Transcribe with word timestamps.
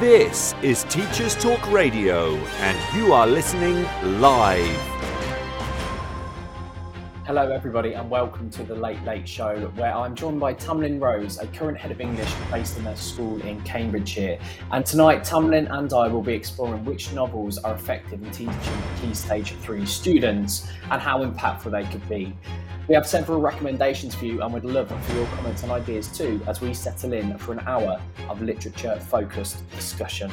This 0.00 0.54
is 0.62 0.84
Teachers 0.84 1.36
Talk 1.36 1.70
Radio, 1.70 2.34
and 2.36 2.96
you 2.96 3.12
are 3.12 3.26
listening 3.26 3.84
live. 4.18 4.99
Hello, 7.30 7.48
everybody, 7.48 7.92
and 7.92 8.10
welcome 8.10 8.50
to 8.50 8.64
the 8.64 8.74
Late 8.74 9.00
Late 9.04 9.28
Show, 9.28 9.70
where 9.76 9.94
I'm 9.94 10.16
joined 10.16 10.40
by 10.40 10.52
Tamlyn 10.52 11.00
Rose, 11.00 11.38
a 11.38 11.46
current 11.46 11.78
head 11.78 11.92
of 11.92 12.00
English 12.00 12.28
based 12.50 12.76
in 12.76 12.84
a 12.88 12.96
school 12.96 13.40
in 13.42 13.60
Cambridgeshire. 13.60 14.36
And 14.72 14.84
tonight, 14.84 15.22
Tamlyn 15.22 15.70
and 15.70 15.92
I 15.92 16.08
will 16.08 16.24
be 16.24 16.32
exploring 16.32 16.84
which 16.84 17.12
novels 17.12 17.56
are 17.58 17.72
effective 17.72 18.20
in 18.20 18.32
teaching 18.32 18.82
Key 19.00 19.14
Stage 19.14 19.52
3 19.52 19.86
students 19.86 20.66
and 20.90 21.00
how 21.00 21.24
impactful 21.24 21.70
they 21.70 21.84
could 21.84 22.08
be. 22.08 22.36
We 22.88 22.96
have 22.96 23.06
several 23.06 23.40
recommendations 23.40 24.12
for 24.12 24.24
you 24.24 24.42
and 24.42 24.52
would 24.52 24.64
love 24.64 24.88
for 24.88 25.14
your 25.14 25.26
comments 25.28 25.62
and 25.62 25.70
ideas 25.70 26.08
too 26.08 26.42
as 26.48 26.60
we 26.60 26.74
settle 26.74 27.12
in 27.12 27.38
for 27.38 27.52
an 27.52 27.60
hour 27.60 28.00
of 28.28 28.42
literature 28.42 28.98
focused 29.08 29.70
discussion. 29.70 30.32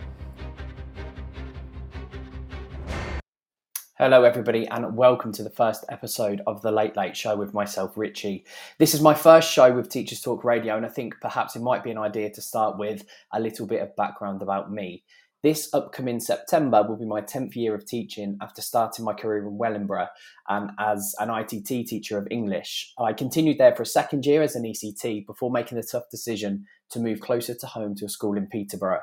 Hello, 4.03 4.23
everybody, 4.23 4.67
and 4.69 4.97
welcome 4.97 5.31
to 5.31 5.43
the 5.43 5.51
first 5.51 5.85
episode 5.89 6.41
of 6.47 6.63
The 6.63 6.71
Late 6.71 6.97
Late 6.97 7.15
Show 7.15 7.35
with 7.35 7.53
myself, 7.53 7.95
Ritchie. 7.95 8.43
This 8.79 8.95
is 8.95 9.01
my 9.01 9.13
first 9.13 9.53
show 9.53 9.71
with 9.71 9.89
Teachers 9.89 10.21
Talk 10.21 10.43
Radio, 10.43 10.75
and 10.75 10.83
I 10.83 10.89
think 10.89 11.13
perhaps 11.21 11.55
it 11.55 11.61
might 11.61 11.83
be 11.83 11.91
an 11.91 11.99
idea 11.99 12.31
to 12.31 12.41
start 12.41 12.79
with 12.79 13.05
a 13.31 13.39
little 13.39 13.67
bit 13.67 13.79
of 13.83 13.95
background 13.95 14.41
about 14.41 14.71
me. 14.71 15.03
This 15.43 15.71
upcoming 15.71 16.19
September 16.19 16.81
will 16.81 16.97
be 16.97 17.05
my 17.05 17.21
10th 17.21 17.55
year 17.55 17.75
of 17.75 17.85
teaching 17.85 18.39
after 18.41 18.63
starting 18.63 19.05
my 19.05 19.13
career 19.13 19.47
in 19.47 19.59
Wellingborough 19.59 20.09
and 20.49 20.71
as 20.79 21.13
an 21.19 21.29
ITT 21.29 21.85
teacher 21.85 22.17
of 22.17 22.27
English. 22.31 22.93
I 22.97 23.13
continued 23.13 23.59
there 23.59 23.75
for 23.75 23.83
a 23.83 23.85
second 23.85 24.25
year 24.25 24.41
as 24.41 24.55
an 24.55 24.63
ECT 24.63 25.27
before 25.27 25.51
making 25.51 25.77
the 25.77 25.83
tough 25.83 26.09
decision 26.09 26.65
to 26.89 26.99
move 26.99 27.19
closer 27.19 27.53
to 27.53 27.67
home 27.67 27.93
to 27.97 28.05
a 28.05 28.09
school 28.09 28.35
in 28.35 28.47
Peterborough. 28.47 29.01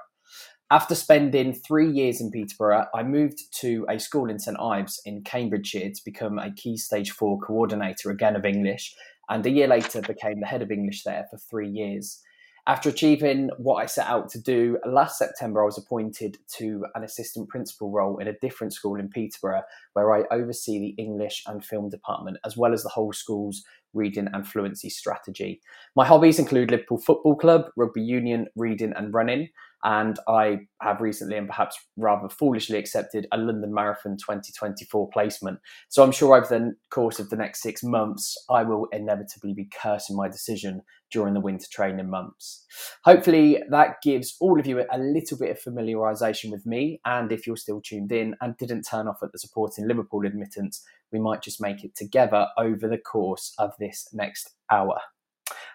After 0.71 0.95
spending 0.95 1.55
three 1.55 1.91
years 1.91 2.21
in 2.21 2.31
Peterborough, 2.31 2.89
I 2.95 3.03
moved 3.03 3.41
to 3.61 3.87
a 3.89 3.99
school 3.99 4.29
in 4.29 4.39
St 4.39 4.61
Ives 4.61 5.01
in 5.07 5.23
Cambridgeshire 5.23 5.89
to 5.89 6.05
become 6.05 6.39
a 6.39 6.53
Key 6.53 6.77
Stage 6.77 7.11
4 7.13 7.41
coordinator 7.41 8.11
again 8.11 8.37
of 8.37 8.45
English, 8.45 8.95
and 9.31 9.47
a 9.47 9.51
year 9.51 9.67
later 9.67 10.03
became 10.03 10.41
the 10.41 10.47
head 10.47 10.61
of 10.61 10.71
English 10.71 11.05
there 11.05 11.27
for 11.31 11.39
three 11.39 11.71
years. 11.71 12.21
After 12.67 12.91
achieving 12.91 13.49
what 13.57 13.77
I 13.77 13.87
set 13.87 14.09
out 14.09 14.29
to 14.29 14.43
do 14.43 14.77
last 14.85 15.17
September, 15.17 15.63
I 15.63 15.65
was 15.65 15.79
appointed 15.79 16.37
to 16.59 16.85
an 16.95 17.03
assistant 17.03 17.49
principal 17.49 17.91
role 17.91 18.19
in 18.19 18.29
a 18.29 18.39
different 18.43 18.75
school 18.75 18.97
in 18.97 19.09
Peterborough, 19.09 19.63
where 19.95 20.13
I 20.13 20.25
oversee 20.31 20.79
the 20.79 21.03
English 21.03 21.45
and 21.47 21.65
film 21.65 21.89
department, 21.89 22.37
as 22.45 22.59
well 22.59 22.75
as 22.75 22.83
the 22.83 22.91
whole 22.91 23.15
school's 23.15 23.65
reading 23.95 24.29
and 24.35 24.47
fluency 24.47 24.91
strategy. 24.91 25.63
My 25.97 26.05
hobbies 26.05 26.39
include 26.39 26.71
Liverpool 26.71 26.99
Football 26.99 27.37
Club, 27.37 27.71
rugby 27.75 28.03
union, 28.03 28.49
reading, 28.55 28.93
and 28.95 29.15
running. 29.15 29.49
And 29.85 30.19
I 30.29 30.61
have 30.83 31.01
recently 31.01 31.37
and 31.37 31.47
perhaps 31.47 31.79
rather 31.97 32.29
foolishly 32.29 32.79
accepted 32.79 33.27
a 33.33 33.39
London 33.39 33.73
Marathon 33.73 34.17
2024 34.17 35.09
placement. 35.11 35.61
So 35.89 36.03
I'm 36.03 36.13
sure 36.13 36.37
over 36.37 36.47
the 36.47 36.75
course 36.91 37.19
of 37.19 37.31
the 37.31 37.37
next 37.37 37.63
six 37.63 37.83
months, 37.83 38.37
I 38.51 38.65
will 38.65 38.87
inevitably 38.93 39.55
be 39.55 39.69
cursing 39.81 40.17
my 40.17 40.29
decision 40.29 40.83
during 41.11 41.35
the 41.35 41.41
winter 41.41 41.67
training 41.71 42.11
months. 42.11 42.67
Hopefully, 43.05 43.63
that 43.71 43.97
gives 44.03 44.37
all 44.41 44.59
of 44.59 44.67
you 44.67 44.85
a 44.91 44.99
little 44.99 45.39
bit 45.39 45.51
of 45.51 45.61
familiarisation 45.61 46.51
with 46.51 46.67
me. 46.67 47.01
And 47.05 47.33
if 47.33 47.47
you're 47.47 47.57
still 47.57 47.81
tuned 47.81 48.13
in 48.13 48.35
and 48.41 48.57
didn't 48.57 48.83
turn 48.83 49.09
off 49.09 49.23
at 49.23 49.33
the 49.33 49.39
supporting 49.39 49.87
Liverpool 49.89 50.27
admittance, 50.27 50.85
we 51.13 51.19
might 51.19 51.43
just 51.43 51.61
make 51.61 51.85
it 51.85 51.95
together 51.95 52.49
over 52.59 52.89
the 52.89 52.99
course 52.99 53.55
of 53.59 53.73
this 53.79 54.09
next 54.13 54.51
hour. 54.71 54.99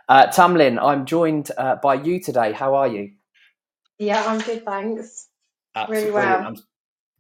Uh, 0.10 0.28
Tamlyn, 0.28 0.78
I'm 0.82 1.06
joined 1.06 1.50
uh, 1.58 1.78
by 1.82 1.96
you 1.96 2.22
today. 2.22 2.52
How 2.52 2.76
are 2.76 2.88
you? 2.88 3.12
Yeah, 4.04 4.24
I'm 4.26 4.40
good, 4.40 4.66
thanks. 4.66 5.30
Absolutely. 5.76 6.10
Really 6.10 6.14
well. 6.14 6.48
I'm 6.48 6.56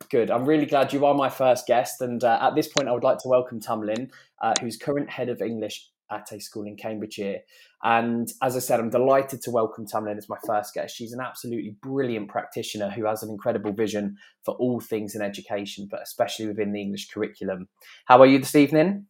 good. 0.09 0.29
I'm 0.29 0.45
really 0.45 0.65
glad 0.65 0.93
you 0.93 1.05
are 1.05 1.13
my 1.13 1.29
first 1.29 1.65
guest. 1.65 2.01
And 2.01 2.23
uh, 2.23 2.39
at 2.41 2.55
this 2.55 2.67
point, 2.67 2.87
I 2.87 2.91
would 2.91 3.03
like 3.03 3.19
to 3.19 3.27
welcome 3.27 3.59
Tamlyn, 3.59 4.09
uh, 4.41 4.53
who's 4.61 4.77
current 4.77 5.09
head 5.09 5.29
of 5.29 5.41
English 5.41 5.89
at 6.11 6.31
a 6.31 6.39
school 6.39 6.65
in 6.65 6.75
Cambridgeshire. 6.75 7.39
And 7.83 8.31
as 8.41 8.55
I 8.55 8.59
said, 8.59 8.79
I'm 8.79 8.89
delighted 8.89 9.41
to 9.43 9.51
welcome 9.51 9.87
Tamlyn 9.87 10.17
as 10.17 10.29
my 10.29 10.37
first 10.45 10.73
guest. 10.73 10.95
She's 10.95 11.13
an 11.13 11.19
absolutely 11.19 11.75
brilliant 11.81 12.29
practitioner 12.29 12.89
who 12.89 13.05
has 13.05 13.23
an 13.23 13.29
incredible 13.29 13.71
vision 13.71 14.17
for 14.43 14.55
all 14.55 14.79
things 14.79 15.15
in 15.15 15.21
education, 15.21 15.87
but 15.89 16.01
especially 16.01 16.47
within 16.47 16.71
the 16.71 16.81
English 16.81 17.09
curriculum. 17.09 17.67
How 18.05 18.21
are 18.21 18.27
you 18.27 18.39
this 18.39 18.55
evening? 18.55 19.07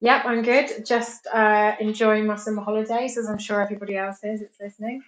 Yep, 0.00 0.24
I'm 0.26 0.42
good. 0.42 0.84
Just 0.84 1.26
uh, 1.32 1.72
enjoying 1.80 2.26
my 2.26 2.36
summer 2.36 2.62
holidays, 2.62 3.16
as 3.16 3.28
I'm 3.28 3.38
sure 3.38 3.62
everybody 3.62 3.96
else 3.96 4.18
is 4.22 4.40
that's 4.40 4.60
listening. 4.60 5.02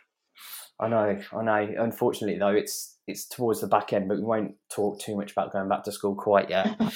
I 0.80 0.88
know, 0.88 1.18
I 1.32 1.42
know. 1.42 1.74
Unfortunately, 1.78 2.38
though, 2.38 2.54
it's 2.54 2.96
it's 3.06 3.26
towards 3.26 3.60
the 3.60 3.66
back 3.66 3.92
end, 3.92 4.08
but 4.08 4.18
we 4.18 4.24
won't 4.24 4.54
talk 4.70 5.00
too 5.00 5.16
much 5.16 5.32
about 5.32 5.52
going 5.52 5.68
back 5.68 5.82
to 5.84 5.92
school 5.92 6.14
quite 6.14 6.50
yet. 6.50 6.78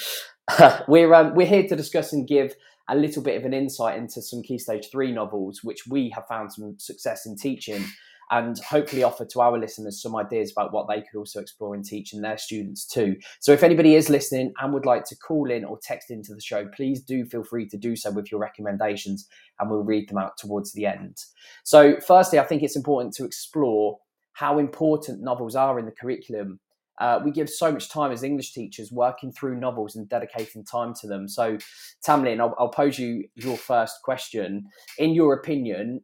we're 0.88 1.12
um, 1.14 1.34
we're 1.34 1.46
here 1.46 1.66
to 1.68 1.76
discuss 1.76 2.12
and 2.12 2.26
give 2.26 2.54
a 2.88 2.96
little 2.96 3.22
bit 3.22 3.36
of 3.36 3.44
an 3.44 3.54
insight 3.54 3.96
into 3.96 4.20
some 4.20 4.42
key 4.42 4.58
stage 4.58 4.88
three 4.90 5.12
novels, 5.12 5.60
which 5.62 5.86
we 5.88 6.10
have 6.10 6.26
found 6.28 6.52
some 6.52 6.74
success 6.78 7.26
in 7.26 7.36
teaching, 7.36 7.84
and 8.32 8.58
hopefully 8.58 9.04
offer 9.04 9.24
to 9.26 9.40
our 9.40 9.56
listeners 9.58 10.02
some 10.02 10.16
ideas 10.16 10.50
about 10.50 10.72
what 10.72 10.88
they 10.88 11.02
could 11.02 11.18
also 11.18 11.38
explore 11.38 11.74
and 11.74 11.84
teach 11.84 12.12
in 12.12 12.22
their 12.22 12.38
students 12.38 12.84
too. 12.84 13.14
So, 13.38 13.52
if 13.52 13.62
anybody 13.62 13.94
is 13.94 14.08
listening 14.08 14.52
and 14.60 14.72
would 14.72 14.86
like 14.86 15.04
to 15.04 15.16
call 15.16 15.50
in 15.50 15.64
or 15.64 15.78
text 15.80 16.10
into 16.10 16.34
the 16.34 16.40
show, 16.40 16.66
please 16.74 17.02
do 17.02 17.24
feel 17.24 17.44
free 17.44 17.68
to 17.68 17.76
do 17.76 17.94
so 17.94 18.10
with 18.10 18.32
your 18.32 18.40
recommendations, 18.40 19.28
and 19.60 19.70
we'll 19.70 19.84
read 19.84 20.08
them 20.08 20.18
out 20.18 20.36
towards 20.36 20.72
the 20.72 20.86
end. 20.86 21.18
So, 21.62 22.00
firstly, 22.00 22.40
I 22.40 22.44
think 22.44 22.62
it's 22.62 22.76
important 22.76 23.14
to 23.14 23.24
explore 23.24 23.98
how 24.32 24.58
important 24.58 25.22
novels 25.22 25.54
are 25.54 25.78
in 25.78 25.84
the 25.84 25.92
curriculum 25.92 26.58
uh, 26.98 27.18
we 27.24 27.30
give 27.30 27.48
so 27.48 27.72
much 27.72 27.88
time 27.88 28.12
as 28.12 28.22
English 28.22 28.52
teachers 28.52 28.92
working 28.92 29.32
through 29.32 29.58
novels 29.58 29.96
and 29.96 30.08
dedicating 30.08 30.64
time 30.64 30.94
to 31.00 31.06
them. 31.06 31.26
So, 31.26 31.58
Tamlyn, 32.06 32.38
I'll, 32.38 32.54
I'll 32.58 32.68
pose 32.68 32.98
you 32.98 33.24
your 33.34 33.56
first 33.56 33.96
question. 34.04 34.68
In 34.98 35.12
your 35.12 35.34
opinion, 35.34 36.02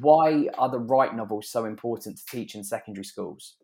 why 0.00 0.48
are 0.58 0.70
the 0.70 0.78
right 0.78 1.14
novels 1.14 1.48
so 1.50 1.64
important 1.64 2.18
to 2.18 2.24
teach 2.26 2.54
in 2.54 2.64
secondary 2.64 3.04
schools? 3.04 3.56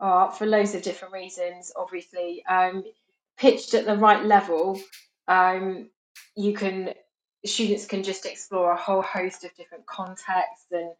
Oh, 0.00 0.30
for 0.30 0.46
loads 0.46 0.74
of 0.74 0.82
different 0.82 1.14
reasons, 1.14 1.72
obviously. 1.76 2.44
Um, 2.48 2.84
pitched 3.36 3.74
at 3.74 3.84
the 3.84 3.96
right 3.96 4.24
level, 4.24 4.80
um, 5.26 5.90
you 6.36 6.54
can 6.54 6.94
students 7.44 7.86
can 7.86 8.02
just 8.02 8.26
explore 8.26 8.72
a 8.72 8.76
whole 8.76 9.02
host 9.02 9.44
of 9.44 9.54
different 9.56 9.86
contexts 9.86 10.66
and 10.72 10.92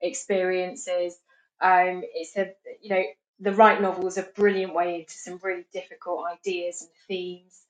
experiences. 0.00 1.18
Um, 1.60 2.02
it's 2.14 2.36
a 2.36 2.52
you 2.80 2.90
know 2.90 3.02
the 3.40 3.52
right 3.52 3.80
novel 3.80 4.06
is 4.06 4.18
a 4.18 4.22
brilliant 4.22 4.74
way 4.74 5.00
into 5.00 5.14
some 5.14 5.38
really 5.42 5.66
difficult 5.72 6.24
ideas 6.32 6.82
and 6.82 6.90
themes. 7.08 7.62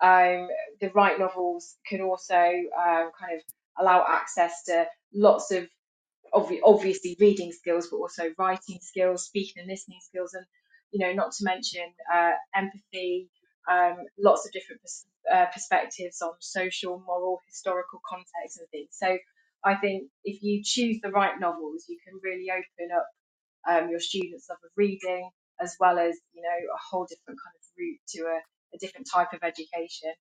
Um, 0.00 0.48
the 0.80 0.90
right 0.94 1.18
novels 1.18 1.76
can 1.86 2.00
also 2.00 2.34
um, 2.34 3.10
kind 3.18 3.36
of 3.36 3.42
allow 3.78 4.04
access 4.08 4.64
to 4.64 4.86
lots 5.14 5.50
of 5.50 5.68
obvi- 6.34 6.60
obviously 6.64 7.16
reading 7.20 7.52
skills, 7.52 7.88
but 7.90 7.98
also 7.98 8.30
writing 8.38 8.78
skills, 8.80 9.24
speaking 9.24 9.60
and 9.62 9.68
listening 9.68 10.00
skills, 10.02 10.34
and 10.34 10.44
you 10.92 11.04
know, 11.04 11.12
not 11.12 11.32
to 11.32 11.44
mention 11.44 11.92
uh, 12.12 12.32
empathy, 12.54 13.28
um, 13.70 13.96
lots 14.18 14.46
of 14.46 14.52
different 14.52 14.82
pers- 14.82 15.06
uh, 15.32 15.46
perspectives 15.52 16.20
on 16.22 16.32
social, 16.40 17.02
moral, 17.06 17.40
historical 17.46 18.00
context 18.08 18.58
and 18.58 18.68
things. 18.70 18.88
So 18.90 19.18
I 19.64 19.76
think 19.76 20.10
if 20.24 20.42
you 20.42 20.62
choose 20.64 20.98
the 21.02 21.10
right 21.10 21.38
novels, 21.38 21.84
you 21.88 21.98
can 22.04 22.18
really 22.22 22.50
open 22.50 22.96
up 22.96 23.06
um, 23.68 23.90
your 23.90 24.00
students 24.00 24.46
love 24.48 24.58
of 24.64 24.70
reading, 24.76 25.30
as 25.60 25.76
well 25.78 25.98
as 25.98 26.16
you 26.32 26.42
know 26.42 26.74
a 26.74 26.78
whole 26.78 27.06
different 27.06 27.38
kind 27.44 27.54
of 27.54 27.62
route 27.78 28.00
to 28.08 28.22
a, 28.22 28.40
a 28.74 28.78
different 28.78 29.08
type 29.12 29.32
of 29.32 29.40
education. 29.42 30.12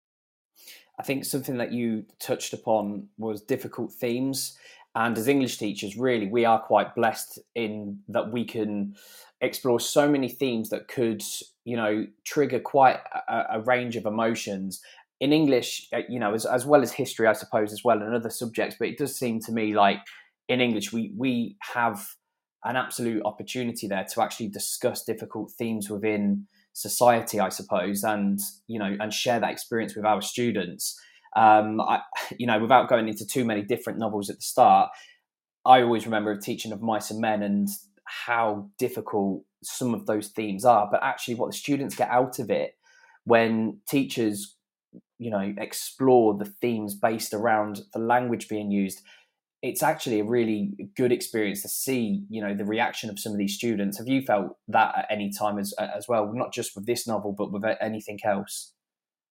I 0.99 1.03
think 1.03 1.23
something 1.23 1.57
that 1.57 1.71
you 1.71 2.05
touched 2.19 2.53
upon 2.53 3.07
was 3.17 3.41
difficult 3.41 3.93
themes. 3.93 4.57
And 4.95 5.17
as 5.17 5.27
English 5.27 5.57
teachers, 5.57 5.95
really, 5.95 6.27
we 6.27 6.45
are 6.45 6.59
quite 6.59 6.95
blessed 6.95 7.39
in 7.55 7.99
that 8.07 8.31
we 8.31 8.43
can 8.45 8.95
explore 9.41 9.79
so 9.79 10.09
many 10.09 10.27
themes 10.27 10.69
that 10.69 10.87
could, 10.87 11.23
you 11.63 11.77
know, 11.77 12.05
trigger 12.25 12.59
quite 12.59 12.97
a, 13.27 13.43
a 13.51 13.61
range 13.61 13.95
of 13.95 14.05
emotions. 14.05 14.81
In 15.19 15.31
English, 15.31 15.87
uh, 15.93 16.01
you 16.09 16.19
know, 16.19 16.33
as, 16.33 16.45
as 16.45 16.65
well 16.65 16.81
as 16.81 16.91
history, 16.91 17.27
I 17.27 17.33
suppose, 17.33 17.71
as 17.71 17.83
well, 17.83 18.01
and 18.01 18.15
other 18.15 18.29
subjects. 18.29 18.75
But 18.79 18.89
it 18.89 18.97
does 18.97 19.17
seem 19.17 19.39
to 19.41 19.51
me 19.51 19.75
like 19.75 19.99
in 20.47 20.59
English, 20.59 20.91
we 20.91 21.13
we 21.15 21.55
have 21.59 22.05
an 22.65 22.75
absolute 22.75 23.23
opportunity 23.23 23.87
there 23.87 24.05
to 24.13 24.21
actually 24.21 24.49
discuss 24.49 25.03
difficult 25.03 25.51
themes 25.51 25.89
within 25.89 26.47
society, 26.73 27.39
I 27.39 27.49
suppose, 27.49 28.03
and 28.03 28.39
you 28.67 28.79
know, 28.79 28.97
and 28.99 29.13
share 29.13 29.39
that 29.39 29.51
experience 29.51 29.95
with 29.95 30.05
our 30.05 30.21
students. 30.21 30.99
Um, 31.35 31.79
I, 31.81 32.01
you 32.37 32.47
know, 32.47 32.59
without 32.59 32.89
going 32.89 33.07
into 33.07 33.25
too 33.25 33.45
many 33.45 33.61
different 33.61 33.99
novels 33.99 34.29
at 34.29 34.37
the 34.37 34.41
start, 34.41 34.89
I 35.65 35.81
always 35.81 36.05
remember 36.05 36.35
teaching 36.37 36.71
of 36.71 36.81
Mice 36.81 37.11
and 37.11 37.21
Men 37.21 37.43
and 37.43 37.67
how 38.05 38.69
difficult 38.77 39.43
some 39.63 39.93
of 39.93 40.05
those 40.05 40.29
themes 40.29 40.65
are, 40.65 40.87
but 40.89 41.03
actually 41.03 41.35
what 41.35 41.51
the 41.51 41.57
students 41.57 41.95
get 41.95 42.09
out 42.09 42.39
of 42.39 42.49
it 42.49 42.71
when 43.25 43.79
teachers, 43.87 44.55
you 45.17 45.29
know, 45.29 45.53
explore 45.57 46.37
the 46.37 46.45
themes 46.45 46.95
based 46.95 47.33
around 47.33 47.81
the 47.93 47.99
language 47.99 48.47
being 48.47 48.71
used. 48.71 49.01
It's 49.61 49.83
actually 49.83 50.21
a 50.21 50.23
really 50.23 50.71
good 50.95 51.11
experience 51.11 51.61
to 51.63 51.69
see, 51.69 52.23
you 52.29 52.41
know, 52.41 52.55
the 52.55 52.65
reaction 52.65 53.09
of 53.09 53.19
some 53.19 53.33
of 53.33 53.37
these 53.37 53.55
students. 53.55 53.97
Have 53.97 54.07
you 54.07 54.21
felt 54.21 54.57
that 54.69 54.97
at 54.97 55.05
any 55.11 55.31
time 55.37 55.59
as 55.59 55.73
as 55.73 56.07
well, 56.07 56.31
not 56.33 56.53
just 56.53 56.75
with 56.75 56.85
this 56.85 57.05
novel, 57.05 57.35
but 57.37 57.51
with 57.51 57.65
anything 57.81 58.19
else? 58.23 58.71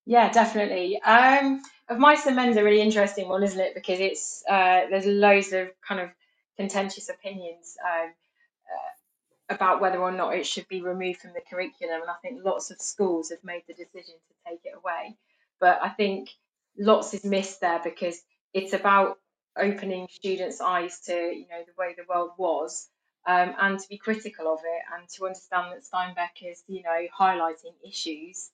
Yeah, 0.04 0.30
definitely. 0.30 1.00
Um, 1.02 1.62
of 1.88 1.98
Mice 1.98 2.26
and 2.26 2.36
Men's 2.36 2.56
a 2.56 2.64
really 2.64 2.80
interesting 2.80 3.28
one, 3.28 3.42
isn't 3.42 3.60
it? 3.60 3.74
Because 3.74 4.00
it's 4.00 4.44
uh, 4.48 4.82
there's 4.90 5.06
loads 5.06 5.52
of 5.52 5.68
kind 5.86 6.00
of 6.00 6.10
contentious 6.56 7.08
opinions 7.08 7.76
um, 7.84 8.10
uh, 8.10 9.54
about 9.54 9.80
whether 9.80 9.98
or 9.98 10.12
not 10.12 10.34
it 10.34 10.46
should 10.46 10.68
be 10.68 10.82
removed 10.82 11.20
from 11.20 11.32
the 11.32 11.40
curriculum, 11.48 12.02
and 12.02 12.10
I 12.10 12.16
think 12.22 12.44
lots 12.44 12.70
of 12.70 12.80
schools 12.80 13.30
have 13.30 13.42
made 13.42 13.62
the 13.66 13.74
decision 13.74 14.14
to 14.14 14.50
take 14.50 14.60
it 14.64 14.74
away. 14.76 15.16
But 15.60 15.80
I 15.82 15.88
think 15.88 16.30
lots 16.78 17.14
is 17.14 17.24
missed 17.24 17.60
there 17.60 17.80
because 17.82 18.20
it's 18.52 18.72
about 18.72 19.18
opening 19.56 20.08
students' 20.10 20.60
eyes 20.60 21.00
to 21.00 21.12
you 21.14 21.46
know 21.50 21.62
the 21.66 21.72
way 21.78 21.94
the 21.96 22.04
world 22.08 22.32
was. 22.36 22.88
Um, 23.26 23.54
and 23.60 23.78
to 23.78 23.88
be 23.90 23.98
critical 23.98 24.50
of 24.50 24.60
it 24.60 24.82
and 24.96 25.06
to 25.10 25.26
understand 25.26 25.72
that 25.72 25.84
Steinbeck 25.84 26.50
is, 26.50 26.62
you 26.66 26.82
know, 26.82 27.06
highlighting 27.14 27.74
issues 27.86 28.50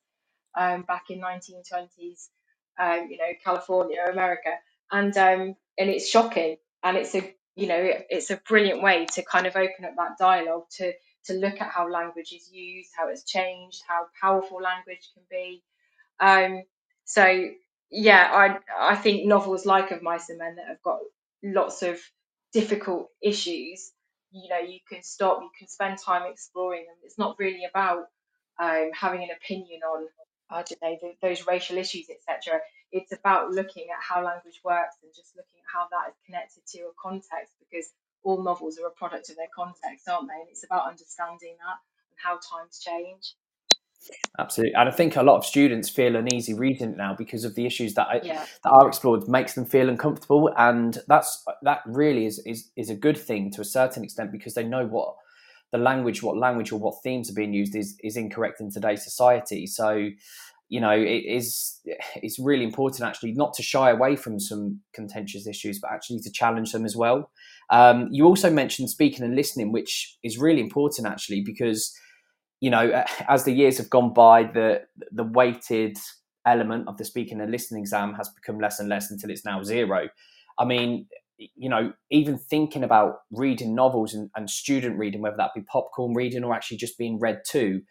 um, 0.56 0.82
back 0.82 1.10
in 1.10 1.20
1920s, 1.20 2.28
um, 2.80 3.08
you 3.10 3.18
know, 3.18 3.32
California, 3.44 3.98
America, 4.10 4.50
and 4.92 5.16
um, 5.16 5.56
and 5.78 5.90
it's 5.90 6.08
shocking, 6.08 6.56
and 6.82 6.96
it's 6.96 7.14
a 7.14 7.34
you 7.56 7.66
know 7.68 7.78
it's 8.10 8.30
a 8.30 8.40
brilliant 8.48 8.82
way 8.82 9.06
to 9.14 9.22
kind 9.24 9.46
of 9.46 9.56
open 9.56 9.84
up 9.84 9.94
that 9.96 10.18
dialogue 10.18 10.64
to 10.78 10.92
to 11.26 11.34
look 11.34 11.60
at 11.60 11.70
how 11.70 11.90
language 11.90 12.32
is 12.32 12.50
used, 12.52 12.90
how 12.96 13.08
it's 13.08 13.24
changed, 13.24 13.82
how 13.88 14.06
powerful 14.20 14.60
language 14.62 15.10
can 15.14 15.24
be. 15.30 15.62
Um, 16.20 16.62
so 17.04 17.48
yeah, 17.90 18.30
I 18.32 18.92
I 18.92 18.96
think 18.96 19.26
novels 19.26 19.66
like 19.66 19.90
Of 19.90 20.02
Mice 20.02 20.30
and 20.30 20.38
Men 20.38 20.56
that 20.56 20.68
have 20.68 20.82
got 20.82 20.98
lots 21.42 21.82
of 21.82 22.00
difficult 22.52 23.08
issues, 23.22 23.92
you 24.32 24.48
know, 24.48 24.58
you 24.58 24.78
can 24.88 25.02
stop, 25.02 25.40
you 25.42 25.50
can 25.58 25.68
spend 25.68 25.98
time 25.98 26.22
exploring 26.30 26.86
them. 26.86 26.96
It's 27.04 27.18
not 27.18 27.36
really 27.38 27.64
about 27.68 28.06
um, 28.60 28.90
having 28.98 29.22
an 29.22 29.30
opinion 29.36 29.80
on 29.82 30.06
I 30.50 30.62
don't 30.62 30.82
know, 30.82 30.96
the, 31.00 31.14
those 31.22 31.46
racial 31.46 31.78
issues, 31.78 32.06
etc. 32.10 32.60
It's 32.92 33.12
about 33.12 33.50
looking 33.50 33.86
at 33.90 34.02
how 34.02 34.24
language 34.24 34.60
works 34.64 34.96
and 35.02 35.12
just 35.14 35.36
looking 35.36 35.58
at 35.58 35.68
how 35.72 35.88
that 35.90 36.10
is 36.10 36.16
connected 36.26 36.66
to 36.74 36.90
a 36.90 36.94
context 37.00 37.54
because 37.58 37.92
all 38.22 38.42
novels 38.42 38.78
are 38.78 38.86
a 38.86 38.90
product 38.90 39.30
of 39.30 39.36
their 39.36 39.52
context, 39.54 40.08
aren't 40.08 40.28
they? 40.28 40.40
And 40.40 40.48
it's 40.50 40.64
about 40.64 40.88
understanding 40.88 41.56
that 41.58 41.78
and 42.10 42.18
how 42.22 42.38
times 42.40 42.78
change. 42.78 43.34
Absolutely, 44.38 44.74
and 44.74 44.88
I 44.88 44.92
think 44.92 45.16
a 45.16 45.22
lot 45.22 45.36
of 45.36 45.46
students 45.46 45.88
feel 45.88 46.16
uneasy 46.16 46.52
reading 46.52 46.90
it 46.90 46.96
now 46.96 47.14
because 47.16 47.44
of 47.44 47.54
the 47.54 47.64
issues 47.64 47.94
that 47.94 48.06
I, 48.08 48.20
yeah. 48.22 48.44
that 48.62 48.70
are 48.70 48.86
explored 48.86 49.28
makes 49.28 49.54
them 49.54 49.64
feel 49.64 49.88
uncomfortable, 49.88 50.52
and 50.58 50.98
that's 51.08 51.42
that 51.62 51.80
really 51.86 52.26
is, 52.26 52.38
is 52.44 52.70
is 52.76 52.90
a 52.90 52.94
good 52.94 53.16
thing 53.16 53.50
to 53.52 53.62
a 53.62 53.64
certain 53.64 54.04
extent 54.04 54.30
because 54.30 54.52
they 54.52 54.64
know 54.64 54.86
what 54.86 55.14
the 55.74 55.78
language, 55.78 56.22
what 56.22 56.36
language 56.36 56.70
or 56.70 56.78
what 56.78 57.02
themes 57.02 57.28
are 57.28 57.34
being 57.34 57.52
used 57.52 57.74
is 57.74 57.98
is 58.04 58.16
incorrect 58.16 58.60
in 58.60 58.70
today's 58.70 59.02
society. 59.02 59.66
So, 59.66 60.08
you 60.68 60.80
know, 60.80 60.92
it 60.92 61.24
is 61.26 61.80
it's 62.14 62.38
really 62.38 62.62
important 62.62 63.02
actually 63.02 63.32
not 63.32 63.54
to 63.54 63.62
shy 63.64 63.90
away 63.90 64.14
from 64.14 64.38
some 64.38 64.80
contentious 64.92 65.48
issues, 65.48 65.80
but 65.80 65.90
actually 65.90 66.20
to 66.20 66.30
challenge 66.30 66.70
them 66.70 66.84
as 66.84 66.94
well. 66.94 67.28
Um, 67.70 68.08
you 68.12 68.24
also 68.24 68.50
mentioned 68.50 68.88
speaking 68.88 69.24
and 69.24 69.34
listening, 69.34 69.72
which 69.72 70.16
is 70.22 70.38
really 70.38 70.60
important 70.60 71.08
actually 71.08 71.40
because 71.40 71.92
you 72.60 72.70
know 72.70 73.04
as 73.28 73.42
the 73.42 73.52
years 73.52 73.76
have 73.78 73.90
gone 73.90 74.14
by, 74.14 74.44
the 74.44 74.82
the 75.10 75.24
weighted 75.24 75.98
element 76.46 76.86
of 76.86 76.98
the 76.98 77.04
speaking 77.04 77.40
and 77.40 77.50
listening 77.50 77.82
exam 77.82 78.14
has 78.14 78.28
become 78.28 78.60
less 78.60 78.78
and 78.78 78.88
less 78.88 79.10
until 79.10 79.30
it's 79.30 79.44
now 79.44 79.60
zero. 79.64 80.08
I 80.56 80.66
mean, 80.66 81.08
you 81.54 81.68
know, 81.68 81.92
even 82.10 82.38
thinking 82.38 82.84
about 82.84 83.20
reading 83.30 83.74
novels 83.74 84.14
and, 84.14 84.30
and 84.36 84.48
student 84.48 84.98
reading, 84.98 85.22
whether 85.22 85.36
that 85.36 85.50
be 85.54 85.62
popcorn 85.62 86.14
reading 86.14 86.44
or 86.44 86.54
actually 86.54 86.76
just 86.76 86.98
being 86.98 87.18
read 87.18 87.40
to, 87.48 87.82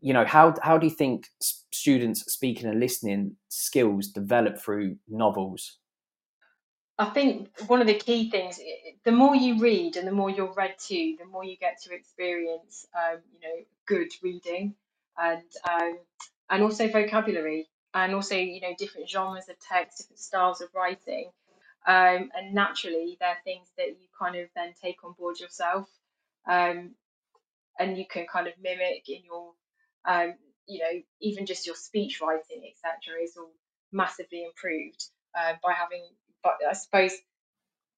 you 0.00 0.12
know, 0.12 0.24
how 0.24 0.54
how 0.62 0.78
do 0.78 0.86
you 0.86 0.94
think 0.94 1.26
students 1.72 2.32
speaking 2.32 2.66
and 2.66 2.80
listening 2.80 3.36
skills 3.48 4.08
develop 4.08 4.58
through 4.58 4.96
novels? 5.08 5.78
I 6.98 7.06
think 7.06 7.50
one 7.66 7.82
of 7.82 7.86
the 7.86 7.94
key 7.94 8.30
things, 8.30 8.58
the 9.04 9.12
more 9.12 9.36
you 9.36 9.58
read 9.58 9.96
and 9.96 10.08
the 10.08 10.12
more 10.12 10.30
you're 10.30 10.54
read 10.54 10.78
to, 10.88 11.16
the 11.18 11.26
more 11.30 11.44
you 11.44 11.56
get 11.58 11.76
to 11.82 11.94
experience, 11.94 12.86
um, 12.96 13.18
you 13.34 13.40
know, 13.40 13.64
good 13.86 14.08
reading 14.22 14.74
and 15.18 15.42
um, 15.70 15.98
and 16.48 16.62
also 16.62 16.88
vocabulary 16.88 17.68
and 17.94 18.14
also 18.14 18.36
you 18.36 18.60
know 18.60 18.74
different 18.78 19.08
genres 19.08 19.48
of 19.48 19.56
text, 19.58 19.98
different 19.98 20.18
styles 20.18 20.60
of 20.60 20.68
writing. 20.74 21.30
Um, 21.86 22.30
and 22.34 22.54
naturally, 22.54 23.16
they're 23.20 23.38
things 23.44 23.68
that 23.78 23.88
you 23.88 24.08
kind 24.18 24.36
of 24.36 24.48
then 24.56 24.74
take 24.82 25.04
on 25.04 25.14
board 25.18 25.38
yourself, 25.38 25.88
um, 26.48 26.94
and 27.78 27.96
you 27.96 28.04
can 28.10 28.26
kind 28.26 28.48
of 28.48 28.54
mimic 28.60 29.08
in 29.08 29.22
your, 29.24 29.52
um, 30.04 30.34
you 30.66 30.80
know, 30.80 31.02
even 31.20 31.46
just 31.46 31.66
your 31.66 31.76
speech 31.76 32.20
writing, 32.20 32.62
etc., 32.68 33.22
is 33.22 33.36
all 33.36 33.52
massively 33.92 34.44
improved 34.44 35.04
uh, 35.38 35.54
by 35.62 35.72
having, 35.72 36.04
but 36.42 36.54
I 36.68 36.72
suppose, 36.72 37.12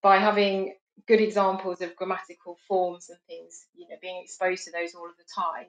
by 0.02 0.18
having 0.18 0.74
good 1.06 1.20
examples 1.20 1.80
of 1.80 1.96
grammatical 1.96 2.58
forms 2.68 3.08
and 3.08 3.18
things, 3.26 3.66
you 3.74 3.88
know, 3.88 3.96
being 4.02 4.22
exposed 4.22 4.64
to 4.64 4.72
those 4.72 4.94
all 4.94 5.06
of 5.08 5.16
the 5.16 5.24
time, 5.34 5.66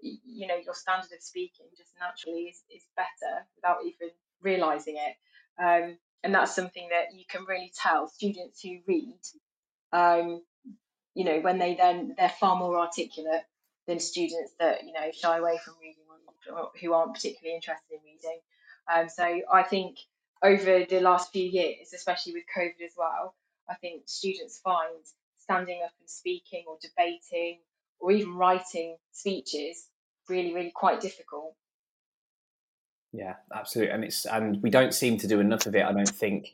you 0.00 0.46
know, 0.46 0.56
your 0.64 0.74
standard 0.74 1.12
of 1.12 1.22
speaking 1.22 1.66
just 1.76 1.92
naturally 2.00 2.44
is, 2.44 2.62
is 2.74 2.82
better 2.96 3.46
without 3.56 3.78
even 3.84 4.10
realizing 4.42 4.96
it. 4.96 5.16
Um, 5.62 5.98
and 6.24 6.34
that's 6.34 6.54
something 6.56 6.88
that 6.90 7.16
you 7.16 7.24
can 7.28 7.44
really 7.44 7.70
tell 7.80 8.08
students 8.08 8.60
who 8.62 8.78
read 8.88 9.20
um, 9.92 10.42
you 11.14 11.24
know 11.24 11.40
when 11.40 11.58
they 11.58 11.74
then 11.74 12.14
they're 12.16 12.28
far 12.28 12.56
more 12.56 12.78
articulate 12.78 13.42
than 13.86 14.00
students 14.00 14.52
that 14.58 14.84
you 14.84 14.92
know 14.92 15.10
shy 15.12 15.38
away 15.38 15.58
from 15.64 15.74
reading 15.80 16.02
or 16.52 16.70
who 16.80 16.92
aren't 16.92 17.14
particularly 17.14 17.54
interested 17.54 17.92
in 17.92 18.00
reading. 18.04 18.40
Um, 18.92 19.08
so 19.08 19.40
i 19.52 19.62
think 19.62 19.96
over 20.42 20.84
the 20.84 21.00
last 21.00 21.32
few 21.32 21.44
years 21.48 21.92
especially 21.94 22.34
with 22.34 22.44
covid 22.54 22.84
as 22.84 22.92
well 22.98 23.34
i 23.68 23.74
think 23.74 24.02
students 24.04 24.58
find 24.58 25.04
standing 25.38 25.80
up 25.82 25.92
and 26.00 26.10
speaking 26.10 26.64
or 26.68 26.76
debating 26.82 27.60
or 27.98 28.12
even 28.12 28.34
writing 28.34 28.96
speeches 29.12 29.88
really 30.28 30.52
really 30.52 30.72
quite 30.74 31.00
difficult 31.00 31.54
yeah, 33.14 33.34
absolutely, 33.54 33.94
and 33.94 34.04
it's 34.04 34.26
and 34.26 34.60
we 34.60 34.70
don't 34.70 34.92
seem 34.92 35.18
to 35.18 35.28
do 35.28 35.38
enough 35.38 35.66
of 35.66 35.76
it. 35.76 35.84
I 35.84 35.92
don't 35.92 36.08
think 36.08 36.52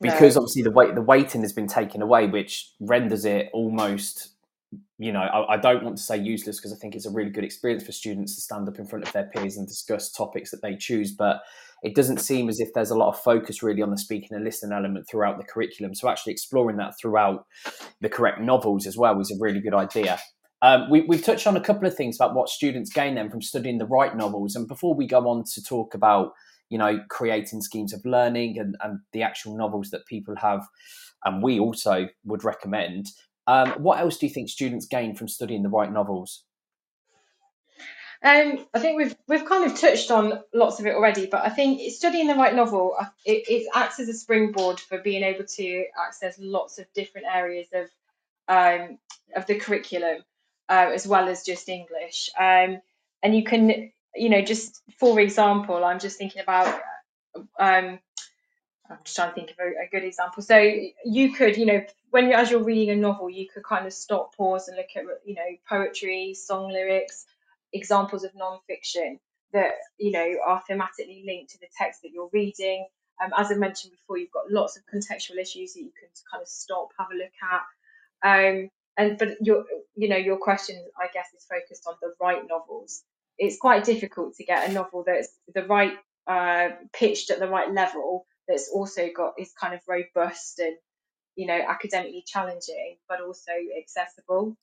because 0.00 0.36
no. 0.36 0.42
obviously 0.42 0.62
the 0.62 0.70
weight 0.70 0.94
the 0.94 1.02
weighting 1.02 1.40
has 1.42 1.52
been 1.52 1.66
taken 1.66 2.00
away, 2.00 2.28
which 2.28 2.70
renders 2.78 3.24
it 3.24 3.50
almost. 3.52 4.28
You 4.98 5.10
know, 5.10 5.20
I, 5.20 5.54
I 5.54 5.56
don't 5.56 5.82
want 5.82 5.96
to 5.96 6.02
say 6.02 6.16
useless 6.16 6.60
because 6.60 6.72
I 6.72 6.76
think 6.76 6.94
it's 6.94 7.06
a 7.06 7.10
really 7.10 7.30
good 7.30 7.42
experience 7.42 7.82
for 7.82 7.90
students 7.90 8.36
to 8.36 8.40
stand 8.40 8.68
up 8.68 8.78
in 8.78 8.86
front 8.86 9.04
of 9.04 9.12
their 9.12 9.24
peers 9.24 9.56
and 9.56 9.66
discuss 9.66 10.12
topics 10.12 10.52
that 10.52 10.62
they 10.62 10.76
choose. 10.76 11.10
But 11.10 11.40
it 11.82 11.96
doesn't 11.96 12.18
seem 12.18 12.48
as 12.48 12.60
if 12.60 12.72
there's 12.72 12.90
a 12.90 12.96
lot 12.96 13.08
of 13.08 13.18
focus 13.18 13.60
really 13.60 13.82
on 13.82 13.90
the 13.90 13.98
speaking 13.98 14.36
and 14.36 14.44
listening 14.44 14.76
element 14.76 15.08
throughout 15.08 15.38
the 15.38 15.44
curriculum. 15.44 15.96
So 15.96 16.08
actually 16.08 16.34
exploring 16.34 16.76
that 16.76 16.94
throughout 17.00 17.46
the 18.00 18.08
correct 18.08 18.40
novels 18.40 18.86
as 18.86 18.96
well 18.96 19.18
is 19.18 19.32
a 19.32 19.42
really 19.42 19.60
good 19.60 19.74
idea. 19.74 20.20
Um, 20.62 20.90
we, 20.90 21.06
have 21.10 21.24
touched 21.24 21.46
on 21.46 21.56
a 21.56 21.60
couple 21.60 21.88
of 21.88 21.96
things 21.96 22.16
about 22.16 22.34
what 22.34 22.48
students 22.48 22.92
gain 22.92 23.14
then 23.14 23.30
from 23.30 23.40
studying 23.40 23.78
the 23.78 23.86
right 23.86 24.14
novels. 24.14 24.54
And 24.54 24.68
before 24.68 24.94
we 24.94 25.06
go 25.06 25.28
on 25.28 25.44
to 25.54 25.62
talk 25.62 25.94
about, 25.94 26.32
you 26.68 26.76
know, 26.76 27.00
creating 27.08 27.62
schemes 27.62 27.94
of 27.94 28.04
learning 28.04 28.58
and, 28.58 28.76
and 28.82 29.00
the 29.12 29.22
actual 29.22 29.56
novels 29.56 29.90
that 29.90 30.06
people 30.06 30.36
have, 30.36 30.66
and 31.24 31.42
we 31.42 31.58
also 31.58 32.08
would 32.24 32.44
recommend, 32.44 33.06
um, 33.46 33.70
what 33.78 34.00
else 34.00 34.18
do 34.18 34.26
you 34.26 34.32
think 34.32 34.50
students 34.50 34.86
gain 34.86 35.14
from 35.14 35.28
studying 35.28 35.62
the 35.62 35.70
right 35.70 35.90
novels? 35.90 36.44
Um, 38.22 38.66
I 38.74 38.80
think 38.80 38.98
we've 38.98 39.16
we've 39.28 39.46
kind 39.46 39.64
of 39.64 39.80
touched 39.80 40.10
on 40.10 40.40
lots 40.52 40.78
of 40.78 40.84
it 40.84 40.94
already, 40.94 41.24
but 41.24 41.42
I 41.42 41.48
think 41.48 41.90
studying 41.90 42.26
the 42.26 42.34
right 42.34 42.54
novel 42.54 42.94
uh, 43.00 43.06
it, 43.24 43.48
it 43.48 43.66
acts 43.74 43.98
as 43.98 44.10
a 44.10 44.12
springboard 44.12 44.78
for 44.78 44.98
being 44.98 45.22
able 45.22 45.46
to 45.46 45.84
access 45.98 46.36
lots 46.38 46.78
of 46.78 46.84
different 46.92 47.28
areas 47.32 47.68
of 47.72 47.88
um, 48.46 48.98
of 49.34 49.46
the 49.46 49.54
curriculum 49.54 50.18
uh, 50.70 50.90
as 50.94 51.06
well 51.06 51.28
as 51.28 51.42
just 51.42 51.68
English. 51.68 52.30
Um, 52.38 52.80
and 53.22 53.34
you 53.34 53.44
can, 53.44 53.90
you 54.14 54.28
know, 54.30 54.40
just 54.40 54.80
for 54.98 55.20
example, 55.20 55.84
I'm 55.84 55.98
just 55.98 56.16
thinking 56.16 56.42
about. 56.42 56.80
Um, 57.58 57.98
I'm 58.88 58.98
just 59.04 59.14
trying 59.14 59.28
to 59.28 59.34
think 59.34 59.50
of 59.50 59.56
a, 59.60 59.84
a, 59.84 59.88
good 59.92 60.02
example. 60.04 60.42
So 60.42 60.58
you 61.04 61.32
could, 61.32 61.56
you 61.56 61.64
know, 61.64 61.84
when 62.10 62.26
you, 62.26 62.32
as 62.32 62.50
you're 62.50 62.64
reading 62.64 62.90
a 62.90 62.96
novel, 62.96 63.30
you 63.30 63.46
could 63.48 63.62
kind 63.62 63.86
of 63.86 63.92
stop, 63.92 64.34
pause, 64.34 64.66
and 64.66 64.76
look 64.76 64.88
at, 64.96 65.04
you 65.24 65.36
know, 65.36 65.46
poetry, 65.68 66.34
song 66.34 66.72
lyrics, 66.72 67.24
examples 67.72 68.24
of 68.24 68.34
non-fiction 68.34 69.20
that 69.52 69.72
you 69.98 70.12
know 70.12 70.36
are 70.46 70.62
thematically 70.68 71.24
linked 71.24 71.50
to 71.52 71.58
the 71.58 71.66
text 71.76 72.02
that 72.02 72.10
you're 72.12 72.30
reading. 72.32 72.86
Um, 73.22 73.30
as 73.36 73.50
I 73.50 73.54
mentioned 73.54 73.92
before, 73.92 74.16
you've 74.16 74.32
got 74.32 74.50
lots 74.50 74.76
of 74.76 74.82
contextual 74.92 75.38
issues 75.38 75.74
that 75.74 75.80
you 75.80 75.92
can 75.98 76.08
kind 76.30 76.40
of 76.40 76.48
stop, 76.48 76.88
have 76.98 77.08
a 77.12 77.16
look 77.16 77.32
at. 77.42 77.62
Um, 78.22 78.70
and 79.00 79.18
but 79.18 79.36
your 79.40 79.64
you 79.96 80.08
know 80.08 80.16
your 80.16 80.36
question, 80.36 80.76
I 81.00 81.06
guess, 81.12 81.26
is 81.34 81.46
focused 81.48 81.84
on 81.86 81.94
the 82.02 82.12
right 82.20 82.42
novels. 82.48 83.02
It's 83.38 83.56
quite 83.56 83.84
difficult 83.84 84.34
to 84.36 84.44
get 84.44 84.68
a 84.68 84.72
novel 84.72 85.02
that's 85.06 85.28
the 85.54 85.64
right 85.64 85.94
uh, 86.26 86.68
pitched 86.92 87.30
at 87.30 87.38
the 87.38 87.48
right 87.48 87.72
level 87.72 88.26
that's 88.46 88.70
also 88.72 89.08
got 89.16 89.34
is 89.38 89.52
kind 89.58 89.74
of 89.74 89.80
robust 89.88 90.58
and 90.58 90.76
you 91.36 91.46
know 91.46 91.58
academically 91.66 92.24
challenging 92.26 92.96
but 93.08 93.20
also 93.20 93.52
accessible 93.80 94.56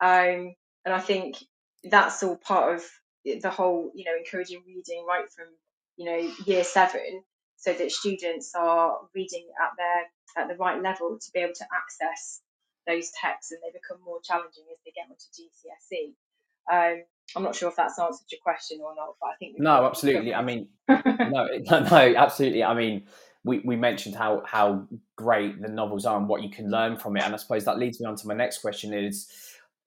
um, 0.00 0.54
and 0.84 0.94
i 0.94 0.98
think 0.98 1.36
that's 1.84 2.22
all 2.22 2.36
part 2.36 2.76
of 2.76 2.84
the 3.42 3.50
whole 3.50 3.90
you 3.94 4.04
know 4.04 4.16
encouraging 4.16 4.62
reading 4.66 5.04
right 5.06 5.30
from 5.30 5.46
you 5.96 6.06
know 6.06 6.30
year 6.46 6.64
seven 6.64 7.22
so 7.56 7.72
that 7.72 7.92
students 7.92 8.52
are 8.54 8.98
reading 9.14 9.46
at 9.62 9.70
their 9.76 10.42
at 10.42 10.48
the 10.48 10.56
right 10.56 10.82
level 10.82 11.18
to 11.20 11.30
be 11.32 11.40
able 11.40 11.54
to 11.54 11.66
access 11.72 12.40
those 12.86 13.10
texts 13.20 13.52
and 13.52 13.60
they 13.62 13.72
become 13.72 14.02
more 14.04 14.20
challenging 14.22 14.64
as 14.72 14.78
they 14.84 14.92
get 14.92 15.08
onto 15.08 15.28
GCSE. 15.32 16.14
Um, 16.70 17.04
I'm 17.36 17.42
not 17.42 17.54
sure 17.54 17.68
if 17.68 17.76
that's 17.76 17.98
answered 17.98 18.26
your 18.30 18.40
question 18.42 18.80
or 18.82 18.94
not, 18.94 19.16
but 19.20 19.28
I 19.28 19.36
think 19.38 19.58
no, 19.58 19.86
absolutely. 19.86 20.34
I 20.34 20.42
mean, 20.42 20.68
no, 20.88 21.48
no, 21.70 22.14
absolutely. 22.16 22.62
I 22.62 22.74
mean, 22.74 23.06
we, 23.44 23.60
we 23.64 23.76
mentioned 23.76 24.14
how 24.14 24.42
how 24.46 24.86
great 25.16 25.60
the 25.60 25.68
novels 25.68 26.06
are 26.06 26.18
and 26.18 26.28
what 26.28 26.42
you 26.42 26.50
can 26.50 26.70
learn 26.70 26.96
from 26.96 27.16
it, 27.16 27.22
and 27.22 27.34
I 27.34 27.36
suppose 27.36 27.64
that 27.64 27.78
leads 27.78 28.00
me 28.00 28.06
on 28.06 28.16
to 28.16 28.26
my 28.26 28.34
next 28.34 28.58
question: 28.58 28.92
is 28.92 29.30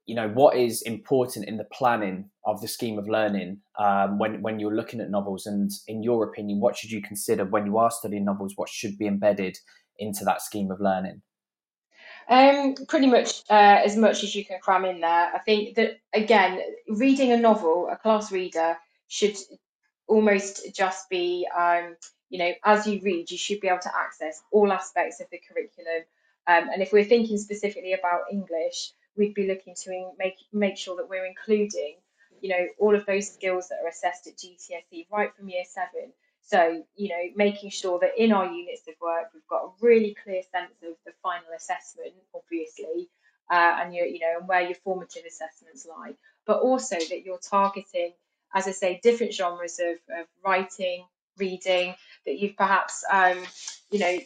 you 0.06 0.16
know 0.16 0.30
what 0.30 0.56
is 0.56 0.82
important 0.84 1.48
in 1.48 1.58
the 1.58 1.66
planning 1.66 2.30
of 2.46 2.62
the 2.62 2.68
scheme 2.68 2.98
of 2.98 3.08
learning 3.08 3.60
um, 3.78 4.18
when 4.18 4.42
when 4.42 4.60
you're 4.60 4.76
looking 4.76 5.02
at 5.02 5.10
novels, 5.10 5.46
and 5.46 5.72
in 5.88 6.04
your 6.04 6.24
opinion, 6.24 6.60
what 6.60 6.76
should 6.76 6.92
you 6.92 7.02
consider 7.02 7.46
when 7.46 7.66
you 7.66 7.78
are 7.78 7.92
studying 7.92 8.26
novels? 8.26 8.54
What 8.56 8.70
should 8.70 8.98
be 8.98 9.08
embedded 9.08 9.58
into 10.00 10.24
that 10.26 10.42
scheme 10.42 10.72
of 10.72 10.80
learning? 10.80 11.22
Um, 12.30 12.76
pretty 12.88 13.08
much 13.08 13.44
uh, 13.50 13.80
as 13.86 13.96
much 13.96 14.24
as 14.24 14.36
you 14.36 14.44
can 14.44 14.60
cram 14.60 14.84
in 14.84 15.00
there. 15.00 15.32
I 15.34 15.40
think 15.40 15.76
that 15.76 16.00
again, 16.14 16.60
reading 16.90 17.32
a 17.32 17.38
novel, 17.38 17.88
a 17.90 17.96
class 17.96 18.32
reader 18.32 18.78
should 19.08 19.38
almost 20.08 20.76
just 20.76 21.10
be, 21.10 21.48
um, 21.58 21.96
you 22.30 22.40
know, 22.40 22.52
as 22.66 22.86
you 22.86 23.00
read, 23.02 23.32
you 23.32 23.38
should 23.38 23.62
be 23.62 23.70
able 23.70 23.80
to 23.80 23.96
access 23.96 24.42
all 24.52 24.74
aspects 24.74 25.22
of 25.22 25.28
the 25.32 25.40
curriculum. 25.40 26.04
Um, 26.48 26.70
and 26.74 26.82
if 26.82 26.92
we're 26.92 27.06
thinking 27.06 27.38
specifically 27.38 27.94
about 27.94 28.32
English, 28.32 28.92
we'd 29.16 29.34
be 29.34 29.48
looking 29.48 29.76
to 29.84 30.12
make 30.18 30.36
make 30.52 30.78
sure 30.78 30.98
that 30.98 31.10
we're 31.10 31.26
including, 31.26 31.96
you 32.42 32.50
know, 32.50 32.68
all 32.78 32.96
of 32.96 33.06
those 33.06 33.32
skills 33.32 33.70
that 33.70 33.80
are 33.84 33.88
assessed 33.88 34.28
at 34.28 34.38
GCSE 34.38 35.08
right 35.12 35.34
from 35.34 35.48
year 35.48 35.64
seven 35.66 36.12
so, 36.48 36.82
you 36.96 37.10
know, 37.10 37.24
making 37.36 37.72
sure 37.72 38.00
that 38.00 38.12
in 38.18 38.32
our 38.32 38.46
units 38.46 38.88
of 38.88 38.94
work, 39.02 39.32
we've 39.34 39.46
got 39.50 39.66
a 39.66 39.70
really 39.82 40.16
clear 40.24 40.42
sense 40.44 40.72
of 40.82 40.96
the 41.06 41.12
final 41.22 41.50
assessment, 41.54 42.14
obviously, 42.34 43.10
uh, 43.52 43.80
and 43.82 43.94
you 43.94 44.06
you 44.06 44.20
know, 44.20 44.40
and 44.40 44.48
where 44.48 44.62
your 44.62 44.76
formative 44.76 45.24
assessments 45.28 45.86
lie, 45.86 46.14
but 46.46 46.62
also 46.62 46.96
that 46.96 47.26
you're 47.26 47.38
targeting, 47.40 48.14
as 48.54 48.66
I 48.66 48.72
say, 48.72 49.02
different 49.04 49.34
genres 49.34 49.78
of, 49.80 49.98
of 50.18 50.26
writing, 50.42 51.04
reading, 51.38 51.96
that 52.26 52.40
you've 52.40 52.56
perhaps, 52.56 53.04
um, 53.12 53.40
you 53.92 54.00
know, 54.00 54.18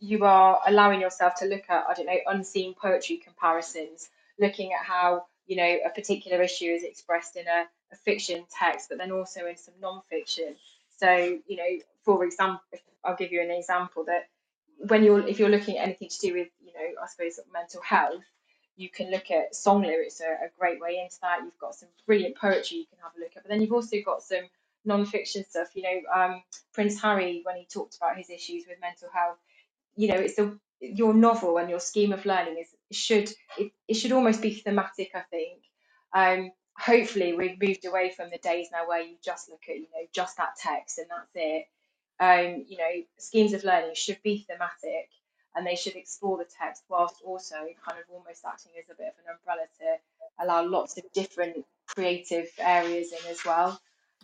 you 0.00 0.24
are 0.24 0.60
allowing 0.66 1.02
yourself 1.02 1.34
to 1.40 1.44
look 1.44 1.68
at, 1.68 1.84
I 1.86 1.92
don't 1.92 2.06
know, 2.06 2.18
unseen 2.28 2.72
poetry 2.80 3.18
comparisons, 3.18 4.08
looking 4.40 4.72
at 4.72 4.86
how, 4.86 5.26
you 5.46 5.56
know, 5.56 5.78
a 5.84 5.90
particular 5.90 6.40
issue 6.40 6.72
is 6.72 6.82
expressed 6.82 7.36
in 7.36 7.46
a, 7.46 7.66
a 7.92 7.96
fiction 7.96 8.46
text, 8.58 8.88
but 8.88 8.96
then 8.96 9.12
also 9.12 9.44
in 9.44 9.58
some 9.58 9.74
non-fiction 9.82 10.56
so, 10.98 11.38
you 11.46 11.56
know, 11.56 11.78
for 12.04 12.24
example, 12.24 12.62
I'll 13.04 13.16
give 13.16 13.32
you 13.32 13.40
an 13.40 13.50
example 13.50 14.04
that 14.04 14.28
when 14.78 15.02
you're 15.04 15.26
if 15.26 15.38
you're 15.38 15.48
looking 15.48 15.78
at 15.78 15.84
anything 15.84 16.08
to 16.08 16.18
do 16.18 16.34
with, 16.34 16.48
you 16.60 16.72
know, 16.72 17.02
I 17.02 17.06
suppose 17.06 17.38
mental 17.52 17.80
health, 17.82 18.24
you 18.76 18.88
can 18.88 19.10
look 19.10 19.30
at 19.30 19.54
song 19.54 19.82
lyrics 19.82 20.20
are 20.20 20.32
a 20.32 20.50
great 20.58 20.80
way 20.80 21.00
into 21.02 21.16
that. 21.22 21.40
You've 21.42 21.58
got 21.58 21.74
some 21.74 21.88
brilliant 22.06 22.36
poetry 22.36 22.78
you 22.78 22.86
can 22.86 22.98
have 23.02 23.12
a 23.16 23.20
look 23.20 23.36
at, 23.36 23.44
but 23.44 23.50
then 23.50 23.60
you've 23.60 23.72
also 23.72 23.96
got 24.04 24.22
some 24.22 24.44
non-fiction 24.84 25.44
stuff. 25.44 25.68
You 25.74 25.82
know, 25.82 26.00
um, 26.14 26.42
Prince 26.72 27.00
Harry 27.00 27.42
when 27.44 27.56
he 27.56 27.66
talked 27.66 27.96
about 27.96 28.16
his 28.16 28.30
issues 28.30 28.64
with 28.68 28.80
mental 28.80 29.08
health, 29.12 29.38
you 29.96 30.08
know, 30.08 30.18
it's 30.18 30.38
a 30.38 30.52
your 30.80 31.14
novel 31.14 31.58
and 31.58 31.70
your 31.70 31.80
scheme 31.80 32.12
of 32.12 32.24
learning 32.24 32.56
is 32.58 32.68
should 32.96 33.30
it, 33.56 33.72
it 33.86 33.94
should 33.94 34.12
almost 34.12 34.42
be 34.42 34.54
thematic. 34.54 35.10
I 35.14 35.22
think. 35.30 35.62
Um, 36.12 36.50
hopefully 36.78 37.32
we've 37.34 37.60
moved 37.60 37.84
away 37.86 38.10
from 38.10 38.30
the 38.30 38.38
days 38.38 38.68
now 38.72 38.86
where 38.86 39.02
you 39.02 39.16
just 39.24 39.48
look 39.50 39.62
at 39.68 39.76
you 39.76 39.88
know 39.94 40.06
just 40.12 40.36
that 40.36 40.56
text 40.60 40.98
and 40.98 41.08
that's 41.10 41.30
it. 41.34 41.66
Um, 42.20 42.64
you 42.68 42.78
know 42.78 43.02
schemes 43.18 43.52
of 43.52 43.64
learning 43.64 43.94
should 43.94 44.22
be 44.22 44.46
thematic 44.48 45.10
and 45.54 45.66
they 45.66 45.76
should 45.76 45.96
explore 45.96 46.38
the 46.38 46.46
text 46.60 46.84
whilst 46.88 47.16
also 47.24 47.56
kind 47.56 47.98
of 47.98 48.04
almost 48.12 48.44
acting 48.46 48.72
as 48.78 48.88
a 48.90 48.96
bit 48.96 49.08
of 49.08 49.14
an 49.24 49.36
umbrella 49.38 49.66
to 49.80 50.44
allow 50.44 50.64
lots 50.66 50.96
of 50.98 51.04
different 51.12 51.64
creative 51.86 52.48
areas 52.58 53.12
in 53.12 53.30
as 53.30 53.44
well. 53.44 53.80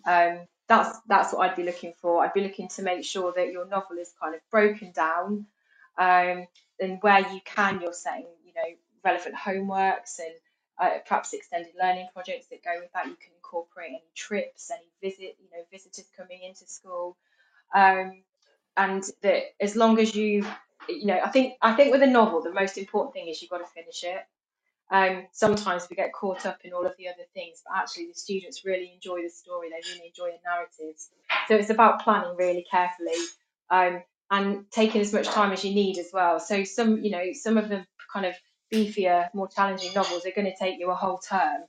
Um, 0.07 0.41
that's 0.69 0.99
that's 1.09 1.33
what 1.33 1.49
I'd 1.49 1.57
be 1.57 1.65
looking 1.65 1.93
for. 2.01 2.25
I'd 2.25 2.35
be 2.35 2.43
looking 2.43 2.69
to 2.69 2.83
make 2.83 3.05
sure 3.05 3.33
that 3.37 3.53
your 3.53 3.67
novel 3.67 3.99
is 3.99 4.13
kind 4.21 4.35
of 4.35 4.41
broken 4.51 4.93
down 4.93 5.47
um, 5.99 6.47
and 6.81 6.99
where 7.01 7.21
you 7.33 7.41
can 7.45 7.81
you're 7.81 7.93
setting 7.93 8.27
you 8.45 8.53
know 8.55 8.77
relevant 9.05 9.35
homeworks 9.35 10.19
and 10.19 10.35
uh, 10.79 10.91
perhaps 11.07 11.33
extended 11.33 11.73
learning 11.81 12.09
projects 12.13 12.47
that 12.49 12.65
go 12.65 12.73
with 12.81 12.93
that. 12.93 13.07
You 13.07 13.17
can 13.17 13.33
incorporate 13.37 13.91
any 13.91 14.03
trips, 14.15 14.71
any 14.71 14.89
visit, 15.03 15.37
you 15.41 15.49
know, 15.53 15.65
visitors 15.71 16.07
coming 16.17 16.43
into 16.43 16.67
school, 16.67 17.17
um, 17.75 18.23
and 18.77 19.05
that 19.23 19.43
as 19.61 19.77
long 19.77 19.99
as 19.99 20.15
you, 20.15 20.47
you 20.89 21.07
know, 21.07 21.21
I 21.25 21.31
think 21.31 21.55
I 21.63 21.75
think 21.75 21.93
with 21.93 22.03
a 22.03 22.07
novel, 22.07 22.43
the 22.43 22.53
most 22.53 22.79
important 22.79 23.15
thing 23.15 23.29
is 23.29 23.41
you've 23.41 23.51
got 23.51 23.59
to 23.59 23.67
finish 23.67 24.05
it. 24.05 24.25
Um, 24.91 25.27
sometimes 25.33 25.89
we 25.89 25.97
get 25.97 26.13
caught 26.13 26.45
up 26.45 26.61
in 26.63 26.73
all 26.73 26.85
of 26.85 26.97
the 26.99 27.09
other 27.09 27.25
things, 27.33 27.63
but 27.67 27.77
actually 27.77 28.07
the 28.09 28.15
students 28.15 28.65
really 28.65 28.93
enjoy 28.95 29.23
the 29.23 29.31
story. 29.31 29.69
They 29.71 29.81
really 29.93 30.09
enjoy 30.09 30.31
the 30.31 30.39
narratives. 30.45 31.11
So 31.49 31.57
it's 31.57 31.71
about 31.71 32.03
planning 32.03 32.37
really 32.37 32.67
carefully 32.71 33.17
um, 33.71 34.03
and 34.31 34.71
taking 34.71 35.01
as 35.01 35.13
much 35.13 35.27
time 35.27 35.53
as 35.53 35.65
you 35.65 35.75
need 35.75 35.99
as 35.99 36.11
well. 36.13 36.39
So 36.39 36.65
some, 36.65 37.03
you 37.03 37.11
know, 37.11 37.33
some 37.33 37.57
of 37.57 37.69
the 37.69 37.87
kind 38.13 38.27
of 38.27 38.35
beefier, 38.75 39.29
more 39.35 39.49
challenging 39.49 39.93
novels 39.95 40.27
are 40.27 40.33
going 40.35 40.51
to 40.51 40.57
take 40.59 40.79
you 40.79 40.91
a 40.91 40.95
whole 40.95 41.19
term. 41.19 41.63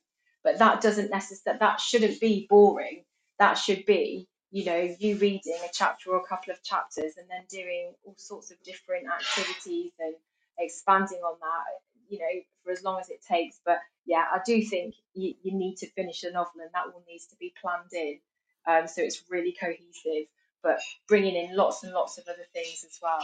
But 0.44 0.60
that 0.60 0.82
doesn't 0.82 1.10
necessarily, 1.10 1.60
that 1.60 1.80
shouldn't 1.80 2.20
be 2.20 2.48
boring. 2.50 3.04
That 3.40 3.56
should 3.56 3.86
be, 3.86 4.28
you 4.52 4.66
know, 4.66 4.96
you 5.00 5.18
reading 5.18 5.58
a 5.64 5.70
chapter 5.74 6.12
or 6.12 6.18
a 6.18 6.28
couple 6.28 6.54
of 6.54 6.64
chapters 6.64 7.14
and 7.18 7.28
then 7.30 7.46
doing 7.50 7.94
all 8.04 8.16
sorts 8.18 8.52
of 8.52 8.62
different 8.64 9.08
activities 9.08 9.92
and 10.00 10.16
expanding 10.60 11.20
on 11.20 11.38
that, 11.42 12.10
you 12.10 12.20
know, 12.20 12.42
for 12.64 12.72
as 12.72 12.84
long 12.84 13.00
as 13.00 13.10
it 13.10 13.24
takes. 13.28 13.60
But 13.66 13.80
yeah, 14.06 14.26
I 14.32 14.40
do 14.46 14.64
think 14.64 14.96
you, 15.14 15.34
you 15.42 15.58
need 15.58 15.78
to 15.78 15.90
finish 15.92 16.22
the 16.22 16.32
novel 16.32 16.62
and 16.62 16.70
that 16.74 16.94
all 16.94 17.04
needs 17.08 17.26
to 17.28 17.36
be 17.38 17.54
planned 17.62 17.92
in. 17.92 18.20
Um, 18.68 18.88
so 18.88 19.02
it's 19.02 19.24
really 19.30 19.56
cohesive, 19.60 20.28
but 20.64 20.80
bringing 21.08 21.36
in 21.36 21.56
lots 21.56 21.84
and 21.84 21.94
lots 21.94 22.18
of 22.18 22.26
other 22.28 22.46
things 22.54 22.86
as 22.86 22.98
well. 23.02 23.24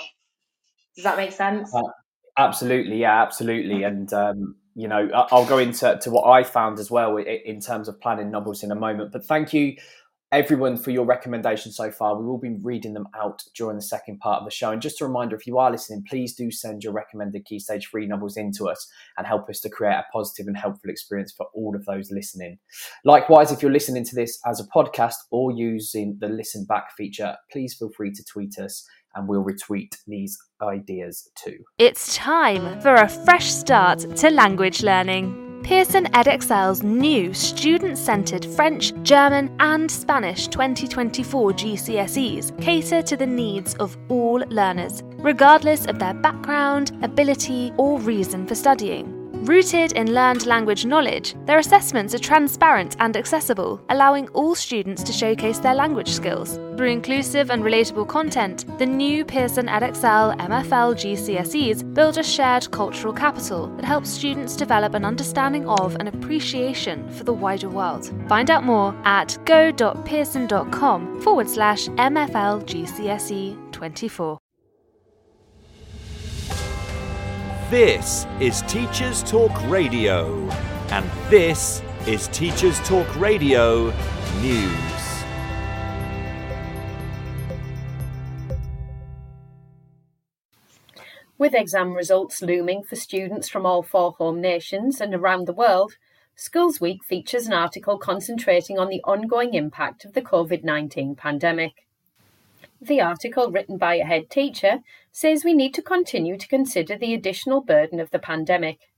Does 0.95 1.03
that 1.05 1.17
make 1.17 1.31
sense? 1.31 1.73
Uh, 1.73 1.81
Absolutely, 2.37 2.97
yeah, 2.97 3.21
absolutely, 3.21 3.83
and 3.83 4.11
um, 4.13 4.55
you 4.73 4.87
know, 4.87 5.09
I'll 5.13 5.45
go 5.45 5.57
into 5.57 5.99
to 6.01 6.11
what 6.11 6.29
I 6.29 6.43
found 6.43 6.79
as 6.79 6.89
well 6.89 7.17
in 7.17 7.59
terms 7.59 7.87
of 7.89 7.99
planning 7.99 8.31
novels 8.31 8.63
in 8.63 8.71
a 8.71 8.75
moment. 8.75 9.11
But 9.11 9.25
thank 9.25 9.53
you, 9.53 9.75
everyone, 10.31 10.77
for 10.77 10.91
your 10.91 11.03
recommendations 11.05 11.75
so 11.75 11.91
far. 11.91 12.17
We 12.17 12.25
will 12.25 12.37
be 12.37 12.55
reading 12.61 12.93
them 12.93 13.07
out 13.19 13.43
during 13.53 13.75
the 13.75 13.81
second 13.81 14.19
part 14.19 14.39
of 14.39 14.45
the 14.45 14.51
show. 14.51 14.71
And 14.71 14.81
just 14.81 15.01
a 15.01 15.05
reminder, 15.05 15.35
if 15.35 15.45
you 15.45 15.57
are 15.57 15.69
listening, 15.69 16.05
please 16.07 16.33
do 16.33 16.49
send 16.51 16.85
your 16.85 16.93
recommended 16.93 17.43
Key 17.43 17.59
Stage 17.59 17.89
Three 17.91 18.07
novels 18.07 18.37
into 18.37 18.69
us 18.69 18.89
and 19.17 19.27
help 19.27 19.49
us 19.49 19.59
to 19.59 19.69
create 19.69 19.91
a 19.95 20.05
positive 20.13 20.47
and 20.47 20.55
helpful 20.55 20.89
experience 20.89 21.33
for 21.35 21.47
all 21.53 21.75
of 21.75 21.83
those 21.85 22.11
listening. 22.11 22.57
Likewise, 23.03 23.51
if 23.51 23.61
you're 23.61 23.73
listening 23.73 24.05
to 24.05 24.15
this 24.15 24.39
as 24.45 24.61
a 24.61 24.67
podcast 24.73 25.15
or 25.31 25.51
using 25.51 26.17
the 26.21 26.29
listen 26.29 26.63
back 26.63 26.95
feature, 26.95 27.35
please 27.51 27.73
feel 27.73 27.89
free 27.89 28.13
to 28.13 28.23
tweet 28.23 28.57
us 28.57 28.87
and 29.15 29.27
we'll 29.27 29.43
retweet 29.43 29.95
these 30.07 30.37
ideas 30.61 31.29
too. 31.35 31.57
It's 31.77 32.15
time 32.15 32.79
for 32.81 32.95
a 32.95 33.09
fresh 33.09 33.51
start 33.51 33.99
to 34.17 34.29
language 34.29 34.83
learning. 34.83 35.41
Pearson 35.63 36.05
Edexcel's 36.05 36.81
new 36.81 37.33
student 37.33 37.97
centred 37.97 38.43
French, 38.43 38.93
German, 39.03 39.55
and 39.59 39.89
Spanish 39.89 40.47
2024 40.47 41.51
GCSEs 41.51 42.59
cater 42.61 43.01
to 43.03 43.15
the 43.15 43.27
needs 43.27 43.75
of 43.75 43.95
all 44.09 44.39
learners, 44.49 45.03
regardless 45.19 45.85
of 45.85 45.99
their 45.99 46.15
background, 46.15 46.97
ability, 47.03 47.71
or 47.77 47.99
reason 47.99 48.47
for 48.47 48.55
studying. 48.55 49.20
Rooted 49.41 49.93
in 49.93 50.13
learned 50.13 50.45
language 50.45 50.85
knowledge, 50.85 51.33
their 51.47 51.57
assessments 51.57 52.13
are 52.13 52.19
transparent 52.19 52.95
and 52.99 53.17
accessible, 53.17 53.81
allowing 53.89 54.29
all 54.29 54.53
students 54.53 55.01
to 55.01 55.11
showcase 55.11 55.57
their 55.57 55.73
language 55.73 56.09
skills. 56.09 56.59
Through 56.77 56.91
inclusive 56.91 57.49
and 57.49 57.63
relatable 57.63 58.07
content, 58.07 58.65
the 58.77 58.85
new 58.85 59.25
Pearson 59.25 59.65
Edexcel 59.65 60.37
MFL 60.37 60.93
GCSEs 60.93 61.91
build 61.91 62.19
a 62.19 62.23
shared 62.23 62.69
cultural 62.69 63.13
capital 63.13 63.65
that 63.77 63.85
helps 63.85 64.11
students 64.11 64.55
develop 64.55 64.93
an 64.93 65.05
understanding 65.05 65.67
of 65.67 65.95
and 65.95 66.07
appreciation 66.07 67.09
for 67.09 67.23
the 67.23 67.33
wider 67.33 67.69
world. 67.69 68.13
Find 68.29 68.51
out 68.51 68.63
more 68.63 68.95
at 69.05 69.39
go.pearson.com 69.45 71.19
forward 71.21 71.49
slash 71.49 71.87
MFL 71.87 72.63
GCSE 72.65 73.71
24. 73.71 74.37
This 77.71 78.27
is 78.41 78.63
Teachers 78.63 79.23
Talk 79.23 79.49
Radio, 79.69 80.45
and 80.89 81.09
this 81.29 81.81
is 82.05 82.27
Teachers 82.27 82.77
Talk 82.81 83.07
Radio 83.15 83.93
News. 84.41 85.23
With 91.37 91.53
exam 91.53 91.93
results 91.93 92.41
looming 92.41 92.83
for 92.83 92.97
students 92.97 93.47
from 93.47 93.65
all 93.65 93.83
four 93.83 94.11
home 94.17 94.41
nations 94.41 94.99
and 94.99 95.15
around 95.15 95.47
the 95.47 95.53
world, 95.53 95.93
Schools 96.35 96.81
Week 96.81 97.05
features 97.05 97.47
an 97.47 97.53
article 97.53 97.97
concentrating 97.97 98.79
on 98.79 98.89
the 98.89 99.01
ongoing 99.05 99.53
impact 99.53 100.03
of 100.03 100.11
the 100.11 100.21
COVID 100.21 100.65
19 100.65 101.15
pandemic. 101.15 101.87
The 102.81 102.99
article, 102.99 103.49
written 103.49 103.77
by 103.77 103.95
a 103.95 104.03
head 104.03 104.29
teacher, 104.29 104.79
says 105.11 105.43
we 105.43 105.53
need 105.53 105.73
to 105.73 105.81
continue 105.81 106.37
to 106.37 106.47
consider 106.47 106.97
the 106.97 107.13
additional 107.13 107.61
burden 107.61 107.99
of 107.99 108.11
the 108.11 108.19
pandemic. 108.19 108.89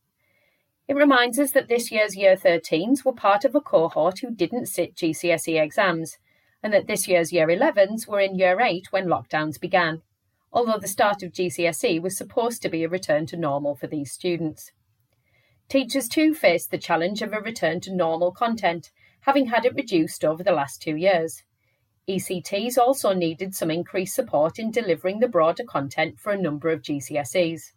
It 0.88 0.96
reminds 0.96 1.40
us 1.40 1.52
that 1.52 1.70
this 1.70 1.92
year's 1.92 2.16
Year 2.16 2.36
13s 2.36 3.06
were 3.06 3.14
part 3.14 3.46
of 3.46 3.56
a 3.56 3.62
cohort 3.62 4.20
who 4.20 4.32
didn't 4.32 4.68
sit 4.68 4.96
GCSE 4.96 5.62
exams, 5.62 6.18
and 6.62 6.74
that 6.74 6.88
this 6.88 7.08
year's 7.08 7.32
Year 7.32 7.48
11s 7.48 8.08
were 8.08 8.20
in 8.20 8.36
Year 8.36 8.60
8 8.60 8.92
when 8.92 9.08
lockdowns 9.08 9.60
began, 9.60 10.02
although 10.52 10.78
the 10.78 10.88
start 10.88 11.24
of 11.24 11.32
GCSE 11.32 12.02
was 12.02 12.18
supposed 12.18 12.62
to 12.62 12.70
be 12.70 12.84
a 12.84 12.90
return 12.90 13.26
to 13.28 13.38
normal 13.38 13.76
for 13.76 13.88
these 13.88 14.12
students. 14.12 14.72
Teachers 15.70 16.08
too 16.08 16.34
faced 16.34 16.70
the 16.70 16.78
challenge 16.78 17.22
of 17.22 17.34
a 17.34 17.40
return 17.40 17.80
to 17.82 17.96
normal 17.96 18.32
content, 18.32 18.92
having 19.22 19.48
had 19.48 19.66
it 19.66 19.76
reduced 19.76 20.24
over 20.24 20.44
the 20.44 20.52
last 20.52 20.82
two 20.82 20.96
years. 20.96 21.44
ECTs 22.10 22.78
also 22.78 23.14
needed 23.14 23.56
some 23.56 23.72
increased 23.72 24.14
support 24.14 24.60
in 24.60 24.72
delivering 24.72 25.20
the 25.20 25.28
broader 25.28 25.64
content 25.64 26.20
for 26.20 26.32
a 26.32 26.42
number 26.42 26.70
of 26.70 26.82
GCSEs. 26.82 27.72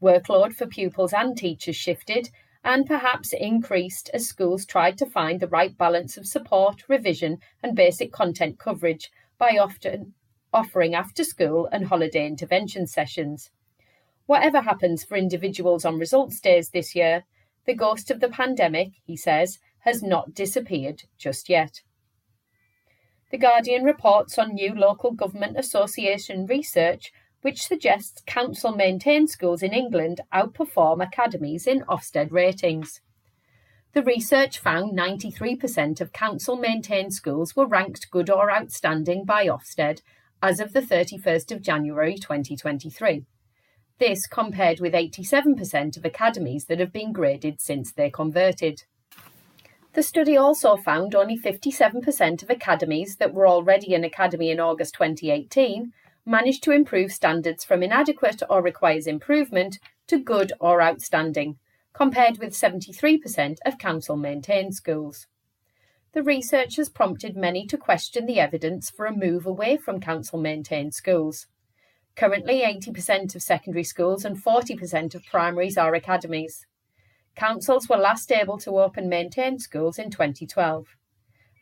Workload 0.00 0.54
for 0.54 0.66
pupils 0.66 1.12
and 1.12 1.36
teachers 1.36 1.76
shifted 1.76 2.30
and 2.64 2.86
perhaps 2.86 3.32
increased 3.32 4.08
as 4.14 4.26
schools 4.26 4.64
tried 4.64 4.96
to 4.98 5.06
find 5.06 5.40
the 5.40 5.48
right 5.48 5.76
balance 5.76 6.16
of 6.16 6.26
support, 6.26 6.88
revision, 6.88 7.38
and 7.62 7.76
basic 7.76 8.12
content 8.12 8.58
coverage 8.58 9.10
by 9.36 9.58
often 9.60 10.14
offering 10.52 10.94
after 10.94 11.24
school 11.24 11.68
and 11.72 11.86
holiday 11.86 12.26
intervention 12.26 12.86
sessions. 12.86 13.50
Whatever 14.26 14.60
happens 14.60 15.04
for 15.04 15.16
individuals 15.16 15.84
on 15.84 15.98
results 15.98 16.40
days 16.40 16.70
this 16.70 16.94
year, 16.94 17.24
the 17.66 17.74
ghost 17.74 18.10
of 18.10 18.20
the 18.20 18.28
pandemic, 18.28 18.92
he 19.04 19.16
says, 19.16 19.58
has 19.80 20.02
not 20.02 20.34
disappeared 20.34 21.02
just 21.18 21.48
yet. 21.48 21.82
The 23.32 23.38
Guardian 23.38 23.84
reports 23.84 24.38
on 24.38 24.52
new 24.52 24.74
local 24.74 25.12
government 25.12 25.58
association 25.58 26.44
research 26.44 27.14
which 27.40 27.66
suggests 27.66 28.22
council 28.26 28.76
maintained 28.76 29.30
schools 29.30 29.62
in 29.62 29.72
England 29.72 30.20
outperform 30.34 31.02
academies 31.02 31.66
in 31.66 31.80
Ofsted 31.88 32.30
ratings. 32.30 33.00
The 33.94 34.02
research 34.02 34.58
found 34.58 34.92
93% 34.92 36.02
of 36.02 36.12
council 36.12 36.56
maintained 36.56 37.14
schools 37.14 37.56
were 37.56 37.66
ranked 37.66 38.10
good 38.10 38.28
or 38.28 38.52
outstanding 38.52 39.24
by 39.24 39.46
Ofsted 39.46 40.02
as 40.42 40.60
of 40.60 40.74
the 40.74 40.82
31st 40.82 41.52
of 41.52 41.62
January 41.62 42.18
2023. 42.18 43.24
This 43.98 44.26
compared 44.26 44.78
with 44.78 44.92
87% 44.92 45.96
of 45.96 46.04
academies 46.04 46.66
that 46.66 46.80
have 46.80 46.92
been 46.92 47.12
graded 47.14 47.62
since 47.62 47.94
they 47.94 48.10
converted. 48.10 48.82
The 49.94 50.02
study 50.02 50.38
also 50.38 50.76
found 50.76 51.14
only 51.14 51.38
57% 51.38 52.42
of 52.42 52.48
academies 52.48 53.16
that 53.16 53.34
were 53.34 53.46
already 53.46 53.94
an 53.94 54.04
academy 54.04 54.50
in 54.50 54.58
August 54.58 54.94
2018 54.94 55.92
managed 56.24 56.62
to 56.62 56.72
improve 56.72 57.12
standards 57.12 57.62
from 57.62 57.82
inadequate 57.82 58.42
or 58.48 58.62
requires 58.62 59.06
improvement 59.06 59.78
to 60.06 60.18
good 60.18 60.52
or 60.60 60.80
outstanding, 60.80 61.58
compared 61.92 62.38
with 62.38 62.54
73% 62.54 63.58
of 63.66 63.76
council 63.76 64.16
maintained 64.16 64.74
schools. 64.74 65.26
The 66.12 66.22
research 66.22 66.76
has 66.76 66.88
prompted 66.88 67.36
many 67.36 67.66
to 67.66 67.76
question 67.76 68.24
the 68.24 68.40
evidence 68.40 68.88
for 68.88 69.04
a 69.04 69.16
move 69.16 69.44
away 69.44 69.76
from 69.76 70.00
council 70.00 70.38
maintained 70.38 70.94
schools. 70.94 71.46
Currently, 72.16 72.60
80% 72.60 73.34
of 73.34 73.42
secondary 73.42 73.84
schools 73.84 74.24
and 74.24 74.42
40% 74.42 75.14
of 75.14 75.24
primaries 75.26 75.76
are 75.76 75.94
academies. 75.94 76.66
Councils 77.34 77.88
were 77.88 77.96
last 77.96 78.30
able 78.30 78.58
to 78.58 78.78
open 78.78 79.08
maintained 79.08 79.62
schools 79.62 79.98
in 79.98 80.10
2012. 80.10 80.96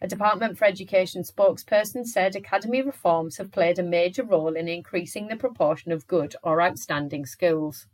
A 0.02 0.08
Department 0.08 0.56
for 0.56 0.64
Education 0.64 1.22
spokesperson 1.22 2.06
said 2.06 2.34
academy 2.34 2.82
reforms 2.82 3.36
have 3.36 3.52
played 3.52 3.78
a 3.78 3.82
major 3.82 4.24
role 4.24 4.56
in 4.56 4.66
increasing 4.66 5.28
the 5.28 5.36
proportion 5.36 5.92
of 5.92 6.06
good 6.06 6.34
or 6.42 6.62
outstanding 6.62 7.26
schools. 7.26 7.86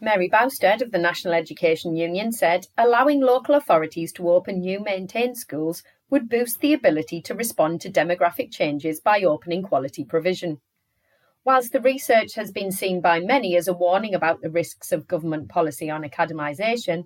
Mary 0.00 0.28
Bousted 0.28 0.82
of 0.82 0.92
the 0.92 0.98
National 0.98 1.34
Education 1.34 1.94
Union 1.94 2.32
said 2.32 2.66
allowing 2.76 3.20
local 3.20 3.54
authorities 3.54 4.12
to 4.12 4.30
open 4.30 4.60
new 4.60 4.80
maintained 4.80 5.38
schools 5.38 5.82
would 6.10 6.28
boost 6.28 6.60
the 6.60 6.72
ability 6.72 7.20
to 7.22 7.34
respond 7.34 7.80
to 7.80 7.90
demographic 7.90 8.50
changes 8.50 9.00
by 9.00 9.22
opening 9.22 9.62
quality 9.62 10.04
provision. 10.04 10.60
Whilst 11.46 11.70
the 11.70 11.80
research 11.80 12.34
has 12.34 12.50
been 12.50 12.72
seen 12.72 13.00
by 13.00 13.20
many 13.20 13.56
as 13.56 13.68
a 13.68 13.72
warning 13.72 14.16
about 14.16 14.40
the 14.40 14.50
risks 14.50 14.90
of 14.90 15.06
government 15.06 15.48
policy 15.48 15.88
on 15.88 16.02
academisation, 16.02 17.04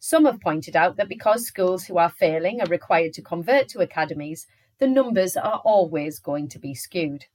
some 0.00 0.24
have 0.24 0.40
pointed 0.40 0.74
out 0.74 0.96
that 0.96 1.08
because 1.08 1.46
schools 1.46 1.84
who 1.84 1.96
are 1.96 2.10
failing 2.10 2.60
are 2.60 2.66
required 2.66 3.12
to 3.12 3.22
convert 3.22 3.68
to 3.68 3.78
academies, 3.78 4.48
the 4.80 4.88
numbers 4.88 5.36
are 5.36 5.62
always 5.64 6.18
going 6.18 6.48
to 6.48 6.58
be 6.58 6.74
skewed. 6.74 7.26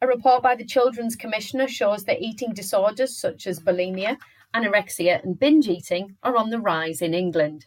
A 0.00 0.06
report 0.06 0.40
by 0.40 0.54
the 0.54 0.64
Children's 0.64 1.16
Commissioner 1.16 1.66
shows 1.66 2.04
that 2.04 2.22
eating 2.22 2.52
disorders 2.52 3.18
such 3.18 3.48
as 3.48 3.58
bulimia, 3.58 4.18
anorexia, 4.54 5.20
and 5.24 5.36
binge 5.36 5.66
eating 5.66 6.14
are 6.22 6.36
on 6.36 6.50
the 6.50 6.60
rise 6.60 7.02
in 7.02 7.12
England. 7.12 7.66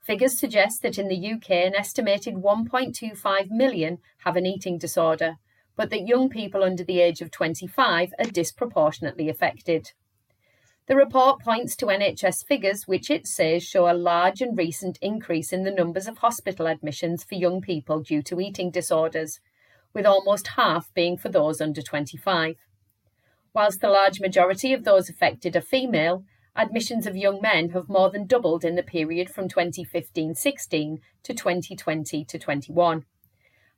Figures 0.00 0.40
suggest 0.40 0.80
that 0.80 0.98
in 0.98 1.08
the 1.08 1.32
UK, 1.32 1.50
an 1.50 1.74
estimated 1.74 2.36
1.25 2.36 3.50
million 3.50 3.98
have 4.24 4.36
an 4.36 4.46
eating 4.46 4.78
disorder, 4.78 5.36
but 5.78 5.90
that 5.90 6.08
young 6.08 6.28
people 6.28 6.64
under 6.64 6.82
the 6.82 7.00
age 7.00 7.20
of 7.20 7.30
25 7.30 8.12
are 8.18 8.24
disproportionately 8.24 9.28
affected. 9.28 9.92
The 10.88 10.96
report 10.96 11.40
points 11.40 11.76
to 11.76 11.86
NHS 11.86 12.44
figures 12.44 12.88
which 12.88 13.10
it 13.10 13.28
says 13.28 13.62
show 13.62 13.88
a 13.88 13.94
large 13.94 14.40
and 14.40 14.58
recent 14.58 14.98
increase 15.00 15.52
in 15.52 15.62
the 15.62 15.70
numbers 15.70 16.08
of 16.08 16.18
hospital 16.18 16.66
admissions 16.66 17.22
for 17.22 17.36
young 17.36 17.60
people 17.60 18.00
due 18.00 18.22
to 18.22 18.40
eating 18.40 18.72
disorders, 18.72 19.38
with 19.94 20.04
almost 20.04 20.48
half 20.56 20.92
being 20.94 21.16
for 21.16 21.28
those 21.28 21.60
under 21.60 21.80
25. 21.80 22.56
Whilst 23.54 23.80
the 23.80 23.88
large 23.88 24.18
majority 24.18 24.72
of 24.72 24.82
those 24.82 25.08
affected 25.08 25.54
are 25.54 25.60
female, 25.60 26.24
admissions 26.56 27.06
of 27.06 27.16
young 27.16 27.40
men 27.40 27.68
have 27.68 27.88
more 27.88 28.10
than 28.10 28.26
doubled 28.26 28.64
in 28.64 28.74
the 28.74 28.82
period 28.82 29.30
from 29.30 29.48
2015 29.48 30.34
16 30.34 30.98
to 31.22 31.34
2020 31.34 32.24
to 32.24 32.36
21. 32.36 33.04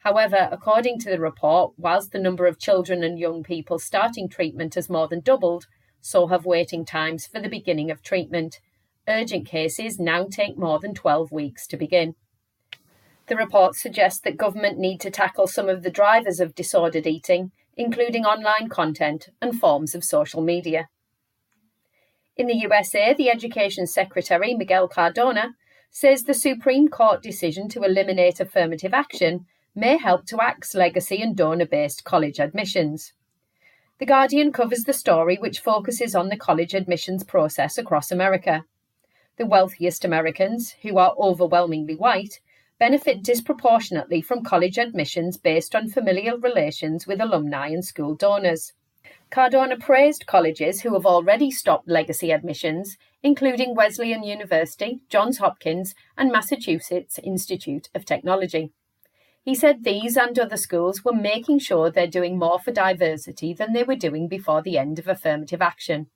However, 0.00 0.48
according 0.50 0.98
to 1.00 1.10
the 1.10 1.20
report, 1.20 1.74
whilst 1.76 2.12
the 2.12 2.18
number 2.18 2.46
of 2.46 2.58
children 2.58 3.02
and 3.02 3.18
young 3.18 3.42
people 3.42 3.78
starting 3.78 4.28
treatment 4.28 4.74
has 4.74 4.88
more 4.88 5.06
than 5.06 5.20
doubled, 5.20 5.66
so 6.00 6.28
have 6.28 6.46
waiting 6.46 6.86
times 6.86 7.26
for 7.26 7.38
the 7.38 7.50
beginning 7.50 7.90
of 7.90 8.02
treatment. 8.02 8.60
Urgent 9.06 9.46
cases 9.46 9.98
now 9.98 10.26
take 10.30 10.56
more 10.56 10.78
than 10.78 10.94
12 10.94 11.30
weeks 11.30 11.66
to 11.66 11.76
begin. 11.76 12.14
The 13.26 13.36
report 13.36 13.76
suggests 13.76 14.20
that 14.22 14.38
government 14.38 14.78
need 14.78 15.00
to 15.02 15.10
tackle 15.10 15.46
some 15.46 15.68
of 15.68 15.82
the 15.82 15.90
drivers 15.90 16.40
of 16.40 16.54
disordered 16.54 17.06
eating, 17.06 17.52
including 17.76 18.24
online 18.24 18.70
content 18.70 19.28
and 19.42 19.60
forms 19.60 19.94
of 19.94 20.02
social 20.02 20.40
media. 20.40 20.88
In 22.36 22.46
the 22.46 22.56
USA, 22.56 23.12
the 23.12 23.28
Education 23.28 23.86
Secretary, 23.86 24.54
Miguel 24.54 24.88
Cardona, 24.88 25.56
says 25.90 26.22
the 26.22 26.32
Supreme 26.32 26.88
Court 26.88 27.22
decision 27.22 27.68
to 27.68 27.82
eliminate 27.82 28.40
affirmative 28.40 28.94
action 28.94 29.44
may 29.80 29.96
help 29.96 30.26
to 30.26 30.40
axe 30.40 30.74
legacy 30.74 31.22
and 31.22 31.34
donor 31.34 31.66
based 31.66 32.04
college 32.04 32.38
admissions. 32.38 33.14
The 33.98 34.06
Guardian 34.06 34.52
covers 34.52 34.84
the 34.84 34.92
story 34.92 35.38
which 35.40 35.60
focuses 35.60 36.14
on 36.14 36.28
the 36.28 36.36
college 36.36 36.74
admissions 36.74 37.24
process 37.24 37.78
across 37.78 38.12
America. 38.12 38.64
The 39.38 39.46
wealthiest 39.46 40.04
Americans, 40.04 40.74
who 40.82 40.98
are 40.98 41.14
overwhelmingly 41.18 41.96
white, 41.96 42.40
benefit 42.78 43.22
disproportionately 43.22 44.20
from 44.20 44.44
college 44.44 44.78
admissions 44.78 45.38
based 45.38 45.74
on 45.74 45.88
familial 45.88 46.38
relations 46.38 47.06
with 47.06 47.20
alumni 47.20 47.68
and 47.68 47.84
school 47.84 48.14
donors. 48.14 48.74
Cardona 49.30 49.78
praised 49.78 50.26
colleges 50.26 50.82
who 50.82 50.92
have 50.94 51.06
already 51.06 51.50
stopped 51.50 51.88
legacy 51.88 52.32
admissions, 52.32 52.98
including 53.22 53.74
Wesleyan 53.74 54.24
University, 54.24 55.00
Johns 55.08 55.38
Hopkins, 55.38 55.94
and 56.18 56.30
Massachusetts 56.30 57.18
Institute 57.22 57.88
of 57.94 58.04
Technology. 58.04 58.72
He 59.42 59.54
said 59.54 59.84
these 59.84 60.16
and 60.16 60.38
other 60.38 60.56
schools 60.56 61.04
were 61.04 61.14
making 61.14 61.60
sure 61.60 61.90
they're 61.90 62.06
doing 62.06 62.38
more 62.38 62.58
for 62.58 62.72
diversity 62.72 63.54
than 63.54 63.72
they 63.72 63.82
were 63.82 63.96
doing 63.96 64.28
before 64.28 64.62
the 64.62 64.76
end 64.76 64.98
of 64.98 65.08
affirmative 65.08 65.62
action. 65.62 66.08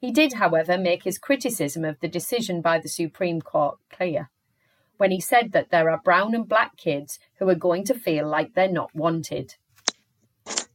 He 0.00 0.10
did, 0.10 0.34
however, 0.34 0.78
make 0.78 1.04
his 1.04 1.18
criticism 1.18 1.84
of 1.84 2.00
the 2.00 2.08
decision 2.08 2.60
by 2.60 2.78
the 2.78 2.88
Supreme 2.88 3.40
Court 3.40 3.78
clear 3.90 4.30
when 4.96 5.10
he 5.10 5.20
said 5.20 5.52
that 5.52 5.70
there 5.70 5.90
are 5.90 6.00
brown 6.02 6.34
and 6.34 6.48
black 6.48 6.76
kids 6.76 7.18
who 7.38 7.48
are 7.48 7.54
going 7.54 7.84
to 7.84 7.94
feel 7.94 8.26
like 8.26 8.54
they're 8.54 8.68
not 8.68 8.94
wanted. 8.94 9.54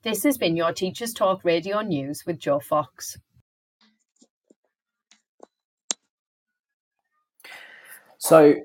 This 0.03 0.23
has 0.23 0.37
been 0.37 0.55
your 0.55 0.73
Teachers 0.73 1.13
Talk 1.13 1.43
Radio 1.43 1.81
News 1.81 2.23
with 2.25 2.39
Joe 2.39 2.59
Fox. 2.59 3.17
So, 8.17 8.55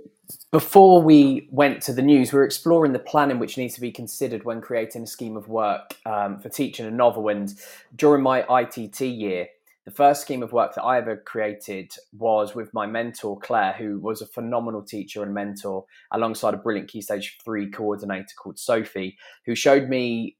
before 0.52 1.02
we 1.02 1.48
went 1.50 1.82
to 1.82 1.92
the 1.92 2.02
news, 2.02 2.32
we 2.32 2.38
were 2.38 2.44
exploring 2.44 2.92
the 2.92 2.98
planning 2.98 3.38
which 3.38 3.58
needs 3.58 3.74
to 3.74 3.80
be 3.80 3.90
considered 3.90 4.44
when 4.44 4.60
creating 4.60 5.02
a 5.02 5.06
scheme 5.06 5.36
of 5.36 5.48
work 5.48 5.96
um, 6.06 6.38
for 6.38 6.48
teaching 6.48 6.86
a 6.86 6.90
novel. 6.90 7.28
And 7.28 7.52
during 7.96 8.22
my 8.22 8.44
ITT 8.48 9.00
year, 9.00 9.48
the 9.84 9.90
first 9.90 10.20
scheme 10.20 10.42
of 10.42 10.52
work 10.52 10.74
that 10.74 10.82
I 10.82 10.98
ever 10.98 11.16
created 11.16 11.92
was 12.16 12.54
with 12.54 12.72
my 12.74 12.86
mentor, 12.86 13.38
Claire, 13.38 13.72
who 13.74 14.00
was 14.00 14.20
a 14.20 14.26
phenomenal 14.26 14.82
teacher 14.82 15.22
and 15.22 15.34
mentor, 15.34 15.84
alongside 16.10 16.54
a 16.54 16.58
brilliant 16.58 16.88
Key 16.88 17.00
Stage 17.00 17.38
3 17.44 17.70
coordinator 17.70 18.34
called 18.36 18.58
Sophie, 18.58 19.16
who 19.46 19.54
showed 19.54 19.88
me 19.88 20.36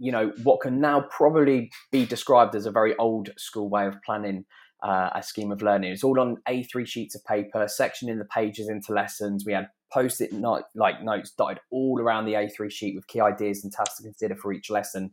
you 0.00 0.10
know 0.10 0.32
what 0.42 0.60
can 0.60 0.80
now 0.80 1.02
probably 1.10 1.70
be 1.92 2.06
described 2.06 2.54
as 2.54 2.64
a 2.64 2.70
very 2.70 2.96
old 2.96 3.28
school 3.36 3.68
way 3.68 3.86
of 3.86 4.00
planning 4.02 4.46
uh, 4.82 5.10
a 5.14 5.22
scheme 5.22 5.52
of 5.52 5.62
learning. 5.62 5.92
It's 5.92 6.04
all 6.04 6.18
on 6.20 6.36
A3 6.48 6.86
sheets 6.86 7.14
of 7.14 7.24
paper, 7.24 7.66
sectioning 7.66 8.18
the 8.18 8.24
pages 8.24 8.68
into 8.68 8.92
lessons. 8.92 9.44
We 9.44 9.52
had 9.52 9.68
post-it 9.92 10.32
note, 10.32 10.64
like 10.74 11.02
notes 11.02 11.32
dotted 11.32 11.58
all 11.70 12.00
around 12.00 12.24
the 12.24 12.34
A3 12.34 12.70
sheet 12.70 12.94
with 12.94 13.06
key 13.08 13.20
ideas 13.20 13.64
and 13.64 13.72
tasks 13.72 13.96
to 13.96 14.02
consider 14.04 14.36
for 14.36 14.52
each 14.52 14.70
lesson. 14.70 15.10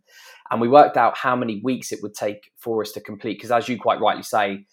And 0.51 0.61
we 0.61 0.67
worked 0.67 0.97
out 0.97 1.17
how 1.17 1.35
many 1.35 1.61
weeks 1.63 1.91
it 1.91 1.99
would 2.03 2.13
take 2.13 2.51
for 2.57 2.81
us 2.81 2.91
to 2.93 3.01
complete. 3.01 3.37
Because 3.37 3.51
as 3.51 3.67
you 3.67 3.79
quite 3.79 3.99
rightly 3.99 4.23
say, 4.23 4.65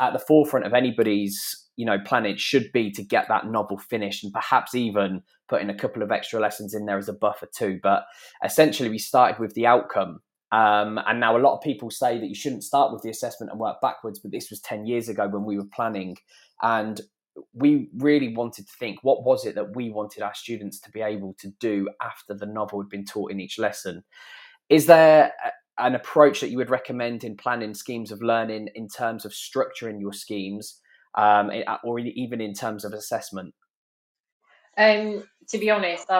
at 0.00 0.12
the 0.12 0.18
forefront 0.18 0.66
of 0.66 0.74
anybody's 0.74 1.66
you 1.76 1.86
know 1.86 1.98
plan 2.00 2.26
it 2.26 2.40
should 2.40 2.70
be 2.72 2.90
to 2.90 3.02
get 3.02 3.26
that 3.28 3.46
novel 3.46 3.78
finished 3.78 4.24
and 4.24 4.32
perhaps 4.32 4.74
even 4.74 5.22
put 5.48 5.62
in 5.62 5.70
a 5.70 5.74
couple 5.74 6.02
of 6.02 6.10
extra 6.10 6.40
lessons 6.40 6.74
in 6.74 6.86
there 6.86 6.98
as 6.98 7.08
a 7.08 7.12
buffer 7.12 7.48
too 7.54 7.78
but 7.82 8.04
essentially 8.44 8.88
we 8.88 8.98
started 8.98 9.38
with 9.38 9.54
the 9.54 9.66
outcome 9.66 10.20
um, 10.50 10.98
and 11.06 11.20
now 11.20 11.36
a 11.36 11.38
lot 11.38 11.56
of 11.56 11.62
people 11.62 11.90
say 11.90 12.18
that 12.18 12.26
you 12.26 12.34
shouldn't 12.34 12.64
start 12.64 12.92
with 12.92 13.02
the 13.02 13.10
assessment 13.10 13.50
and 13.50 13.60
work 13.60 13.80
backwards 13.80 14.18
but 14.18 14.30
this 14.30 14.50
was 14.50 14.60
10 14.60 14.86
years 14.86 15.08
ago 15.08 15.28
when 15.28 15.44
we 15.44 15.56
were 15.56 15.68
planning 15.74 16.16
and 16.62 17.00
we 17.54 17.88
really 17.96 18.34
wanted 18.34 18.66
to 18.66 18.72
think 18.78 18.98
what 19.02 19.24
was 19.24 19.46
it 19.46 19.54
that 19.54 19.76
we 19.76 19.90
wanted 19.90 20.22
our 20.22 20.34
students 20.34 20.80
to 20.80 20.90
be 20.90 21.00
able 21.00 21.34
to 21.38 21.48
do 21.60 21.88
after 22.02 22.34
the 22.34 22.46
novel 22.46 22.80
had 22.80 22.88
been 22.88 23.04
taught 23.04 23.30
in 23.30 23.40
each 23.40 23.58
lesson 23.58 24.02
is 24.68 24.86
there 24.86 25.32
an 25.78 25.94
approach 25.94 26.40
that 26.40 26.50
you 26.50 26.56
would 26.56 26.70
recommend 26.70 27.24
in 27.24 27.36
planning 27.36 27.74
schemes 27.74 28.10
of 28.10 28.20
learning 28.20 28.68
in 28.74 28.88
terms 28.88 29.24
of 29.24 29.32
structuring 29.32 30.00
your 30.00 30.12
schemes 30.12 30.80
um, 31.16 31.50
or 31.84 31.98
even 31.98 32.40
in 32.40 32.52
terms 32.52 32.84
of 32.84 32.92
assessment? 32.92 33.54
Um, 34.76 35.24
to 35.48 35.58
be 35.58 35.70
honest, 35.70 36.10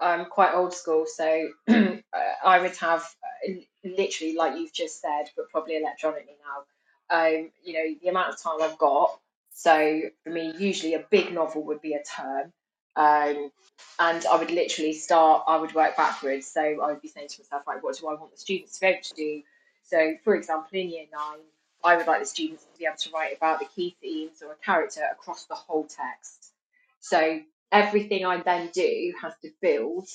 I'm 0.00 0.26
quite 0.26 0.54
old 0.54 0.74
school, 0.74 1.06
so 1.06 1.48
I 1.68 2.60
would 2.60 2.76
have 2.76 3.02
uh, 3.02 3.52
literally 3.84 4.34
like 4.34 4.58
you've 4.58 4.72
just 4.72 5.00
said, 5.00 5.30
but 5.36 5.50
probably 5.50 5.76
electronically 5.76 6.36
now. 6.44 6.64
Um, 7.08 7.50
you 7.64 7.72
know, 7.72 7.94
the 8.02 8.08
amount 8.08 8.34
of 8.34 8.40
time 8.40 8.60
I've 8.60 8.78
got. 8.78 9.18
So 9.52 10.02
for 10.22 10.30
me, 10.30 10.52
usually 10.58 10.94
a 10.94 11.04
big 11.10 11.32
novel 11.32 11.64
would 11.64 11.80
be 11.80 11.94
a 11.94 12.02
term. 12.02 12.52
Um, 12.96 13.50
and 13.98 14.26
I 14.26 14.36
would 14.36 14.50
literally 14.50 14.92
start, 14.92 15.44
I 15.46 15.56
would 15.56 15.74
work 15.74 15.96
backwards. 15.96 16.46
So 16.46 16.60
I 16.60 16.92
would 16.92 17.02
be 17.02 17.08
saying 17.08 17.28
to 17.28 17.42
myself, 17.42 17.66
right, 17.66 17.82
what 17.82 17.98
do 17.98 18.08
I 18.08 18.14
want 18.14 18.32
the 18.32 18.38
students 18.38 18.74
to 18.74 18.80
be 18.80 18.86
able 18.88 19.02
to 19.02 19.14
do? 19.14 19.42
So, 19.84 20.14
for 20.24 20.34
example, 20.34 20.68
in 20.72 20.90
year 20.90 21.06
nine, 21.12 21.40
I 21.84 21.96
would 21.96 22.06
like 22.06 22.20
the 22.20 22.26
students 22.26 22.64
to 22.64 22.78
be 22.78 22.86
able 22.86 22.96
to 22.96 23.10
write 23.10 23.36
about 23.36 23.60
the 23.60 23.66
key 23.66 23.96
themes 24.00 24.42
or 24.42 24.52
a 24.52 24.56
character 24.56 25.02
across 25.10 25.44
the 25.44 25.54
whole 25.54 25.84
text. 25.84 26.52
So 27.00 27.40
everything 27.72 28.26
I 28.26 28.42
then 28.42 28.70
do 28.74 29.14
has 29.22 29.32
to 29.42 29.50
build 29.60 30.08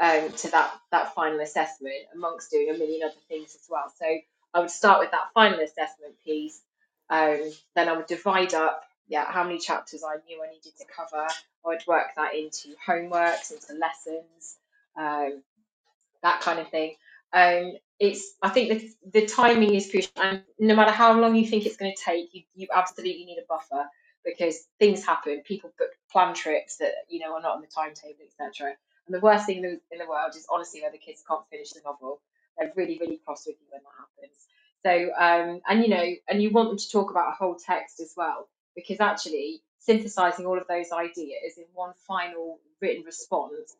um, 0.00 0.32
to 0.32 0.50
that 0.50 0.72
that 0.92 1.14
final 1.14 1.40
assessment, 1.40 1.94
amongst 2.14 2.50
doing 2.50 2.70
a 2.70 2.78
million 2.78 3.02
other 3.04 3.14
things 3.28 3.54
as 3.54 3.66
well. 3.70 3.92
So 3.98 4.06
I 4.54 4.60
would 4.60 4.70
start 4.70 5.00
with 5.00 5.10
that 5.12 5.32
final 5.34 5.60
assessment 5.60 6.14
piece. 6.24 6.60
Um, 7.10 7.40
then 7.76 7.88
I 7.88 7.96
would 7.96 8.06
divide 8.06 8.54
up, 8.54 8.82
yeah, 9.08 9.24
how 9.26 9.44
many 9.44 9.58
chapters 9.58 10.02
I 10.04 10.16
knew 10.26 10.42
I 10.42 10.48
needed 10.50 10.72
to 10.78 10.84
cover. 10.94 11.26
I 11.26 11.68
would 11.68 11.82
work 11.86 12.08
that 12.16 12.34
into 12.34 12.70
homeworks, 12.86 13.52
into 13.52 13.74
lessons, 13.80 14.56
um, 14.96 15.42
that 16.22 16.40
kind 16.42 16.60
of 16.60 16.70
thing. 16.70 16.94
Um, 17.32 17.72
it's 18.00 18.34
I 18.42 18.50
think 18.50 18.70
the, 18.70 19.20
the 19.20 19.26
timing 19.26 19.74
is 19.74 19.90
crucial, 19.90 20.12
and 20.16 20.42
no 20.58 20.76
matter 20.76 20.92
how 20.92 21.18
long 21.20 21.36
you 21.36 21.46
think 21.46 21.66
it's 21.66 21.76
going 21.76 21.94
to 21.96 22.02
take, 22.02 22.34
you, 22.34 22.42
you 22.54 22.68
absolutely 22.74 23.24
need 23.24 23.38
a 23.38 23.46
buffer 23.48 23.86
because 24.24 24.66
things 24.78 25.04
happen. 25.04 25.42
People 25.44 25.72
book 25.78 25.90
plan 26.10 26.34
trips 26.34 26.76
that 26.78 26.92
you 27.08 27.20
know 27.20 27.34
are 27.34 27.42
not 27.42 27.56
on 27.56 27.60
the 27.60 27.66
timetable, 27.68 28.24
etc. 28.24 28.74
And 29.06 29.14
the 29.14 29.20
worst 29.20 29.46
thing 29.46 29.58
in 29.58 29.62
the, 29.62 29.80
in 29.90 29.98
the 29.98 30.06
world 30.08 30.32
is 30.36 30.46
honestly 30.50 30.82
where 30.82 30.92
the 30.92 30.98
kids 30.98 31.22
can't 31.26 31.46
finish 31.50 31.70
the 31.72 31.80
novel. 31.84 32.20
They're 32.58 32.72
really 32.76 32.98
really 33.00 33.20
cross 33.24 33.46
with 33.46 33.56
you 33.60 33.66
when 33.70 33.82
that 33.82 33.98
happens. 33.98 34.46
So 34.84 35.12
um, 35.18 35.60
and 35.68 35.82
you 35.82 35.88
know, 35.88 36.14
and 36.28 36.42
you 36.42 36.50
want 36.50 36.70
them 36.70 36.78
to 36.78 36.90
talk 36.90 37.10
about 37.10 37.30
a 37.30 37.36
whole 37.36 37.56
text 37.56 38.00
as 38.00 38.14
well 38.16 38.48
because 38.74 39.00
actually 39.00 39.62
synthesizing 39.80 40.46
all 40.46 40.58
of 40.58 40.66
those 40.68 40.92
ideas 40.92 41.56
in 41.58 41.64
one 41.74 41.92
final 42.06 42.58
written 42.80 43.04
response 43.04 43.76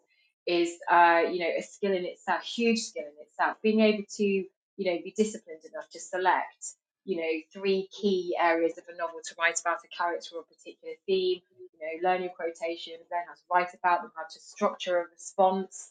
is 0.46 0.70
uh, 0.90 1.22
you 1.31 1.40
know 1.40 1.50
a 1.59 1.62
skill 1.62 1.92
in 1.92 2.05
itself, 2.05 2.42
huge 2.42 2.81
skill 2.81 3.05
in 3.05 3.26
itself. 3.26 3.57
Being 3.62 3.81
able 3.81 4.05
to 4.16 4.24
you 4.24 4.46
know 4.79 4.98
be 5.03 5.12
disciplined 5.16 5.64
enough 5.72 5.88
to 5.90 6.00
select 6.00 6.74
you 7.04 7.16
know 7.18 7.32
three 7.52 7.88
key 7.92 8.36
areas 8.40 8.78
of 8.78 8.84
a 8.92 8.96
novel 8.96 9.20
to 9.24 9.34
write 9.38 9.60
about 9.60 9.78
a 9.84 9.88
character 9.96 10.36
or 10.36 10.42
a 10.42 10.54
particular 10.54 10.94
theme. 11.06 11.40
You 11.58 11.80
know, 12.02 12.10
learn 12.10 12.22
your 12.22 12.32
quotations, 12.32 13.04
learn 13.10 13.24
how 13.28 13.34
to 13.34 13.42
write 13.52 13.74
about 13.74 14.02
them, 14.02 14.12
how 14.16 14.24
to 14.24 14.40
structure 14.40 15.00
a 15.00 15.04
response. 15.10 15.90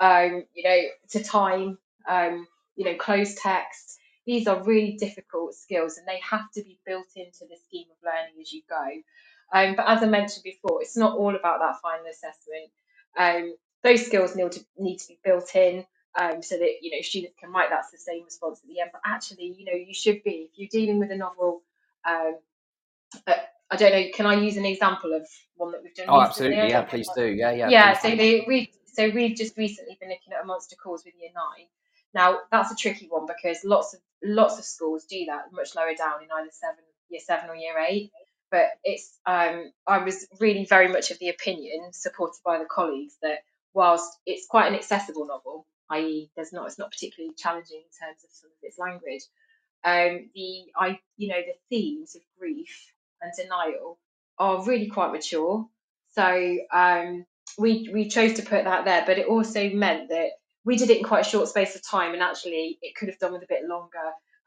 Um, 0.00 0.44
you 0.54 0.64
know, 0.64 0.80
to 1.10 1.24
time. 1.24 1.78
Um, 2.08 2.46
you 2.76 2.84
know, 2.84 2.96
close 2.96 3.34
text. 3.36 3.98
These 4.26 4.46
are 4.48 4.62
really 4.64 4.96
difficult 4.98 5.54
skills, 5.54 5.98
and 5.98 6.06
they 6.06 6.20
have 6.28 6.50
to 6.54 6.62
be 6.62 6.78
built 6.86 7.08
into 7.16 7.46
the 7.48 7.56
scheme 7.66 7.86
of 7.90 7.96
learning 8.04 8.40
as 8.40 8.52
you 8.52 8.62
go. 8.68 8.86
Um, 9.52 9.76
but 9.76 9.88
as 9.88 10.02
I 10.02 10.06
mentioned 10.06 10.44
before, 10.44 10.82
it's 10.82 10.96
not 10.96 11.16
all 11.16 11.34
about 11.36 11.60
that 11.60 11.80
final 11.82 12.06
assessment. 12.06 12.70
Um, 13.18 13.56
those 13.84 14.06
skills 14.06 14.36
need 14.36 14.52
to 14.52 14.66
need 14.78 14.98
to 14.98 15.08
be 15.08 15.18
built 15.24 15.54
in 15.56 15.84
um, 16.16 16.42
so 16.42 16.56
that 16.56 16.70
you 16.82 16.90
know 16.90 17.02
students 17.02 17.36
can 17.38 17.52
write 17.52 17.70
that 17.70 17.88
sustained 17.90 18.24
response 18.24 18.60
at 18.62 18.68
the 18.68 18.80
end. 18.80 18.90
But 18.92 19.02
actually, 19.04 19.54
you 19.58 19.64
know, 19.64 19.72
you 19.72 19.94
should 19.94 20.22
be 20.22 20.48
if 20.50 20.58
you're 20.58 20.68
dealing 20.70 20.98
with 20.98 21.10
a 21.10 21.16
novel. 21.16 21.62
Um, 22.08 22.36
uh, 23.26 23.34
I 23.70 23.76
don't 23.76 23.92
know. 23.92 24.04
Can 24.14 24.26
I 24.26 24.34
use 24.34 24.56
an 24.56 24.64
example 24.64 25.12
of 25.12 25.26
one 25.56 25.72
that 25.72 25.82
we've 25.82 25.94
done? 25.94 26.06
Oh, 26.08 26.20
absolutely. 26.20 26.68
Yeah, 26.68 26.82
please 26.82 27.08
do. 27.14 27.26
Yeah, 27.26 27.50
yeah. 27.50 27.68
Yeah. 27.68 27.98
So 27.98 28.14
they, 28.14 28.44
we 28.46 28.72
so 28.86 29.10
we've 29.10 29.36
just 29.36 29.56
recently 29.56 29.96
been 30.00 30.08
looking 30.08 30.32
at 30.32 30.42
a 30.42 30.46
monster 30.46 30.76
calls 30.76 31.04
with 31.04 31.14
year 31.20 31.30
nine. 31.34 31.66
Now 32.14 32.38
that's 32.50 32.70
a 32.70 32.76
tricky 32.76 33.08
one 33.08 33.26
because 33.26 33.58
lots 33.64 33.94
of 33.94 34.00
lots 34.22 34.58
of 34.58 34.64
schools 34.64 35.04
do 35.04 35.24
that 35.26 35.52
much 35.52 35.74
lower 35.74 35.94
down 35.94 36.22
in 36.22 36.28
either 36.34 36.50
seven 36.50 36.84
year 37.08 37.20
seven 37.24 37.50
or 37.50 37.56
year 37.56 37.74
eight. 37.86 38.10
But 38.50 38.66
it's 38.84 39.18
um, 39.26 39.72
I 39.86 39.98
was 39.98 40.26
really 40.40 40.64
very 40.64 40.88
much 40.88 41.10
of 41.10 41.18
the 41.18 41.28
opinion, 41.28 41.92
supported 41.92 42.40
by 42.44 42.58
the 42.58 42.64
colleagues, 42.64 43.16
that 43.22 43.40
whilst 43.74 44.18
it's 44.24 44.46
quite 44.46 44.68
an 44.68 44.74
accessible 44.74 45.26
novel, 45.26 45.66
i.e., 45.90 46.30
there's 46.36 46.52
not 46.52 46.66
it's 46.66 46.78
not 46.78 46.90
particularly 46.90 47.34
challenging 47.36 47.78
in 47.78 48.06
terms 48.06 48.24
of 48.24 48.30
some 48.30 48.50
of 48.50 48.56
its 48.62 48.78
language. 48.78 49.22
Um, 49.84 50.30
the 50.34 50.64
I 50.76 50.98
you 51.16 51.28
know 51.28 51.40
the 51.40 51.54
themes 51.70 52.16
of 52.16 52.22
grief 52.38 52.92
and 53.22 53.32
denial 53.36 53.98
are 54.38 54.64
really 54.64 54.88
quite 54.88 55.12
mature. 55.12 55.66
So 56.12 56.58
um, 56.72 57.26
we 57.58 57.90
we 57.92 58.08
chose 58.08 58.34
to 58.34 58.42
put 58.42 58.64
that 58.64 58.84
there, 58.84 59.04
but 59.06 59.18
it 59.18 59.26
also 59.26 59.70
meant 59.70 60.08
that 60.08 60.30
we 60.64 60.76
did 60.76 60.90
it 60.90 60.98
in 60.98 61.04
quite 61.04 61.26
a 61.26 61.28
short 61.28 61.48
space 61.48 61.76
of 61.76 61.86
time, 61.86 62.14
and 62.14 62.22
actually 62.22 62.78
it 62.82 62.94
could 62.96 63.08
have 63.08 63.18
done 63.18 63.32
with 63.32 63.42
a 63.42 63.48
bit 63.48 63.68
longer. 63.68 63.98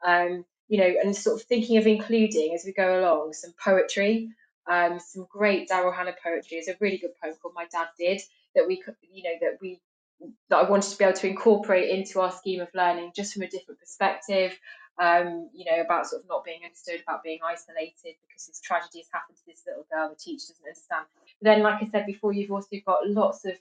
Um, 0.06 0.44
you 0.68 0.78
know, 0.78 0.94
and 1.02 1.16
sort 1.16 1.40
of 1.40 1.46
thinking 1.46 1.78
of 1.78 1.86
including 1.86 2.54
as 2.54 2.64
we 2.64 2.72
go 2.72 3.00
along 3.00 3.32
some 3.32 3.52
poetry, 3.62 4.28
um, 4.70 5.00
some 5.00 5.26
great 5.28 5.68
Daryl 5.68 5.94
Hannah 5.94 6.14
poetry. 6.22 6.58
It's 6.58 6.68
a 6.68 6.76
really 6.80 6.98
good 6.98 7.10
poem 7.22 7.34
called 7.42 7.54
My 7.56 7.66
Dad 7.72 7.88
Did, 7.98 8.20
that 8.54 8.66
we 8.68 8.82
you 9.12 9.24
know, 9.24 9.36
that 9.40 9.58
we 9.60 9.80
that 10.48 10.56
I 10.56 10.68
wanted 10.68 10.90
to 10.90 10.98
be 10.98 11.04
able 11.04 11.16
to 11.16 11.28
incorporate 11.28 11.90
into 11.90 12.20
our 12.20 12.32
scheme 12.32 12.60
of 12.60 12.68
learning 12.74 13.12
just 13.14 13.32
from 13.32 13.42
a 13.42 13.48
different 13.48 13.80
perspective. 13.80 14.58
Um, 14.98 15.48
you 15.54 15.64
know, 15.64 15.80
about 15.80 16.06
sort 16.06 16.22
of 16.22 16.28
not 16.28 16.44
being 16.44 16.60
understood, 16.62 17.00
about 17.02 17.22
being 17.22 17.38
isolated 17.42 18.16
because 18.26 18.46
this 18.46 18.60
tragedy 18.60 18.98
has 18.98 19.08
happened 19.10 19.38
to 19.38 19.46
this 19.46 19.62
little 19.66 19.86
girl 19.90 20.10
the 20.10 20.16
teacher 20.16 20.48
doesn't 20.48 20.64
understand. 20.66 21.06
But 21.40 21.44
then, 21.48 21.62
like 21.62 21.82
I 21.82 21.88
said 21.90 22.04
before, 22.04 22.34
you've 22.34 22.50
also 22.50 22.76
got 22.84 23.08
lots 23.08 23.46
of 23.46 23.54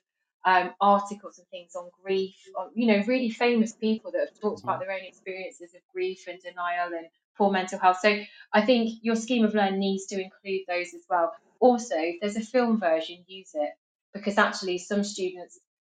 um, 0.45 0.71
articles 0.81 1.37
and 1.37 1.47
things 1.47 1.75
on 1.75 1.89
grief, 2.03 2.35
on, 2.57 2.71
you 2.73 2.87
know, 2.87 3.03
really 3.07 3.29
famous 3.29 3.73
people 3.73 4.11
that 4.11 4.29
have 4.29 4.39
talked 4.39 4.63
about 4.63 4.79
their 4.79 4.91
own 4.91 5.03
experiences 5.03 5.73
of 5.73 5.81
grief 5.93 6.27
and 6.27 6.41
denial 6.41 6.93
and 6.93 7.07
poor 7.37 7.51
mental 7.51 7.79
health. 7.79 7.99
So 8.01 8.19
I 8.51 8.65
think 8.65 8.99
your 9.01 9.15
scheme 9.15 9.45
of 9.45 9.53
learning 9.53 9.79
needs 9.79 10.07
to 10.07 10.21
include 10.21 10.61
those 10.67 10.93
as 10.93 11.05
well. 11.09 11.33
Also, 11.59 11.95
if 11.97 12.19
there's 12.21 12.35
a 12.35 12.41
film 12.41 12.79
version, 12.79 13.23
use 13.27 13.51
it 13.53 13.71
because 14.13 14.37
actually 14.37 14.77
some 14.77 15.03
students 15.03 15.59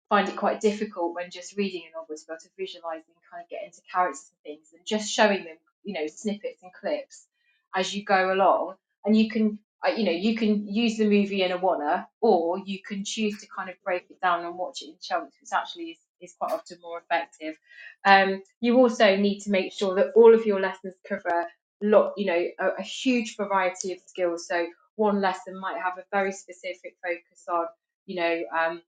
find 0.09 0.27
it 0.27 0.35
quite 0.35 0.59
difficult 0.59 1.15
when 1.15 1.29
just 1.29 1.55
reading 1.55 1.83
a 1.87 1.95
novel 1.95 2.15
to 2.15 2.25
be 2.27 2.33
able 2.33 2.39
to 2.39 2.49
visualize 2.57 3.03
and 3.07 3.15
kind 3.31 3.43
of 3.43 3.49
get 3.49 3.63
into 3.63 3.81
characters 3.91 4.31
and 4.31 4.43
things 4.43 4.67
and 4.73 4.85
just 4.85 5.11
showing 5.11 5.43
them, 5.45 5.57
you 5.83 5.93
know, 5.93 6.07
snippets 6.07 6.61
and 6.63 6.73
clips 6.73 7.27
as 7.75 7.93
you 7.95 8.03
go 8.03 8.33
along. 8.33 8.73
And 9.05 9.15
you 9.15 9.29
can, 9.29 9.59
uh, 9.85 9.91
you 9.91 10.03
know, 10.03 10.11
you 10.11 10.35
can 10.35 10.67
use 10.67 10.97
the 10.97 11.05
movie 11.05 11.43
in 11.43 11.51
Awana, 11.51 12.07
or 12.21 12.57
you 12.59 12.79
can 12.85 13.05
choose 13.05 13.39
to 13.39 13.47
kind 13.55 13.69
of 13.69 13.75
break 13.83 14.05
it 14.09 14.19
down 14.19 14.43
and 14.45 14.57
watch 14.57 14.81
it 14.81 14.87
in 14.89 14.95
chunks, 15.01 15.37
which 15.39 15.51
actually 15.53 15.91
is, 15.91 15.97
is 16.19 16.35
quite 16.37 16.51
often 16.51 16.79
more 16.81 16.99
effective. 16.99 17.55
Um, 18.03 18.41
you 18.59 18.77
also 18.77 19.15
need 19.15 19.39
to 19.41 19.51
make 19.51 19.71
sure 19.71 19.95
that 19.95 20.11
all 20.15 20.33
of 20.33 20.45
your 20.45 20.59
lessons 20.59 20.95
cover 21.07 21.45
lot, 21.81 22.13
you 22.17 22.25
know, 22.25 22.45
a, 22.59 22.79
a 22.79 22.81
huge 22.81 23.37
variety 23.37 23.93
of 23.93 23.99
skills. 24.05 24.47
So 24.47 24.67
one 24.95 25.21
lesson 25.21 25.57
might 25.59 25.77
have 25.81 25.97
a 25.97 26.03
very 26.11 26.31
specific 26.31 26.97
focus 27.01 27.45
on, 27.47 27.67
you 28.05 28.15
know, 28.15 28.41
um, 28.57 28.81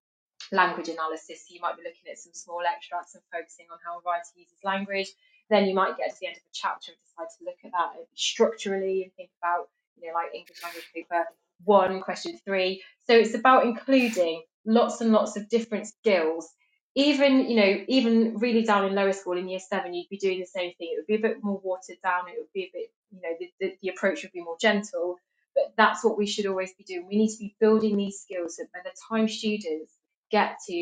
language 0.52 0.90
analysis. 0.90 1.48
So 1.48 1.56
you 1.56 1.62
might 1.62 1.78
be 1.78 1.84
looking 1.84 2.12
at 2.12 2.20
some 2.20 2.34
small 2.34 2.62
extracts 2.62 3.16
and 3.16 3.24
focusing 3.32 3.68
on 3.72 3.80
how 3.86 4.00
a 4.00 4.02
writer 4.06 4.36
uses 4.36 4.58
language. 4.64 5.08
Then 5.50 5.66
you 5.66 5.76
might 5.76 5.98
get 5.98 6.12
to 6.12 6.18
the 6.20 6.28
end 6.28 6.38
of 6.38 6.44
a 6.44 6.54
chapter 6.54 6.92
and 6.92 7.00
decide 7.04 7.32
to 7.38 7.46
look 7.46 7.60
at 7.64 7.72
that 7.72 8.06
structurally 8.16 9.04
and 9.04 9.14
think 9.16 9.32
about, 9.42 9.70
you 10.00 10.08
know, 10.08 10.14
like 10.14 10.34
English 10.34 10.64
language 10.64 10.88
paper 10.94 11.26
one, 11.66 12.02
question 12.02 12.40
three. 12.46 12.84
So 13.08 13.14
it's 13.14 13.36
about 13.36 13.66
including 13.66 14.44
lots 14.66 15.02
and 15.02 15.12
lots 15.12 15.38
of 15.38 15.50
different 15.50 15.88
skills. 15.88 16.50
Even, 16.96 17.50
you 17.50 17.56
know, 17.56 17.86
even 17.88 18.38
really 18.38 18.64
down 18.64 18.86
in 18.86 18.96
lower 18.96 19.14
school 19.14 19.38
in 19.38 19.48
year 19.48 19.60
seven, 19.60 19.94
you'd 19.94 20.10
be 20.10 20.18
doing 20.18 20.40
the 20.40 20.46
same 20.46 20.74
thing. 20.78 20.90
It 20.92 20.98
would 20.98 21.08
be 21.08 21.16
a 21.16 21.30
bit 21.30 21.44
more 21.44 21.60
watered 21.64 21.98
down. 22.04 22.28
It 22.28 22.36
would 22.38 22.52
be 22.54 22.64
a 22.64 22.72
bit, 22.74 22.92
you 23.12 23.22
know, 23.22 23.36
the, 23.40 23.52
the, 23.60 23.78
the 23.82 23.90
approach 23.90 24.24
would 24.24 24.34
be 24.34 24.44
more 24.44 24.58
gentle. 24.60 25.18
But 25.56 25.74
that's 25.78 26.04
what 26.04 26.18
we 26.18 26.28
should 26.28 26.46
always 26.46 26.74
be 26.74 26.84
doing. 26.84 27.08
We 27.08 27.18
need 27.18 27.30
to 27.30 27.40
be 27.40 27.56
building 27.60 27.98
these 27.98 28.20
skills 28.20 28.58
so 28.58 28.64
by 28.74 28.80
the 28.84 28.92
time 29.10 29.28
students 29.28 29.94
get 30.32 30.58
to 30.68 30.74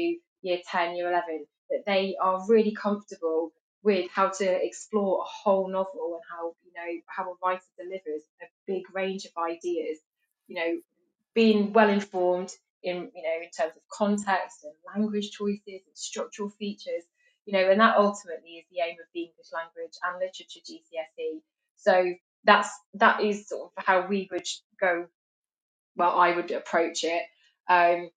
year 0.44 0.60
10, 0.72 0.96
year 0.98 1.10
11, 1.10 1.46
that 1.72 1.84
they 1.88 2.16
are 2.22 2.46
really 2.48 2.74
comfortable 2.74 3.52
with 3.84 4.10
how 4.12 4.30
to 4.30 4.66
explore 4.66 5.22
a 5.22 5.26
whole 5.28 5.70
novel 5.70 6.16
and 6.16 6.24
how, 6.30 6.54
you 6.66 6.74
know, 6.76 7.02
how 7.08 7.32
a 7.32 7.36
writer 7.46 7.64
delivers 7.78 8.24
a 8.42 8.46
big 8.68 8.84
range 8.94 9.26
of 9.26 9.32
ideas, 9.44 10.00
you 10.48 10.56
know, 10.58 10.80
being 11.36 11.74
well 11.74 11.90
informed 11.90 12.52
in, 12.84 13.12
you 13.16 13.24
know, 13.24 13.38
in 13.44 13.52
terms 13.58 13.74
of 13.78 13.84
context 13.92 14.66
and 14.66 14.74
language 14.96 15.32
choices 15.32 15.62
and 15.68 15.96
structural 15.96 16.50
features, 16.52 17.04
you 17.46 17.54
know, 17.54 17.72
and 17.72 17.82
that 17.82 17.98
ultimately 17.98 18.52
is 18.52 18.66
the 18.72 18.80
aim 18.82 18.98
of 19.02 19.08
the 19.14 19.22
English 19.22 19.48
language 19.54 19.94
and 20.04 20.20
literature 20.20 20.62
GCSE. 20.68 21.42
So 21.78 22.14
that's 22.46 22.70
that 22.96 23.22
is 23.22 23.50
sort 23.50 23.72
of 23.78 23.86
how 23.86 24.08
we 24.08 24.30
would 24.32 24.48
go 24.80 25.08
well 25.96 26.18
I 26.20 26.36
would 26.36 26.52
approach 26.52 27.04
it. 27.04 27.24
Um, 27.70 28.10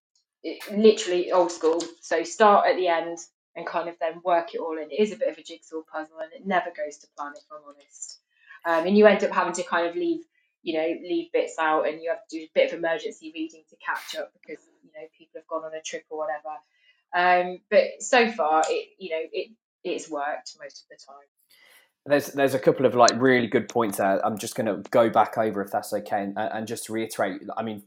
literally 0.71 1.31
old 1.31 1.51
school. 1.51 1.81
So 2.01 2.23
start 2.23 2.67
at 2.67 2.75
the 2.75 2.87
end 2.87 3.19
and 3.55 3.65
kind 3.65 3.89
of 3.89 3.95
then 3.99 4.21
work 4.23 4.53
it 4.53 4.59
all 4.59 4.77
in. 4.77 4.91
It 4.91 4.99
is 4.99 5.11
a 5.11 5.15
bit 5.15 5.29
of 5.29 5.37
a 5.37 5.43
jigsaw 5.43 5.81
puzzle 5.81 6.19
and 6.19 6.33
it 6.33 6.45
never 6.45 6.71
goes 6.75 6.97
to 6.97 7.07
plan 7.17 7.33
if 7.35 7.43
I'm 7.51 7.61
honest. 7.67 8.19
Um, 8.65 8.87
and 8.87 8.97
you 8.97 9.05
end 9.05 9.23
up 9.23 9.31
having 9.31 9.53
to 9.53 9.63
kind 9.63 9.87
of 9.87 9.95
leave, 9.95 10.21
you 10.61 10.73
know, 10.75 10.87
leave 10.87 11.31
bits 11.31 11.55
out 11.59 11.87
and 11.87 12.01
you 12.01 12.09
have 12.09 12.25
to 12.29 12.37
do 12.37 12.43
a 12.43 12.51
bit 12.53 12.71
of 12.71 12.79
emergency 12.79 13.31
reading 13.33 13.63
to 13.69 13.75
catch 13.77 14.15
up 14.19 14.31
because, 14.33 14.63
you 14.83 14.91
know, 14.95 15.07
people 15.17 15.39
have 15.39 15.47
gone 15.47 15.63
on 15.63 15.75
a 15.75 15.81
trip 15.81 16.05
or 16.09 16.17
whatever. 16.17 16.55
Um, 17.13 17.59
but 17.69 18.01
so 18.01 18.31
far, 18.31 18.63
it, 18.67 18.89
you 18.97 19.09
know, 19.11 19.21
it, 19.31 19.51
it's 19.83 20.09
worked 20.09 20.55
most 20.59 20.83
of 20.83 20.89
the 20.89 21.05
time. 21.05 21.27
There's 22.05 22.27
there's 22.27 22.53
a 22.53 22.59
couple 22.59 22.85
of 22.85 22.95
like 22.95 23.11
really 23.15 23.47
good 23.47 23.69
points 23.69 23.97
there. 23.97 24.25
I'm 24.25 24.37
just 24.37 24.55
going 24.55 24.65
to 24.65 24.89
go 24.89 25.09
back 25.09 25.37
over 25.37 25.61
if 25.61 25.71
that's 25.71 25.93
okay, 25.93 26.23
and, 26.23 26.37
and 26.37 26.67
just 26.67 26.89
reiterate. 26.89 27.41
I 27.55 27.63
mean, 27.63 27.81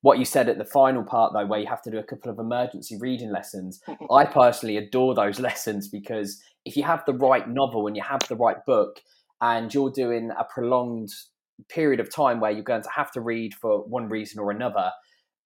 what 0.00 0.18
you 0.18 0.24
said 0.24 0.48
at 0.48 0.58
the 0.58 0.64
final 0.64 1.04
part 1.04 1.32
though, 1.32 1.46
where 1.46 1.60
you 1.60 1.66
have 1.68 1.82
to 1.82 1.90
do 1.90 1.98
a 1.98 2.02
couple 2.02 2.32
of 2.32 2.40
emergency 2.40 2.98
reading 2.98 3.30
lessons. 3.30 3.80
I 4.10 4.24
personally 4.24 4.76
adore 4.76 5.14
those 5.14 5.38
lessons 5.48 5.86
because 5.86 6.42
if 6.64 6.76
you 6.76 6.82
have 6.82 7.04
the 7.06 7.14
right 7.14 7.48
novel 7.48 7.86
and 7.86 7.96
you 7.96 8.02
have 8.02 8.26
the 8.28 8.36
right 8.36 8.64
book, 8.66 9.00
and 9.40 9.72
you're 9.72 9.90
doing 9.90 10.30
a 10.38 10.44
prolonged 10.44 11.10
period 11.68 12.00
of 12.00 12.12
time 12.12 12.40
where 12.40 12.50
you're 12.50 12.64
going 12.64 12.82
to 12.82 12.90
have 12.94 13.12
to 13.12 13.20
read 13.20 13.54
for 13.54 13.86
one 13.86 14.08
reason 14.08 14.40
or 14.40 14.50
another, 14.50 14.90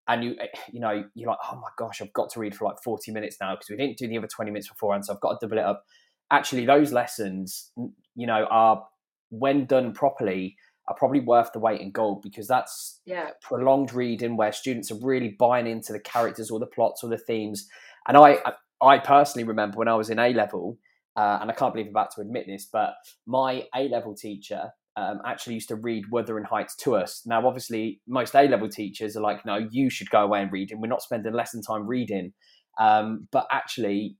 and 0.08 0.24
you 0.24 0.34
eh, 0.40 0.46
you 0.72 0.80
know 0.80 1.04
you're 1.14 1.28
like, 1.28 1.38
oh 1.52 1.56
my 1.56 1.68
gosh, 1.76 2.00
I've 2.00 2.12
got 2.14 2.30
to 2.30 2.40
read 2.40 2.56
for 2.56 2.64
like 2.64 2.82
40 2.82 3.12
minutes 3.12 3.36
now 3.38 3.54
because 3.54 3.68
we 3.68 3.76
didn't 3.76 3.98
do 3.98 4.08
the 4.08 4.16
other 4.16 4.28
20 4.28 4.50
minutes 4.50 4.68
beforehand, 4.68 5.04
so 5.04 5.12
I've 5.12 5.20
got 5.20 5.38
to 5.38 5.46
double 5.46 5.58
it 5.58 5.64
up 5.64 5.84
actually 6.30 6.66
those 6.66 6.92
lessons, 6.92 7.70
you 8.14 8.26
know, 8.26 8.46
are 8.50 8.86
when 9.30 9.66
done 9.66 9.92
properly 9.92 10.56
are 10.88 10.94
probably 10.94 11.20
worth 11.20 11.52
the 11.52 11.58
weight 11.58 11.80
in 11.80 11.90
gold 11.90 12.22
because 12.22 12.48
that's 12.48 13.00
yeah. 13.04 13.30
prolonged 13.42 13.92
reading 13.92 14.36
where 14.36 14.52
students 14.52 14.90
are 14.90 14.98
really 15.02 15.36
buying 15.38 15.66
into 15.66 15.92
the 15.92 16.00
characters 16.00 16.50
or 16.50 16.58
the 16.58 16.66
plots 16.66 17.04
or 17.04 17.10
the 17.10 17.18
themes. 17.18 17.68
And 18.06 18.16
I, 18.16 18.38
I 18.80 18.98
personally 18.98 19.46
remember 19.46 19.76
when 19.78 19.88
I 19.88 19.94
was 19.94 20.08
in 20.08 20.18
A 20.18 20.32
level, 20.32 20.78
uh, 21.14 21.38
and 21.40 21.50
I 21.50 21.54
can't 21.54 21.74
believe 21.74 21.86
I'm 21.86 21.92
about 21.92 22.14
to 22.14 22.22
admit 22.22 22.46
this, 22.46 22.68
but 22.72 22.94
my 23.26 23.64
A 23.74 23.88
level 23.88 24.14
teacher 24.14 24.70
um, 24.96 25.20
actually 25.26 25.54
used 25.54 25.68
to 25.68 25.76
read 25.76 26.04
Wuthering 26.10 26.44
Heights 26.44 26.74
to 26.76 26.96
us. 26.96 27.22
Now, 27.26 27.46
obviously, 27.46 28.00
most 28.08 28.34
A 28.34 28.48
level 28.48 28.68
teachers 28.68 29.16
are 29.16 29.20
like, 29.20 29.44
no, 29.44 29.68
you 29.70 29.90
should 29.90 30.10
go 30.10 30.22
away 30.22 30.42
and 30.42 30.50
read, 30.50 30.70
and 30.70 30.80
we're 30.80 30.88
not 30.88 31.02
spending 31.02 31.34
lesson 31.34 31.60
time 31.60 31.86
reading. 31.86 32.32
Um, 32.80 33.28
but 33.30 33.46
actually, 33.50 34.16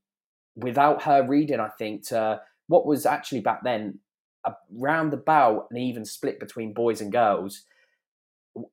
without 0.55 1.03
her 1.03 1.25
reading, 1.25 1.59
I 1.59 1.69
think, 1.69 2.07
to 2.07 2.41
what 2.67 2.85
was 2.85 3.05
actually 3.05 3.41
back 3.41 3.63
then 3.63 3.99
around 4.77 5.13
about 5.13 5.67
an 5.71 5.77
even 5.77 6.05
split 6.05 6.39
between 6.39 6.73
boys 6.73 7.01
and 7.01 7.11
girls. 7.11 7.63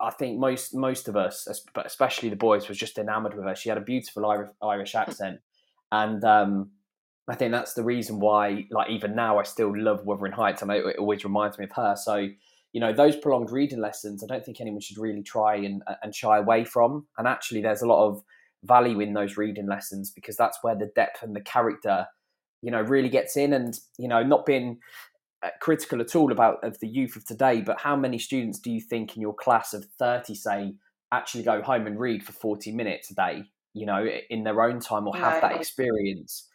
I 0.01 0.11
think 0.11 0.39
most 0.39 0.75
most 0.75 1.07
of 1.07 1.17
us, 1.17 1.47
but 1.75 1.87
especially 1.87 2.29
the 2.29 2.37
boys, 2.37 2.69
was 2.69 2.79
just 2.79 2.99
enamored 2.99 3.35
with 3.35 3.45
her. 3.45 3.55
She 3.55 3.69
had 3.69 3.79
a 3.79 3.83
beautiful 3.83 4.51
Irish 4.63 4.95
accent, 4.95 5.41
and 5.93 6.25
um, 6.25 6.71
I 7.29 7.35
think 7.35 7.53
that's 7.53 7.75
the 7.75 7.83
reason 7.83 8.21
why, 8.21 8.67
like 8.71 8.91
even 8.91 9.15
now, 9.15 9.39
I 9.39 9.43
still 9.43 9.77
love 9.77 10.05
Wuthering 10.05 10.33
Heights. 10.33 10.63
and 10.63 10.71
mean, 10.71 10.89
it 10.89 10.99
always 10.99 11.25
reminds 11.25 11.59
me 11.59 11.65
of 11.65 11.73
her. 11.73 11.97
So, 11.97 12.29
you 12.73 12.81
know, 12.81 12.93
those 12.93 13.17
prolonged 13.17 13.51
reading 13.51 13.81
lessons, 13.81 14.23
I 14.23 14.27
don't 14.27 14.45
think 14.45 14.61
anyone 14.61 14.81
should 14.81 14.99
really 14.99 15.23
try 15.23 15.57
and 15.57 15.83
and 16.03 16.15
shy 16.15 16.39
away 16.39 16.65
from. 16.65 17.07
And 17.19 17.27
actually, 17.27 17.63
there's 17.63 17.83
a 17.83 17.87
lot 17.87 18.07
of 18.07 18.23
value 18.67 19.01
in 19.01 19.15
those 19.15 19.37
reading 19.37 19.67
lessons 19.67 20.11
because 20.11 20.37
that's 20.37 20.59
where 20.63 20.75
the 20.75 20.91
depth 20.95 21.23
and 21.23 21.35
the 21.35 21.41
character, 21.41 22.07
you 22.63 22.71
know, 22.71 22.81
really 22.81 23.09
gets 23.09 23.37
in. 23.37 23.53
And 23.53 23.79
you 23.99 24.09
know, 24.09 24.23
not 24.23 24.47
being 24.47 24.79
uh, 25.43 25.51
critical 25.61 26.01
at 26.01 26.17
all 26.17 26.33
about 26.33 26.65
of 26.65 26.79
the 26.81 26.89
youth 26.89 27.17
of 27.17 27.25
today, 27.25 27.61
but 27.61 27.81
how 27.81 27.97
many 27.97 28.19
students 28.19 28.59
do 28.59 28.71
you 28.71 28.81
think 28.81 29.17
in 29.17 29.23
your 29.23 29.35
class 29.35 29.75
of 29.75 29.85
thirty 29.99 30.35
say 30.35 30.75
actually 31.13 31.45
go 31.45 31.63
home 31.63 31.87
and 31.87 31.99
read 31.99 32.25
for 32.25 32.33
forty 32.33 32.73
minutes 32.73 33.11
a 33.11 33.15
day? 33.15 33.45
You 33.75 33.87
know, 33.87 34.07
in 34.31 34.45
their 34.45 34.63
own 34.63 34.81
time 34.81 35.07
or 35.07 35.17
have 35.17 35.43
that 35.43 35.57
experience. 35.57 36.49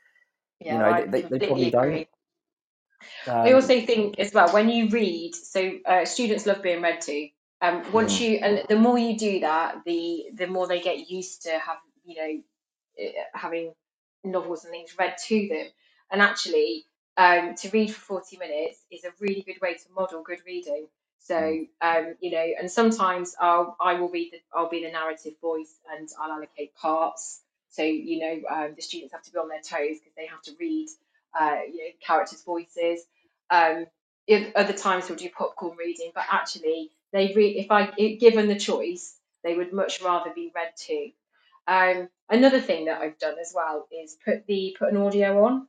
Yeah, 0.60 0.74
you 0.74 0.80
know, 0.80 1.12
they, 1.12 1.22
they, 1.22 1.48
probably 1.48 1.68
agree. 1.68 1.72
don't. 1.72 2.08
Um, 3.28 3.48
I 3.48 3.54
also 3.54 3.82
think 3.82 4.20
as 4.20 4.34
well 4.34 4.50
when 4.50 4.70
you 4.70 4.90
read, 4.90 5.34
so 5.36 5.72
uh, 5.86 6.06
students 6.06 6.46
love 6.46 6.62
being 6.62 6.82
read 6.82 7.02
to. 7.02 7.30
Um, 7.62 7.84
once 7.92 8.18
mm. 8.18 8.22
you 8.22 8.38
and 8.38 8.64
the 8.70 8.76
more 8.76 8.98
you 8.98 9.18
do 9.18 9.42
that, 9.42 9.82
the 9.86 10.26
the 10.34 10.48
more 10.48 10.68
they 10.68 10.82
get 10.82 11.10
used 11.10 11.44
to 11.44 11.52
have 11.52 11.78
you 12.06 12.16
know, 12.16 12.42
eh, 13.00 13.12
having 13.34 13.74
novels 14.24 14.64
and 14.66 14.72
things 14.72 14.96
read 14.98 15.16
to 15.28 15.48
them. 15.48 15.68
And 16.12 16.22
actually, 16.22 16.86
um, 17.18 17.56
to 17.56 17.70
read 17.70 17.94
for 17.94 18.20
40 18.22 18.38
minutes 18.38 18.80
is 18.92 19.04
a 19.04 19.12
really 19.20 19.42
good 19.42 19.62
way 19.62 19.74
to 19.74 19.84
model 19.96 20.24
good 20.24 20.40
reading. 20.46 20.88
So, 21.20 21.36
mm. 21.36 21.68
um, 21.82 22.16
you 22.20 22.32
know, 22.32 22.46
and 22.60 22.70
sometimes 22.72 23.36
I'll, 23.40 23.76
I 23.80 23.94
will 23.96 24.10
read 24.10 24.32
the, 24.34 24.40
I'll 24.54 24.70
be 24.70 24.84
the 24.84 24.92
narrative 24.92 25.34
voice 25.42 25.74
and 25.98 26.10
I'll 26.20 26.32
allocate 26.32 26.76
parts. 26.76 27.42
So, 27.70 27.84
you 27.84 28.20
know, 28.20 28.42
um, 28.50 28.74
the 28.76 28.82
students 28.82 29.14
have 29.14 29.24
to 29.24 29.32
be 29.32 29.38
on 29.40 29.48
their 29.48 29.62
toes 29.62 29.98
because 30.00 30.14
they 30.18 30.26
have 30.28 30.42
to 30.44 30.52
read, 30.60 30.90
uh, 31.40 31.60
you 31.72 31.78
know, 31.78 31.92
characters' 32.06 32.44
voices. 32.44 33.02
Um, 33.50 33.86
if, 34.28 34.56
other 34.56 34.74
times 34.74 35.08
we'll 35.10 35.18
do 35.18 35.30
popcorn 35.30 35.78
reading, 35.78 36.12
but 36.14 36.26
actually, 36.30 36.92
they 37.14 37.34
read, 37.36 37.58
if 37.58 37.72
I, 37.72 37.88
given 38.20 38.48
the 38.48 38.60
choice, 38.60 39.16
they 39.44 39.56
would 39.56 39.74
much 39.74 40.02
rather 40.02 40.32
be 40.34 40.52
read 40.56 40.72
to. 40.88 41.12
Um, 41.68 42.10
another 42.30 42.62
thing 42.62 42.86
that 42.86 43.02
I've 43.02 43.20
done 43.20 43.36
as 43.42 43.54
well 43.56 43.88
is 43.92 44.18
put 44.26 44.46
the 44.48 44.76
put 44.80 44.92
an 44.92 44.98
audio 44.98 45.46
on 45.46 45.68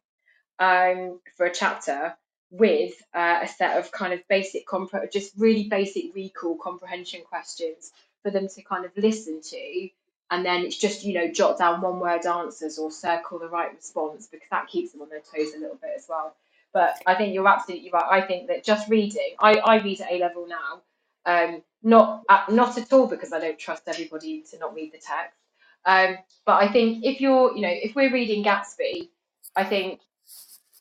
um, 0.61 1.21
for 1.37 1.47
a 1.47 1.55
chapter 1.55 2.17
with 2.53 2.95
uh, 3.15 3.41
a 3.43 3.49
set 3.49 3.79
of 3.79 3.93
kind 3.93 4.15
of 4.15 4.21
basic 4.29 4.67
compre- 4.69 5.13
just 5.13 5.35
really 5.39 5.69
basic 5.69 6.15
recall 6.17 6.57
comprehension 6.59 7.23
questions 7.29 7.93
for 8.25 8.31
them 8.33 8.49
to 8.49 8.63
kind 8.63 8.87
of 8.87 8.93
listen 8.97 9.43
to. 9.43 9.91
And 10.33 10.45
then 10.47 10.63
it's 10.63 10.79
just 10.79 11.05
you 11.05 11.15
know 11.15 11.31
jot 11.33 11.59
down 11.59 11.83
one 11.83 12.01
word 12.01 12.27
answers 12.27 12.79
or 12.79 12.91
circle 12.93 13.41
the 13.41 13.49
right 13.49 13.75
response 13.75 14.29
because 14.29 14.49
that 14.51 14.69
keeps 14.69 14.93
them 14.93 15.03
on 15.03 15.11
their 15.11 15.21
toes 15.21 15.55
a 15.57 15.61
little 15.61 15.79
bit 15.83 15.93
as 15.97 16.07
well. 16.11 16.35
But 16.75 16.97
i 17.07 17.15
think 17.17 17.35
you're 17.35 17.49
absolutely 17.49 17.91
right. 17.93 18.07
I 18.11 18.23
think 18.27 18.49
that 18.49 18.65
just 18.65 18.91
reading 18.91 19.35
i, 19.41 19.55
I 19.57 19.77
read 19.83 20.03
at 20.03 20.13
a 20.13 20.19
level 20.19 20.49
now 20.49 20.83
um, 21.27 21.63
not 21.85 22.25
uh, 22.29 22.45
not 22.51 22.79
at 22.79 22.93
all 22.93 23.09
because 23.09 23.33
i 23.33 23.41
don't 23.41 23.59
trust 23.59 23.85
everybody 23.89 24.43
to 24.53 24.59
not 24.59 24.75
read 24.77 24.93
the 24.93 24.99
text 24.99 25.39
Um, 25.85 26.17
but 26.47 26.63
I 26.63 26.69
think 26.69 27.05
if 27.05 27.21
you're, 27.21 27.55
you 27.55 27.63
know, 27.63 27.71
if 27.71 27.95
we're 27.95 28.13
reading 28.13 28.45
Gatsby, 28.45 29.09
I 29.57 29.65
think, 29.65 30.01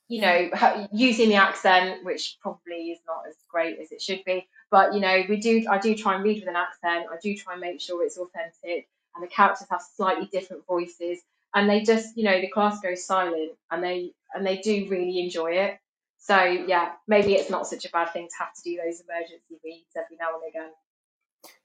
you 0.07 0.21
know, 0.21 0.49
using 0.91 1.29
the 1.29 1.35
accent, 1.35 2.03
which 2.03 2.37
probably 2.41 2.91
is 2.91 2.99
not 3.07 3.23
as 3.29 3.35
great 3.49 3.79
as 3.79 3.91
it 3.91 4.01
should 4.01 4.23
be, 4.25 4.47
but 4.69 4.93
you 4.93 4.99
know, 4.99 5.23
we 5.27 5.37
do, 5.37 5.65
I 5.69 5.77
do 5.79 5.95
try 5.95 6.15
and 6.15 6.23
read 6.23 6.39
with 6.39 6.49
an 6.49 6.55
accent. 6.55 7.07
I 7.11 7.17
do 7.21 7.35
try 7.35 7.53
and 7.53 7.61
make 7.61 7.81
sure 7.81 8.03
it's 8.03 8.17
authentic, 8.17 8.87
and 9.15 9.23
the 9.23 9.27
characters 9.27 9.67
have 9.69 9.81
slightly 9.95 10.27
different 10.31 10.65
voices, 10.65 11.19
and 11.53 11.69
they 11.69 11.81
just, 11.81 12.17
you 12.17 12.23
know, 12.23 12.39
the 12.39 12.47
class 12.49 12.79
goes 12.81 13.05
silent, 13.05 13.51
and 13.69 13.83
they 13.83 14.13
and 14.33 14.45
they 14.45 14.57
do 14.57 14.87
really 14.89 15.19
enjoy 15.19 15.51
it. 15.51 15.77
So 16.19 16.41
yeah, 16.43 16.91
maybe 17.07 17.33
it's 17.33 17.49
not 17.49 17.67
such 17.67 17.85
a 17.85 17.89
bad 17.89 18.13
thing 18.13 18.27
to 18.27 18.35
have 18.39 18.53
to 18.53 18.61
do 18.63 18.77
those 18.77 19.01
emergency 19.01 19.59
reads 19.63 19.89
every 19.97 20.17
now 20.19 20.29
and 20.35 20.49
again. 20.49 20.71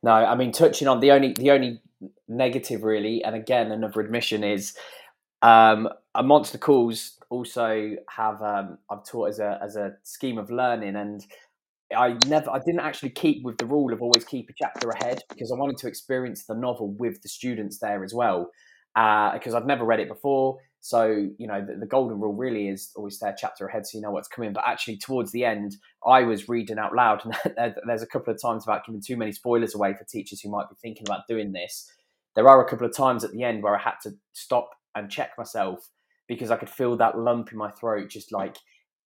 No, 0.03 0.13
I 0.13 0.35
mean 0.35 0.53
touching 0.53 0.89
on 0.89 1.01
the 1.01 1.13
only 1.13 1.33
the 1.33 1.51
only 1.51 1.81
negative 2.29 2.83
really, 2.83 3.23
and 3.25 3.35
again 3.35 3.73
another 3.73 4.01
admission 4.01 4.45
is 4.45 4.77
um, 5.43 5.89
monster 6.23 6.59
calls 6.59 7.19
also 7.31 7.97
have 8.09 8.41
um, 8.43 8.79
I've 8.91 9.05
taught 9.05 9.29
as 9.29 9.39
a 9.39 9.59
as 9.63 9.77
a 9.77 9.95
scheme 10.03 10.39
of 10.39 10.51
learning 10.51 10.97
and 10.97 11.25
I 11.97 12.17
never 12.27 12.51
I 12.51 12.59
didn't 12.59 12.81
actually 12.81 13.11
keep 13.11 13.45
with 13.45 13.59
the 13.59 13.67
rule 13.67 13.93
of 13.93 14.03
always 14.03 14.25
keep 14.25 14.49
a 14.51 14.53
chapter 14.57 14.91
ahead 14.91 15.23
because 15.29 15.53
I 15.53 15.57
wanted 15.57 15.77
to 15.79 15.89
experience 15.89 16.45
the 16.45 16.55
novel 16.55 16.95
with 16.99 17.23
the 17.23 17.29
students 17.29 17.79
there 17.79 18.03
as 18.05 18.15
well 18.15 18.51
uh, 18.97 19.33
because 19.35 19.55
I've 19.55 19.67
never 19.67 19.85
read 19.85 20.01
it 20.01 20.09
before. 20.09 20.59
So, 20.87 21.31
you 21.37 21.49
know, 21.49 21.67
the, 21.67 21.79
the, 21.81 21.87
golden 21.87 22.21
rule 22.21 22.33
really 22.33 22.69
is 22.69 22.93
always 22.95 23.17
stay 23.17 23.31
a 23.31 23.35
chapter 23.37 23.67
ahead 23.67 23.85
so 23.85 23.99
you 23.99 24.03
know 24.03 24.13
what's 24.13 24.29
coming. 24.29 24.53
But 24.53 24.69
actually, 24.69 24.99
towards 24.99 25.33
the 25.33 25.45
end, 25.45 25.75
I 26.07 26.23
was 26.23 26.49
reading 26.49 26.79
out 26.79 26.95
loud. 26.95 27.25
And 27.25 27.75
there's 27.89 28.03
a 28.03 28.07
couple 28.07 28.33
of 28.33 28.41
times 28.41 28.63
about 28.63 28.87
giving 28.87 29.03
too 29.05 29.17
many 29.17 29.33
spoilers 29.33 29.75
away 29.75 29.95
for 29.95 30.05
teachers 30.05 30.41
who 30.41 30.49
might 30.49 30.69
be 30.69 30.77
thinking 30.81 31.03
about 31.05 31.27
doing 31.29 31.51
this. 31.51 31.91
There 32.37 32.49
are 32.49 32.65
a 32.65 32.71
couple 32.71 32.87
of 32.87 32.97
times 32.97 33.25
at 33.25 33.33
the 33.33 33.43
end 33.43 33.65
where 33.65 33.75
I 33.75 33.83
had 33.83 33.97
to 34.05 34.13
stop 34.33 34.71
and 34.95 35.11
check 35.11 35.33
myself 35.37 35.91
because 36.29 36.53
I 36.53 36.57
could 36.57 36.71
feel 36.71 36.97
that 36.99 37.19
lump 37.19 37.51
in 37.51 37.59
my 37.59 37.73
throat 37.73 38.09
just 38.09 38.31
like 38.31 38.57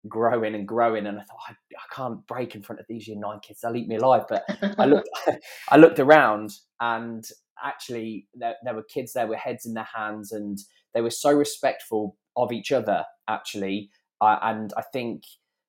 growing 0.06 0.54
and 0.54 0.68
growing. 0.68 1.06
And 1.06 1.18
I 1.18 1.22
thought, 1.22 1.38
I, 1.48 1.52
I 1.52 1.94
can't 1.94 2.26
break 2.26 2.54
in 2.54 2.60
front 2.60 2.80
of 2.80 2.86
these 2.90 3.08
year 3.08 3.16
nine 3.18 3.40
kids. 3.40 3.62
They'll 3.62 3.74
eat 3.74 3.88
me 3.88 3.96
alive. 3.96 4.24
But 4.28 4.44
I 4.78 4.84
looked, 4.84 5.08
I 5.70 5.78
looked 5.78 5.98
around 5.98 6.52
and 6.78 7.24
actually 7.64 8.26
there, 8.34 8.56
there 8.64 8.74
were 8.74 8.82
kids 8.82 9.14
there 9.14 9.26
with 9.26 9.38
heads 9.38 9.64
in 9.64 9.72
their 9.72 9.88
hands 9.94 10.32
and 10.32 10.58
they 10.94 11.00
were 11.00 11.10
so 11.10 11.30
respectful 11.30 12.16
of 12.36 12.52
each 12.52 12.72
other 12.72 13.04
actually 13.28 13.90
uh, 14.20 14.38
and 14.42 14.72
i 14.76 14.82
think 14.92 15.24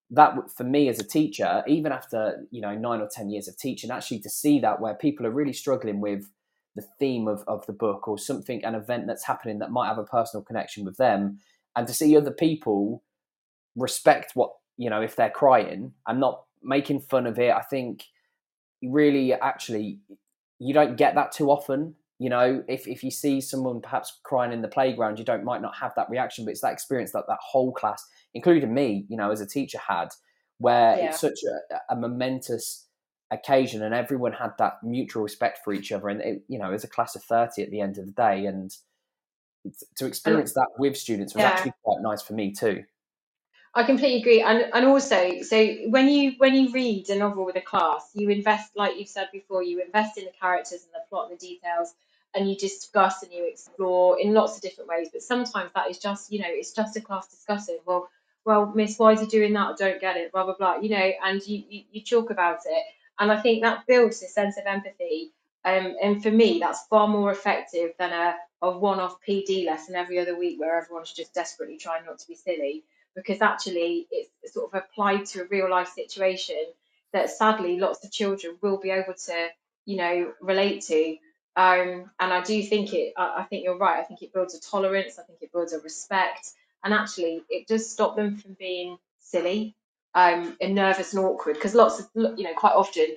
that 0.09 0.33
for 0.55 0.63
me 0.63 0.89
as 0.89 0.99
a 0.99 1.07
teacher 1.07 1.63
even 1.67 1.91
after 1.91 2.45
you 2.51 2.61
know 2.61 2.75
nine 2.75 3.01
or 3.01 3.09
ten 3.11 3.29
years 3.29 3.47
of 3.47 3.57
teaching 3.57 3.91
actually 3.91 4.19
to 4.19 4.29
see 4.29 4.59
that 4.59 4.81
where 4.81 4.95
people 4.95 5.25
are 5.25 5.31
really 5.31 5.53
struggling 5.53 5.99
with 6.01 6.29
the 6.75 6.83
theme 6.99 7.27
of, 7.27 7.43
of 7.47 7.65
the 7.65 7.73
book 7.73 8.07
or 8.07 8.17
something 8.17 8.63
an 8.63 8.75
event 8.75 9.07
that's 9.07 9.25
happening 9.25 9.59
that 9.59 9.71
might 9.71 9.87
have 9.87 9.97
a 9.97 10.03
personal 10.03 10.43
connection 10.43 10.85
with 10.85 10.97
them 10.97 11.37
and 11.75 11.87
to 11.87 11.93
see 11.93 12.15
other 12.15 12.31
people 12.31 13.03
respect 13.75 14.31
what 14.35 14.51
you 14.77 14.89
know 14.89 15.01
if 15.01 15.15
they're 15.15 15.29
crying 15.29 15.93
and 16.07 16.19
not 16.19 16.43
making 16.63 16.99
fun 16.99 17.25
of 17.25 17.39
it 17.39 17.51
i 17.51 17.61
think 17.61 18.05
really 18.83 19.33
actually 19.33 19.99
you 20.61 20.75
don't 20.75 20.95
get 20.95 21.15
that 21.15 21.31
too 21.31 21.49
often. 21.49 21.95
You 22.21 22.29
know, 22.29 22.63
if, 22.67 22.87
if 22.87 23.03
you 23.03 23.09
see 23.09 23.41
someone 23.41 23.81
perhaps 23.81 24.19
crying 24.21 24.53
in 24.53 24.61
the 24.61 24.67
playground, 24.67 25.17
you 25.17 25.25
don't 25.25 25.43
might 25.43 25.63
not 25.63 25.75
have 25.81 25.91
that 25.95 26.07
reaction, 26.07 26.45
but 26.45 26.51
it's 26.51 26.61
that 26.61 26.71
experience 26.71 27.13
that 27.13 27.23
that 27.27 27.39
whole 27.41 27.73
class, 27.73 28.05
including 28.35 28.71
me, 28.71 29.07
you 29.09 29.17
know, 29.17 29.31
as 29.31 29.41
a 29.41 29.47
teacher 29.47 29.79
had, 29.79 30.09
where 30.59 30.99
yeah. 30.99 31.05
it's 31.05 31.19
such 31.19 31.39
a, 31.71 31.93
a, 31.93 31.95
momentous 31.95 32.85
occasion 33.31 33.81
and 33.81 33.95
everyone 33.95 34.33
had 34.33 34.51
that 34.59 34.73
mutual 34.83 35.23
respect 35.23 35.61
for 35.63 35.73
each 35.73 35.91
other. 35.91 36.09
And, 36.09 36.21
it, 36.21 36.43
you 36.47 36.59
know, 36.59 36.71
as 36.71 36.83
a 36.83 36.87
class 36.87 37.15
of 37.15 37.23
30 37.23 37.63
at 37.63 37.71
the 37.71 37.81
end 37.81 37.97
of 37.97 38.05
the 38.05 38.11
day. 38.11 38.45
And 38.45 38.71
to 39.95 40.05
experience 40.05 40.53
that 40.53 40.67
with 40.77 40.95
students 40.95 41.33
was 41.33 41.41
yeah. 41.41 41.49
actually 41.49 41.73
quite 41.83 42.03
nice 42.03 42.21
for 42.21 42.33
me 42.33 42.53
too. 42.53 42.83
I 43.73 43.83
completely 43.83 44.19
agree, 44.19 44.41
and 44.41 44.65
and 44.73 44.85
also, 44.85 45.41
so 45.43 45.65
when 45.87 46.09
you 46.09 46.33
when 46.39 46.53
you 46.53 46.73
read 46.73 47.09
a 47.09 47.15
novel 47.15 47.45
with 47.45 47.55
a 47.55 47.61
class, 47.61 48.11
you 48.13 48.29
invest, 48.29 48.71
like 48.75 48.99
you've 48.99 49.07
said 49.07 49.29
before, 49.31 49.63
you 49.63 49.81
invest 49.81 50.17
in 50.17 50.25
the 50.25 50.31
characters 50.37 50.83
and 50.83 50.91
the 50.93 51.07
plot 51.09 51.29
and 51.29 51.39
the 51.39 51.47
details, 51.47 51.93
and 52.35 52.49
you 52.49 52.55
discuss 52.55 53.23
and 53.23 53.31
you 53.31 53.45
explore 53.45 54.19
in 54.19 54.33
lots 54.33 54.55
of 54.55 54.61
different 54.61 54.89
ways. 54.89 55.09
But 55.11 55.21
sometimes 55.21 55.71
that 55.75 55.89
is 55.89 55.99
just, 55.99 56.31
you 56.31 56.39
know, 56.39 56.47
it's 56.49 56.71
just 56.73 56.95
a 56.97 57.01
class 57.01 57.27
discussing. 57.27 57.79
Well, 57.85 58.09
well, 58.45 58.71
Miss, 58.75 58.97
why 58.97 59.13
is 59.13 59.21
he 59.21 59.27
doing 59.27 59.53
that? 59.53 59.67
I 59.67 59.75
don't 59.77 60.01
get 60.01 60.17
it. 60.17 60.31
Blah 60.31 60.45
blah 60.45 60.55
blah. 60.57 60.77
You 60.77 60.89
know, 60.89 61.11
and 61.25 61.45
you 61.47 61.63
you, 61.69 61.83
you 61.91 62.01
talk 62.01 62.31
about 62.31 62.59
it, 62.65 62.83
and 63.19 63.31
I 63.31 63.41
think 63.41 63.61
that 63.63 63.85
builds 63.87 64.21
a 64.23 64.27
sense 64.27 64.57
of 64.57 64.65
empathy. 64.65 65.31
Um, 65.63 65.95
and 66.01 66.23
for 66.23 66.31
me, 66.31 66.59
that's 66.59 66.87
far 66.87 67.07
more 67.07 67.31
effective 67.31 67.91
than 67.99 68.11
a, 68.11 68.35
a 68.63 68.71
one-off 68.79 69.17
PD 69.27 69.65
lesson 69.67 69.95
every 69.95 70.17
other 70.17 70.35
week 70.35 70.59
where 70.59 70.75
everyone's 70.81 71.13
just 71.13 71.35
desperately 71.35 71.77
trying 71.77 72.05
not 72.05 72.17
to 72.19 72.27
be 72.27 72.35
silly 72.35 72.83
because 73.15 73.41
actually 73.41 74.07
it's 74.11 74.53
sort 74.53 74.73
of 74.73 74.81
applied 74.83 75.25
to 75.27 75.41
a 75.43 75.47
real 75.47 75.69
life 75.69 75.89
situation 75.89 76.63
that 77.13 77.29
sadly 77.29 77.79
lots 77.79 78.03
of 78.05 78.11
children 78.11 78.57
will 78.61 78.77
be 78.77 78.89
able 78.89 79.13
to 79.13 79.47
you 79.85 79.97
know 79.97 80.33
relate 80.41 80.81
to 80.83 81.17
um, 81.55 82.09
and 82.19 82.33
I 82.33 82.41
do 82.41 82.61
think 82.63 82.93
it 82.93 83.13
I, 83.17 83.39
I 83.39 83.43
think 83.43 83.63
you're 83.63 83.77
right. 83.77 83.99
I 83.99 84.03
think 84.03 84.21
it 84.21 84.33
builds 84.33 84.55
a 84.55 84.61
tolerance. 84.61 85.19
I 85.19 85.23
think 85.23 85.39
it 85.41 85.51
builds 85.51 85.73
a 85.73 85.79
respect. 85.79 86.51
And 86.83 86.93
actually 86.93 87.43
it 87.49 87.67
does 87.67 87.89
stop 87.89 88.15
them 88.15 88.37
from 88.37 88.55
being 88.57 88.97
silly 89.19 89.75
um, 90.15 90.55
and 90.61 90.75
nervous 90.75 91.13
and 91.13 91.23
awkward. 91.23 91.55
Because 91.55 91.75
lots 91.75 91.99
of 91.99 92.07
you 92.15 92.43
know 92.43 92.53
quite 92.55 92.73
often 92.73 93.07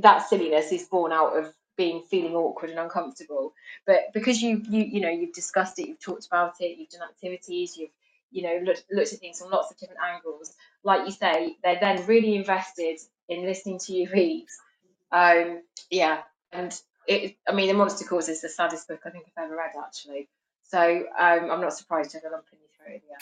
that 0.00 0.28
silliness 0.28 0.72
is 0.72 0.84
born 0.84 1.12
out 1.12 1.36
of 1.36 1.52
being 1.76 2.02
feeling 2.02 2.34
awkward 2.34 2.70
and 2.70 2.78
uncomfortable. 2.78 3.54
But 3.86 4.12
because 4.12 4.42
you 4.42 4.62
you 4.68 4.84
you 4.84 5.00
know 5.00 5.10
you've 5.10 5.34
discussed 5.34 5.78
it 5.78 5.88
you've 5.88 6.00
talked 6.00 6.26
about 6.26 6.54
it 6.60 6.78
you've 6.78 6.90
done 6.90 7.08
activities 7.08 7.76
you've 7.76 7.90
you 8.30 8.42
know 8.42 8.60
looked, 8.64 8.84
looked 8.90 9.12
at 9.14 9.18
things 9.20 9.38
from 9.38 9.50
lots 9.50 9.70
of 9.70 9.78
different 9.78 10.00
angles 10.02 10.52
like 10.82 11.06
you 11.06 11.12
say 11.12 11.56
they're 11.62 11.78
then 11.80 12.04
really 12.06 12.34
invested 12.34 12.98
in 13.28 13.44
listening 13.46 13.78
to 13.78 13.92
you 13.92 14.08
read 14.12 14.46
um 15.12 15.62
yeah 15.90 16.18
and 16.52 16.80
it 17.08 17.36
i 17.48 17.52
mean 17.52 17.68
the 17.68 17.74
monster 17.74 18.04
calls 18.04 18.28
is 18.28 18.40
the 18.40 18.48
saddest 18.48 18.88
book 18.88 19.00
i 19.06 19.10
think 19.10 19.24
i've 19.26 19.44
ever 19.44 19.56
read 19.56 19.70
actually 19.84 20.28
so 20.62 21.04
um, 21.18 21.50
i'm 21.50 21.60
not 21.60 21.72
surprised 21.72 22.10
to 22.10 22.18
have 22.18 22.24
a 22.24 22.30
lump 22.30 22.44
in 22.52 22.58
your 22.58 22.68
throat 22.76 23.02
yeah 23.08 23.16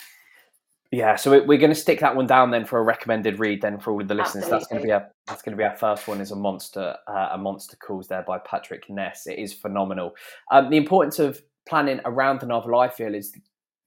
yeah, 0.94 1.16
so 1.16 1.30
we're 1.44 1.58
going 1.58 1.72
to 1.72 1.74
stick 1.74 1.98
that 2.00 2.14
one 2.14 2.28
down 2.28 2.52
then 2.52 2.64
for 2.64 2.78
a 2.78 2.82
recommended 2.82 3.40
read 3.40 3.60
then 3.60 3.80
for 3.80 3.92
all 3.92 4.00
of 4.00 4.06
the 4.06 4.14
listeners. 4.14 4.44
Absolutely. 4.44 4.58
That's 4.58 4.66
going 4.68 4.80
to 4.80 4.86
be 4.86 4.90
a 4.90 5.10
that's 5.26 5.42
going 5.42 5.56
to 5.56 5.56
be 5.56 5.64
our 5.64 5.76
first 5.76 6.06
one 6.06 6.20
is 6.20 6.30
a 6.30 6.36
monster 6.36 6.96
uh, 7.08 7.30
a 7.32 7.38
monster 7.38 7.76
calls 7.76 8.06
there 8.06 8.22
by 8.22 8.38
Patrick 8.38 8.88
Ness. 8.88 9.26
It 9.26 9.38
is 9.38 9.52
phenomenal. 9.52 10.14
Um, 10.52 10.70
the 10.70 10.76
importance 10.76 11.18
of 11.18 11.42
planning 11.68 12.00
around 12.04 12.40
the 12.40 12.46
novel, 12.46 12.78
I 12.78 12.88
feel, 12.88 13.14
is 13.14 13.36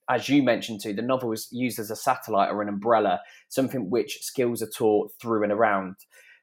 as 0.10 0.28
you 0.28 0.44
mentioned 0.44 0.82
too, 0.82 0.94
the 0.94 1.02
novel 1.02 1.32
is 1.32 1.48
used 1.52 1.80
as 1.80 1.92
a 1.92 1.96
satellite 1.96 2.52
or 2.52 2.62
an 2.62 2.70
umbrella, 2.70 3.22
something 3.48 3.90
which 3.90 4.20
skills 4.22 4.62
are 4.62 4.70
taught 4.70 5.12
through 5.22 5.44
and 5.44 5.52
around. 5.52 5.96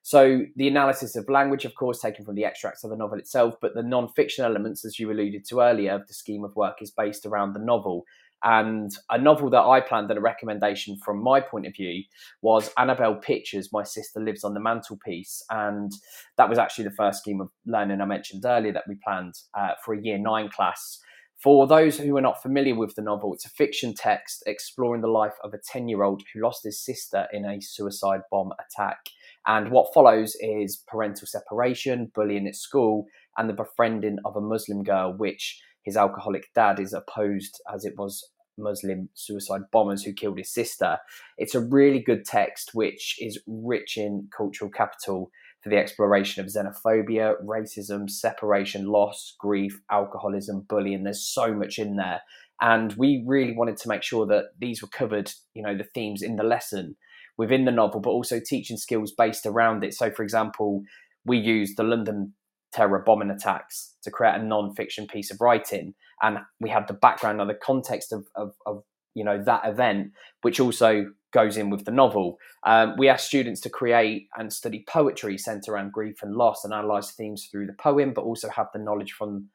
So 0.05 0.43
the 0.55 0.69
analysis 0.69 1.17
of 1.17 1.31
language, 1.31 1.65
of 1.65 1.75
course, 1.75 1.99
taken 1.99 2.27
from 2.27 2.35
the 2.35 2.45
extracts 2.45 2.85
of 2.85 2.91
the 2.91 2.97
novel 2.97 3.19
itself, 3.19 3.55
but 3.63 3.75
the 3.75 3.83
non-fiction 3.83 4.45
elements, 4.45 4.85
as 4.85 4.99
you 4.99 5.11
alluded 5.11 5.47
to 5.47 5.61
earlier, 5.61 5.93
of 5.93 6.07
the 6.07 6.13
scheme 6.13 6.45
of 6.45 6.55
work 6.55 6.83
is 6.83 6.91
based 6.91 7.25
around 7.25 7.55
the 7.55 7.59
novel. 7.59 8.05
And 8.43 8.95
a 9.09 9.17
novel 9.17 9.49
that 9.49 9.63
I 9.63 9.81
planned 9.81 10.11
and 10.11 10.19
a 10.19 10.21
recommendation 10.21 10.99
from 11.03 11.23
my 11.23 11.41
point 11.41 11.67
of 11.67 11.75
view 11.75 12.03
was 12.43 12.71
Annabel 12.77 13.15
Pitcher, 13.15 13.63
My 13.73 13.83
Sister 13.83 14.21
Lives 14.21 14.45
on 14.45 14.53
the 14.53 14.61
Mantelpiece. 14.61 15.43
And 15.49 15.91
that 16.37 16.51
was 16.51 16.59
actually 16.59 16.85
the 16.85 16.91
first 16.91 17.21
scheme 17.21 17.41
of 17.41 17.49
learning 17.65 18.03
I 18.03 18.05
mentioned 18.05 18.45
earlier 18.45 18.75
that 18.75 18.85
we 18.87 18.97
planned 19.03 19.39
uh, 19.59 19.71
for 19.83 19.95
a 19.95 20.03
year 20.03 20.19
nine 20.19 20.51
class. 20.51 21.01
For 21.43 21.67
those 21.67 21.99
who 21.99 22.15
are 22.19 22.23
not 22.23 22.43
familiar 22.43 22.75
with 22.75 22.95
the 22.95 23.03
novel, 23.03 23.33
it's 23.33 23.47
a 23.47 23.51
fiction 23.51 23.95
text 23.95 24.43
exploring 24.47 25.01
the 25.01 25.09
life 25.09 25.35
of 25.43 25.55
a 25.55 25.59
10 25.59 25.89
year 25.89 26.03
old 26.03 26.23
who 26.35 26.43
lost 26.43 26.65
his 26.65 26.85
sister 26.85 27.27
in 27.33 27.47
a 27.47 27.63
suicide 27.63 28.21
bomb 28.31 28.53
attack. 28.61 28.99
And 29.47 29.71
what 29.71 29.93
follows 29.93 30.37
is 30.41 30.83
parental 30.87 31.27
separation, 31.27 32.11
bullying 32.15 32.47
at 32.47 32.57
school, 32.57 33.07
and 33.37 33.49
the 33.49 33.55
befriending 33.55 34.19
of 34.25 34.37
a 34.37 34.41
Muslim 34.41 34.83
girl, 34.83 35.13
which 35.13 35.61
his 35.83 35.97
alcoholic 35.97 36.53
dad 36.55 36.81
is 36.81 36.95
opposed 36.95 37.61
as 37.73 37.85
it 37.85 37.95
was 37.99 38.31
Muslim 38.57 39.09
suicide 39.15 39.63
bombers 39.73 40.03
who 40.03 40.13
killed 40.13 40.39
his 40.39 40.53
sister. 40.53 40.99
It's 41.39 41.55
a 41.55 41.61
really 41.61 42.01
good 42.01 42.25
text 42.25 42.71
which 42.73 43.17
is 43.21 43.43
rich 43.47 43.97
in 43.97 44.29
cultural 44.37 44.71
capital 44.71 45.31
for 45.63 45.71
the 45.71 45.77
exploration 45.77 46.45
of 46.45 46.51
xenophobia, 46.51 47.35
racism, 47.45 48.09
separation, 48.09 48.87
loss, 48.87 49.35
grief, 49.39 49.81
alcoholism, 49.91 50.67
bullying. 50.69 51.05
There's 51.05 51.27
so 51.27 51.55
much 51.55 51.79
in 51.79 51.97
there. 51.97 52.21
And 52.61 52.93
we 52.95 53.25
really 53.27 53.55
wanted 53.57 53.79
to 53.79 53.89
make 53.89 54.03
sure 54.03 54.27
that 54.27 54.51
these 54.59 54.81
were 54.81 54.89
covered, 54.89 55.33
you 55.55 55.63
know, 55.63 55.77
the 55.77 55.89
themes 55.95 56.23
in 56.23 56.37
the 56.37 56.45
lesson 56.45 56.97
within 57.37 57.65
the 57.65 57.71
novel, 57.71 58.01
but 58.01 58.11
also 58.11 58.41
teaching 58.41 58.77
skills 58.77 59.13
based 59.13 59.47
around 59.47 59.85
it. 59.85 59.95
So, 59.95 60.11
for 60.11 60.23
example, 60.23 60.83
we 61.25 61.39
used 61.39 61.77
the 61.77 61.83
London 61.83 62.35
terror 62.73 63.03
bombing 63.05 63.31
attacks 63.31 63.95
to 64.03 64.11
create 64.11 64.35
a 64.35 64.43
non-fiction 64.43 65.07
piece 65.07 65.31
of 65.31 65.41
writing 65.41 65.95
and 66.21 66.39
we 66.61 66.71
had 66.71 66.89
the 66.89 66.95
background 66.95 67.41
and 67.41 67.49
the 67.49 67.55
context 67.55 68.13
of, 68.13 68.27
of, 68.35 68.53
of 68.67 68.83
you 69.15 69.23
know 69.23 69.41
that 69.41 69.63
event 69.65 70.11
which 70.43 70.59
also 70.59 71.07
goes 71.33 71.57
in 71.57 71.69
with 71.69 71.85
the 71.85 71.91
novel. 71.91 72.39
Um, 72.65 72.95
we 72.97 73.09
ask 73.09 73.27
students 73.27 73.61
to 73.63 73.71
create 73.71 74.29
and 74.37 74.53
study 74.53 74.85
poetry 74.89 75.37
centered 75.37 75.73
around 75.73 75.93
grief 75.93 76.23
and 76.23 76.37
loss 76.37 76.65
and 76.65 76.73
analyze 76.73 77.11
themes 77.11 77.49
through 77.51 77.67
the 77.67 77.73
poem, 77.73 78.13
but 78.15 78.23
also 78.23 78.49
have 78.51 78.69
the 78.73 78.79
knowledge 78.79 79.13
from 79.13 79.49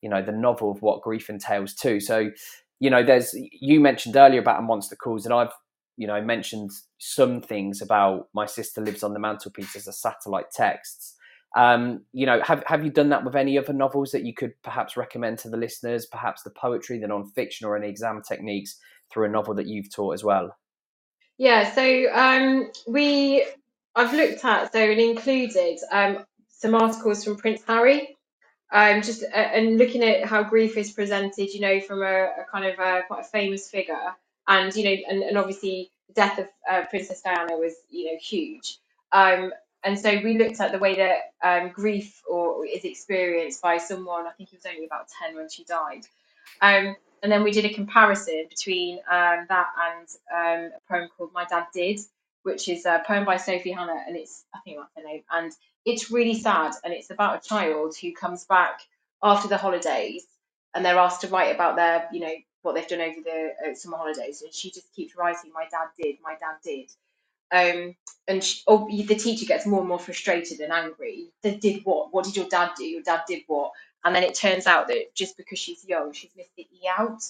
you 0.00 0.08
know 0.08 0.22
the 0.22 0.32
novel 0.32 0.70
of 0.70 0.82
what 0.82 1.02
grief 1.02 1.28
entails 1.28 1.74
too. 1.74 2.00
So 2.00 2.30
you 2.80 2.90
know, 2.90 3.04
there's 3.04 3.34
you 3.60 3.80
mentioned 3.80 4.16
earlier 4.16 4.40
about 4.40 4.58
a 4.58 4.62
monster 4.62 4.96
calls, 4.96 5.24
and 5.24 5.32
I've 5.32 5.52
you 5.96 6.06
know 6.06 6.14
I 6.14 6.20
mentioned 6.20 6.70
some 6.98 7.40
things 7.40 7.82
about 7.82 8.28
my 8.34 8.46
sister 8.46 8.80
lives 8.80 9.02
on 9.02 9.12
the 9.12 9.20
mantelpiece 9.20 9.76
as 9.76 9.86
a 9.86 9.92
satellite 9.92 10.50
texts. 10.52 11.16
Um, 11.54 12.04
you 12.12 12.24
know, 12.24 12.40
have 12.42 12.64
have 12.66 12.84
you 12.84 12.90
done 12.90 13.10
that 13.10 13.24
with 13.24 13.36
any 13.36 13.58
other 13.58 13.72
novels 13.72 14.12
that 14.12 14.24
you 14.24 14.32
could 14.34 14.52
perhaps 14.62 14.96
recommend 14.96 15.38
to 15.40 15.50
the 15.50 15.56
listeners? 15.56 16.06
Perhaps 16.06 16.42
the 16.42 16.50
poetry, 16.50 16.98
the 16.98 17.08
non-fiction, 17.08 17.66
or 17.66 17.76
any 17.76 17.88
exam 17.88 18.22
techniques 18.26 18.78
through 19.12 19.26
a 19.26 19.30
novel 19.30 19.54
that 19.54 19.66
you've 19.66 19.92
taught 19.94 20.14
as 20.14 20.24
well. 20.24 20.56
Yeah, 21.38 21.70
so 21.74 22.06
um, 22.12 22.70
we 22.88 23.44
I've 23.94 24.14
looked 24.14 24.44
at 24.44 24.72
so 24.72 24.78
and 24.78 25.00
included 25.00 25.78
um, 25.90 26.24
some 26.48 26.74
articles 26.74 27.24
from 27.24 27.36
Prince 27.36 27.62
Harry, 27.66 28.16
um, 28.72 29.02
just 29.02 29.22
uh, 29.22 29.36
and 29.36 29.76
looking 29.76 30.02
at 30.02 30.24
how 30.24 30.42
grief 30.42 30.76
is 30.76 30.92
presented, 30.92 31.52
you 31.52 31.60
know, 31.60 31.80
from 31.80 32.02
a, 32.02 32.24
a 32.24 32.46
kind 32.50 32.64
of 32.64 32.78
a, 32.78 33.02
quite 33.06 33.20
a 33.20 33.28
famous 33.28 33.68
figure, 33.68 34.14
and 34.48 34.74
you 34.74 34.84
know, 34.84 34.96
and, 35.08 35.22
and 35.22 35.38
obviously 35.38 35.90
the 36.08 36.14
death 36.14 36.38
of 36.38 36.46
uh, 36.70 36.82
Princess 36.90 37.22
Diana 37.22 37.56
was 37.56 37.74
you 37.90 38.06
know 38.06 38.18
huge. 38.20 38.78
Um, 39.12 39.52
and 39.84 39.98
so 39.98 40.20
we 40.22 40.38
looked 40.38 40.60
at 40.60 40.72
the 40.72 40.78
way 40.78 40.94
that 40.96 41.18
um, 41.42 41.70
grief 41.70 42.22
or 42.28 42.64
is 42.66 42.84
experienced 42.84 43.60
by 43.62 43.78
someone. 43.78 44.26
I 44.26 44.30
think 44.30 44.50
he 44.50 44.56
was 44.56 44.66
only 44.66 44.86
about 44.86 45.08
ten 45.20 45.36
when 45.36 45.48
she 45.48 45.64
died. 45.64 46.06
Um, 46.60 46.96
and 47.22 47.30
then 47.30 47.42
we 47.44 47.52
did 47.52 47.64
a 47.64 47.72
comparison 47.72 48.46
between 48.48 48.98
um, 49.10 49.46
that 49.48 49.66
and 49.90 50.08
um, 50.34 50.72
a 50.76 50.92
poem 50.92 51.08
called 51.16 51.30
My 51.32 51.44
Dad 51.44 51.66
Did, 51.72 52.00
which 52.42 52.68
is 52.68 52.84
a 52.84 53.02
poem 53.06 53.24
by 53.24 53.36
Sophie 53.36 53.72
Hannah, 53.72 54.02
and 54.06 54.16
it's 54.16 54.44
I 54.54 54.58
think 54.64 54.78
that's 54.78 54.90
her 54.96 55.04
name, 55.04 55.22
and 55.30 55.52
it's 55.84 56.10
really 56.10 56.34
sad, 56.34 56.74
and 56.84 56.92
it's 56.92 57.10
about 57.10 57.44
a 57.44 57.48
child 57.48 57.96
who 58.00 58.12
comes 58.12 58.44
back 58.44 58.80
after 59.22 59.48
the 59.48 59.56
holidays, 59.56 60.24
and 60.74 60.84
they're 60.84 60.98
asked 60.98 61.20
to 61.22 61.28
write 61.28 61.54
about 61.54 61.76
their, 61.76 62.08
you 62.12 62.20
know, 62.20 62.34
what 62.62 62.74
they've 62.74 62.88
done 62.88 63.02
over 63.02 63.20
the 63.24 63.70
uh, 63.70 63.74
summer 63.74 63.98
holidays, 63.98 64.42
and 64.42 64.54
she 64.54 64.70
just 64.70 64.92
keeps 64.94 65.16
writing, 65.16 65.52
"My 65.54 65.66
dad 65.70 65.88
did, 66.02 66.16
my 66.24 66.34
dad 66.34 66.56
did," 66.64 66.90
um, 67.52 67.96
and 68.28 68.44
she, 68.44 68.62
oh, 68.68 68.88
the 68.88 69.16
teacher 69.16 69.46
gets 69.46 69.66
more 69.66 69.80
and 69.80 69.88
more 69.88 70.00
frustrated 70.00 70.60
and 70.60 70.72
angry. 70.72 71.28
They 71.42 71.56
did 71.56 71.84
what? 71.84 72.12
What 72.14 72.24
did 72.26 72.36
your 72.36 72.48
dad 72.48 72.72
do? 72.78 72.84
Your 72.84 73.02
dad 73.02 73.22
did 73.28 73.42
what? 73.48 73.72
And 74.04 74.14
then 74.16 74.24
it 74.24 74.34
turns 74.36 74.66
out 74.66 74.88
that 74.88 75.14
just 75.14 75.36
because 75.36 75.58
she's 75.58 75.84
young, 75.86 76.12
she's 76.12 76.32
missed 76.36 76.56
the 76.56 76.64
e 76.64 76.88
out, 76.98 77.22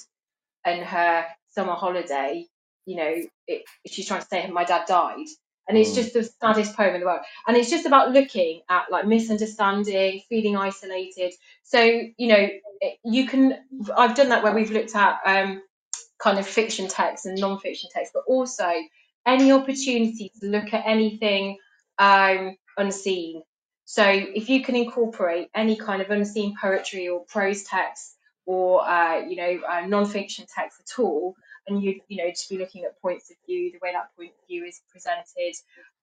and 0.64 0.84
her 0.84 1.26
summer 1.54 1.74
holiday 1.74 2.46
you 2.86 2.96
know, 2.96 3.14
it, 3.48 3.64
she's 3.86 4.08
trying 4.08 4.22
to 4.22 4.28
say 4.28 4.48
my 4.50 4.64
dad 4.64 4.86
died. 4.88 5.26
And 5.68 5.78
it's 5.78 5.90
mm. 5.90 5.96
just 5.96 6.12
the 6.12 6.24
saddest 6.24 6.76
poem 6.76 6.94
in 6.94 7.00
the 7.00 7.06
world. 7.06 7.22
And 7.46 7.56
it's 7.56 7.70
just 7.70 7.86
about 7.86 8.12
looking 8.12 8.62
at 8.68 8.90
like 8.90 9.06
misunderstanding, 9.06 10.22
feeling 10.28 10.56
isolated. 10.56 11.32
So, 11.62 11.80
you 11.82 12.28
know, 12.28 12.48
you 13.04 13.26
can, 13.26 13.58
I've 13.96 14.16
done 14.16 14.30
that 14.30 14.42
where 14.42 14.54
we've 14.54 14.70
looked 14.70 14.96
at 14.96 15.20
um, 15.24 15.62
kind 16.18 16.38
of 16.38 16.46
fiction 16.46 16.88
text 16.88 17.26
and 17.26 17.38
non 17.38 17.58
fiction 17.58 17.90
text, 17.92 18.12
but 18.12 18.24
also 18.26 18.70
any 19.26 19.52
opportunity 19.52 20.32
to 20.40 20.46
look 20.46 20.72
at 20.72 20.82
anything 20.84 21.58
um, 21.98 22.56
unseen. 22.76 23.42
So 23.84 24.04
if 24.04 24.48
you 24.48 24.62
can 24.62 24.76
incorporate 24.76 25.48
any 25.54 25.76
kind 25.76 26.02
of 26.02 26.10
unseen 26.10 26.54
poetry 26.60 27.08
or 27.08 27.24
prose 27.26 27.64
text 27.64 28.16
or, 28.46 28.88
uh, 28.88 29.20
you 29.20 29.36
know, 29.36 29.60
uh, 29.68 29.86
non 29.86 30.06
fiction 30.06 30.46
text 30.52 30.80
at 30.80 31.02
all, 31.02 31.36
and 31.66 31.82
you 31.82 32.00
you 32.08 32.18
know 32.18 32.30
to 32.30 32.48
be 32.48 32.58
looking 32.58 32.84
at 32.84 33.00
points 33.00 33.30
of 33.30 33.36
view, 33.46 33.72
the 33.72 33.78
way 33.82 33.92
that 33.92 34.14
point 34.16 34.30
of 34.30 34.46
view 34.48 34.64
is 34.64 34.80
presented. 34.90 35.54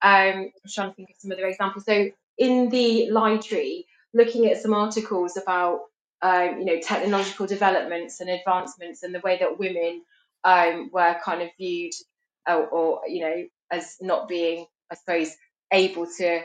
Um, 0.02 0.50
I'm 0.52 0.70
trying 0.72 0.90
to 0.90 0.94
think 0.94 1.10
of 1.10 1.16
some 1.18 1.32
other 1.32 1.46
examples. 1.46 1.84
So 1.84 2.10
in 2.38 2.68
the 2.70 3.10
library, 3.10 3.86
looking 4.14 4.46
at 4.46 4.60
some 4.60 4.74
articles 4.74 5.36
about 5.36 5.80
um, 6.22 6.58
you 6.58 6.64
know 6.64 6.80
technological 6.80 7.46
developments 7.46 8.20
and 8.20 8.30
advancements 8.30 9.02
and 9.02 9.14
the 9.14 9.20
way 9.20 9.38
that 9.38 9.58
women 9.58 10.02
um, 10.44 10.90
were 10.92 11.16
kind 11.24 11.42
of 11.42 11.48
viewed 11.58 11.92
or, 12.48 12.66
or 12.66 13.00
you 13.08 13.20
know 13.20 13.44
as 13.70 13.96
not 14.00 14.28
being, 14.28 14.66
I 14.90 14.96
suppose, 14.96 15.34
able 15.72 16.06
to 16.18 16.42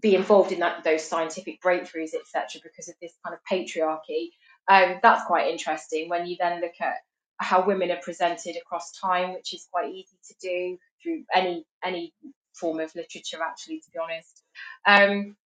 be 0.00 0.14
involved 0.14 0.52
in 0.52 0.60
that 0.60 0.84
those 0.84 1.04
scientific 1.04 1.60
breakthroughs, 1.62 2.14
etc., 2.14 2.60
because 2.62 2.88
of 2.88 2.94
this 3.00 3.12
kind 3.24 3.36
of 3.36 3.40
patriarchy. 3.50 4.30
Um, 4.68 5.00
that's 5.02 5.26
quite 5.26 5.48
interesting 5.48 6.08
when 6.08 6.26
you 6.26 6.36
then 6.38 6.60
look 6.60 6.74
at 6.80 6.96
how 7.38 7.66
women 7.66 7.90
are 7.90 8.00
presented 8.02 8.56
across 8.56 8.92
time, 8.92 9.34
which 9.34 9.52
is 9.52 9.66
quite 9.70 9.90
easy 9.90 10.16
to 10.28 10.34
do 10.40 10.78
through 11.02 11.24
any 11.34 11.64
any 11.84 12.12
form 12.54 12.80
of 12.80 12.94
literature, 12.94 13.38
actually, 13.42 13.80
to 13.80 13.90
be 13.90 13.98
honest. 13.98 14.42
Um, 14.86 15.36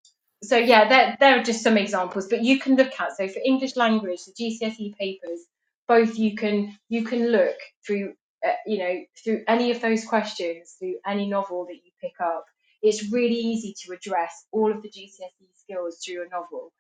so 0.43 0.57
yeah, 0.57 0.89
there, 0.89 1.17
there 1.19 1.39
are 1.39 1.43
just 1.43 1.63
some 1.63 1.77
examples, 1.77 2.29
but 2.29 2.43
you 2.43 2.59
can 2.59 2.77
look 2.77 2.93
at 3.01 3.17
so 3.17 3.27
for 3.29 3.41
English 3.45 3.77
language, 3.77 4.21
the 4.25 4.33
GCSE 4.33 4.97
papers, 4.97 5.41
both 5.89 6.19
you 6.19 6.35
can 6.37 6.77
you 6.89 7.05
can 7.05 7.29
look 7.29 7.57
through 7.87 8.15
uh, 8.47 8.53
you 8.67 8.79
know 8.79 9.01
through 9.23 9.43
any 9.49 9.71
of 9.71 9.81
those 9.81 10.05
questions 10.05 10.77
through 10.79 10.97
any 11.07 11.27
novel 11.27 11.67
that 11.67 11.77
you 11.77 11.91
pick 12.01 12.21
up. 12.21 12.45
It's 12.83 13.11
really 13.11 13.37
easy 13.37 13.75
to 13.85 13.95
address 13.95 14.47
all 14.53 14.71
of 14.71 14.83
the 14.83 14.89
GCSE 14.89 15.49
skills 15.55 15.99
through 16.05 16.25
a 16.25 16.29
novel 16.29 16.73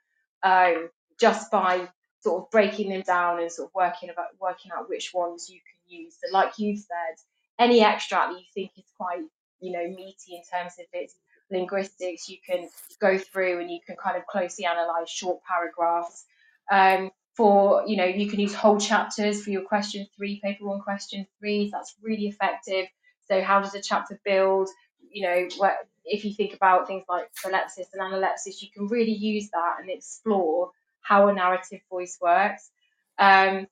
um, 0.42 0.90
just 1.18 1.50
by 1.50 1.88
sort 2.20 2.42
of 2.42 2.50
breaking 2.50 2.90
them 2.90 3.02
down 3.02 3.40
and 3.40 3.50
sort 3.50 3.68
of 3.68 3.74
working 3.74 4.10
about 4.10 4.28
working 4.40 4.70
out 4.76 4.88
which 4.88 5.12
ones 5.14 5.48
you 5.50 5.60
can 5.60 5.98
use. 5.98 6.14
So, 6.22 6.32
like 6.32 6.58
you've 6.58 6.80
said, 6.80 7.16
any 7.58 7.82
extract 7.82 8.32
that 8.32 8.38
you 8.38 8.46
think 8.54 8.72
is 8.76 8.84
quite 8.96 9.22
you 9.60 9.72
know 9.72 9.88
meaty 9.88 10.34
in 10.34 10.42
terms 10.52 10.74
of 10.78 10.86
its 10.92 11.14
linguistics, 11.50 12.28
you 12.28 12.38
can 12.44 12.68
go 13.00 13.18
through 13.18 13.60
and 13.60 13.70
you 13.70 13.78
can 13.86 13.96
kind 13.96 14.16
of 14.16 14.26
closely 14.26 14.64
analyze 14.64 15.08
short 15.08 15.40
paragraphs. 15.44 16.24
Um, 16.70 17.10
for 17.34 17.84
you 17.86 17.96
know, 17.96 18.04
you 18.04 18.28
can 18.30 18.40
use 18.40 18.54
whole 18.54 18.80
chapters 18.80 19.44
for 19.44 19.50
your 19.50 19.62
question 19.62 20.06
three, 20.16 20.40
paper 20.42 20.64
one, 20.64 20.80
question 20.80 21.26
three. 21.38 21.70
That's 21.70 21.94
really 22.02 22.26
effective. 22.26 22.86
So, 23.28 23.42
how 23.42 23.60
does 23.60 23.74
a 23.74 23.82
chapter 23.82 24.18
build? 24.24 24.68
You 25.10 25.22
know, 25.22 25.48
what, 25.58 25.74
if 26.04 26.24
you 26.24 26.32
think 26.32 26.54
about 26.54 26.86
things 26.86 27.04
like 27.08 27.30
prolepsis 27.34 27.92
and 27.92 28.00
analepsis, 28.00 28.62
you 28.62 28.68
can 28.74 28.88
really 28.88 29.12
use 29.12 29.50
that 29.50 29.76
and 29.80 29.90
explore 29.90 30.70
how 31.06 31.28
a 31.28 31.32
narrative 31.32 31.80
voice 31.90 32.18
works. 32.20 32.70
Um, 33.18 33.66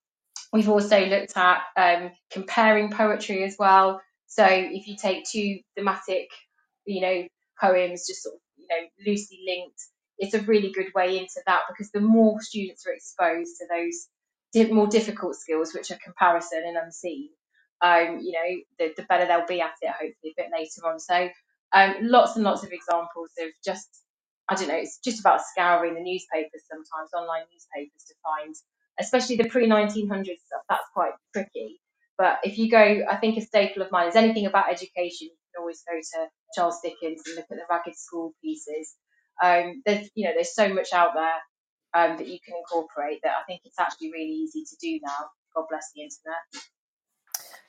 we've 0.53 0.69
also 0.69 1.05
looked 1.07 1.37
at 1.37 1.63
um, 1.77 2.11
comparing 2.31 2.91
poetry 2.91 3.45
as 3.45 3.57
well. 3.59 4.01
So 4.27 4.45
if 4.47 4.87
you 4.87 4.97
take 4.97 5.25
two 5.25 5.59
thematic, 5.77 6.29
you 6.87 7.01
know, 7.01 7.27
poems 7.61 8.07
just 8.07 8.23
sort 8.23 8.37
of, 8.37 8.41
you 8.57 8.67
know, 8.69 8.87
loosely 9.07 9.41
linked, 9.47 9.81
it's 10.19 10.35
a 10.35 10.41
really 10.43 10.73
good 10.73 10.93
way 10.95 11.19
into 11.19 11.41
that 11.47 11.63
because 11.69 11.91
the 11.91 12.01
more 12.01 12.41
students 12.41 12.87
are 12.87 12.93
exposed 12.93 13.57
to 13.59 13.67
those 13.71 14.09
more 14.71 14.87
difficult 14.87 15.35
skills, 15.35 15.75
which 15.75 15.91
are 15.91 15.99
comparison 16.05 16.63
and 16.65 16.77
unseen, 16.77 17.31
um, 17.83 18.21
you 18.23 18.33
know, 18.33 18.61
the, 18.79 18.95
the 18.97 19.03
better 19.09 19.27
they'll 19.27 19.47
be 19.47 19.61
at 19.61 19.73
it, 19.83 19.91
hopefully, 19.91 20.35
a 20.39 20.43
bit 20.43 20.51
later 20.57 20.87
on. 20.87 21.01
So 21.01 21.29
um, 21.73 21.95
lots 22.03 22.37
and 22.37 22.45
lots 22.45 22.63
of 22.63 22.71
examples 22.71 23.31
of 23.41 23.49
just 23.65 23.89
I 24.49 24.55
don't 24.55 24.69
know, 24.69 24.77
it's 24.77 24.99
just 24.99 25.21
about 25.21 25.41
scouring 25.43 25.95
the 25.95 26.01
newspapers 26.01 26.63
sometimes, 26.69 27.11
online 27.17 27.45
newspapers 27.53 28.05
to 28.09 28.15
find, 28.23 28.55
especially 29.01 29.37
the 29.37 29.49
pre 29.49 29.67
1900s 29.67 30.45
stuff. 30.45 30.63
That's 30.69 30.89
quite 30.93 31.13
tricky. 31.33 31.81
But 32.17 32.39
if 32.45 32.59
you 32.59 32.71
go, 32.71 33.03
I 33.11 33.17
think 33.17 33.39
a 33.39 33.41
staple 33.41 33.83
of 33.83 33.91
mine 33.91 34.09
is 34.09 34.17
anything 34.17 34.47
about 34.47 34.71
education. 34.71 35.29
You 35.29 35.37
can 35.55 35.61
always 35.61 35.83
go 35.89 35.97
to 35.97 36.29
Charles 36.55 36.79
Dickens 36.83 37.23
and 37.27 37.37
look 37.37 37.47
at 37.51 37.57
the 37.57 37.65
Ragged 37.69 37.97
School 37.97 38.35
pieces. 38.43 38.95
Um, 39.43 39.83
there's, 39.85 40.09
you 40.15 40.25
know, 40.25 40.33
there's 40.35 40.55
so 40.55 40.73
much 40.73 40.93
out 40.93 41.15
there 41.15 41.41
um, 41.95 42.17
that 42.19 42.29
you 42.29 42.39
can 42.45 42.55
incorporate 42.57 43.21
that 43.23 43.33
I 43.41 43.45
think 43.47 43.63
it's 43.65 43.79
actually 43.81 44.13
really 44.13 44.31
easy 44.31 44.65
to 44.65 44.77
do 44.81 45.01
now. 45.03 45.29
God 45.57 45.67
bless 45.69 45.91
the 45.95 46.03
internet. 46.03 46.65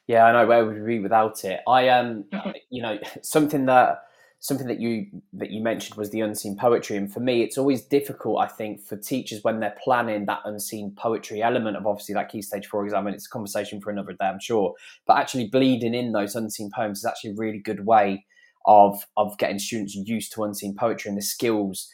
Yeah, 0.08 0.26
I 0.26 0.32
know. 0.34 0.48
Where 0.48 0.66
would 0.66 0.80
we 0.80 0.98
be 0.98 1.00
without 1.00 1.44
it? 1.44 1.62
I 1.68 1.90
um, 1.90 2.26
you 2.70 2.82
know, 2.82 3.00
something 3.22 3.66
that 3.66 4.04
something 4.46 4.68
that 4.68 4.80
you 4.80 5.08
that 5.34 5.50
you 5.50 5.60
mentioned 5.60 5.98
was 5.98 6.12
the 6.12 6.22
unseen 6.22 6.56
poetry. 6.56 6.98
And 6.98 7.12
for 7.12 7.20
me 7.20 7.42
it's 7.42 7.58
always 7.58 7.82
difficult 7.82 8.40
i 8.40 8.48
think 8.48 8.80
for 8.80 8.96
teachers 8.96 9.44
when 9.44 9.60
they're 9.60 9.76
planning 9.84 10.26
that 10.28 10.42
unseen 10.46 10.94
poetry 10.96 11.42
element 11.42 11.78
of 11.78 11.88
obviously 11.88 12.14
that 12.14 12.30
key 12.30 12.44
stage 12.44 12.68
four 12.68 12.86
exam 12.86 13.08
and 13.08 13.16
it's 13.16 13.26
a 13.26 13.30
conversation 13.30 13.82
for 13.82 13.90
another 13.90 14.12
day 14.12 14.28
i'm 14.28 14.40
sure. 14.40 14.76
But 15.08 15.18
actually 15.18 15.48
bleeding 15.48 15.96
in 15.96 16.12
those 16.12 16.36
unseen 16.36 16.70
poems 16.70 17.00
is 17.00 17.06
actually 17.06 17.32
a 17.32 17.36
really 17.38 17.58
good 17.58 17.88
way 17.88 18.26
of 18.68 19.04
of 19.18 19.36
getting 19.40 19.58
students 19.58 19.96
used 19.96 20.32
to 20.34 20.44
unseen 20.44 20.76
poetry 20.76 21.10
and 21.10 21.18
the 21.18 21.24
skills 21.24 21.90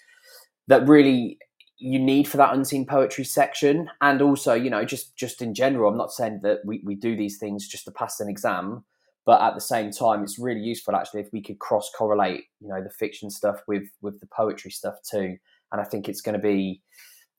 that 0.68 0.86
really 0.88 1.38
you 1.78 2.00
need 2.00 2.28
for 2.28 2.38
that 2.38 2.54
unseen 2.54 2.86
poetry 2.86 3.24
section. 3.24 3.90
And 4.02 4.22
also 4.22 4.54
you 4.54 4.70
know 4.70 4.84
just 4.84 5.16
just 5.16 5.42
in 5.42 5.54
general 5.54 5.90
i'm 5.90 5.98
not 5.98 6.12
saying 6.12 6.42
that 6.44 6.60
we, 6.66 6.82
we 6.84 6.96
do 6.96 7.16
these 7.16 7.38
things 7.38 7.66
just 7.66 7.86
to 7.86 7.92
pass 7.92 8.20
an 8.20 8.30
exam 8.30 8.84
but 9.32 9.42
at 9.42 9.56
the 9.56 9.62
same 9.62 9.92
time 9.92 10.24
it's 10.24 10.38
really 10.38 10.60
useful 10.60 10.94
actually 10.94 11.22
if 11.22 11.30
we 11.32 11.42
could 11.42 11.58
cross 11.58 11.90
correlate 11.98 12.44
you 12.60 12.68
know 12.68 12.84
the 12.84 12.90
fiction 12.90 13.30
stuff 13.30 13.62
with 13.66 13.84
with 14.02 14.20
the 14.20 14.28
poetry 14.28 14.70
stuff 14.70 14.96
too. 15.10 15.38
And 15.72 15.80
i 15.80 15.86
think 15.86 16.10
it's 16.10 16.20
going 16.20 16.36
to 16.36 16.42
be 16.42 16.82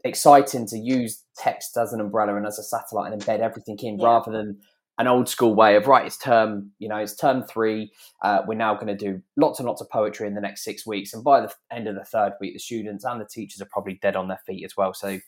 exciting 0.03 0.67
to 0.69 0.79
use 0.79 1.23
text 1.37 1.77
as 1.77 1.93
an 1.93 2.01
umbrella 2.01 2.35
and 2.35 2.47
as 2.47 2.59
a 2.59 2.63
satellite 2.63 3.13
and 3.13 3.21
embed 3.21 3.41
everything 3.41 3.77
in 3.81 3.99
yeah. 3.99 4.07
rather 4.07 4.33
than 4.33 4.59
an 4.97 5.07
old 5.07 5.29
school 5.29 5.55
way 5.55 5.77
of 5.77 5.87
right 5.87 6.07
it's 6.07 6.17
term 6.17 6.71
you 6.79 6.89
know 6.89 6.97
it's 6.97 7.15
term 7.15 7.43
three 7.43 7.93
uh, 8.25 8.41
we're 8.47 8.55
now 8.55 8.73
going 8.73 8.87
to 8.87 8.97
do 8.97 9.21
lots 9.37 9.59
and 9.59 9.69
lots 9.69 9.83
of 9.83 9.91
poetry 9.91 10.27
in 10.27 10.35
the 10.35 10.41
next 10.41 10.65
six 10.65 10.87
weeks. 10.87 11.13
And 11.13 11.23
by 11.23 11.43
the 11.43 11.53
end 11.71 11.89
of 11.89 11.95
the 11.95 12.05
third 12.05 12.33
week 12.41 12.55
the 12.55 12.59
students 12.59 13.05
and 13.05 13.21
the 13.21 13.27
teachers 13.27 13.61
are 13.61 13.69
probably 13.71 13.99
dead 14.01 14.17
on 14.17 14.29
their 14.29 14.41
feet 14.47 14.65
as 14.65 14.79
well. 14.79 14.95
So 14.95 15.19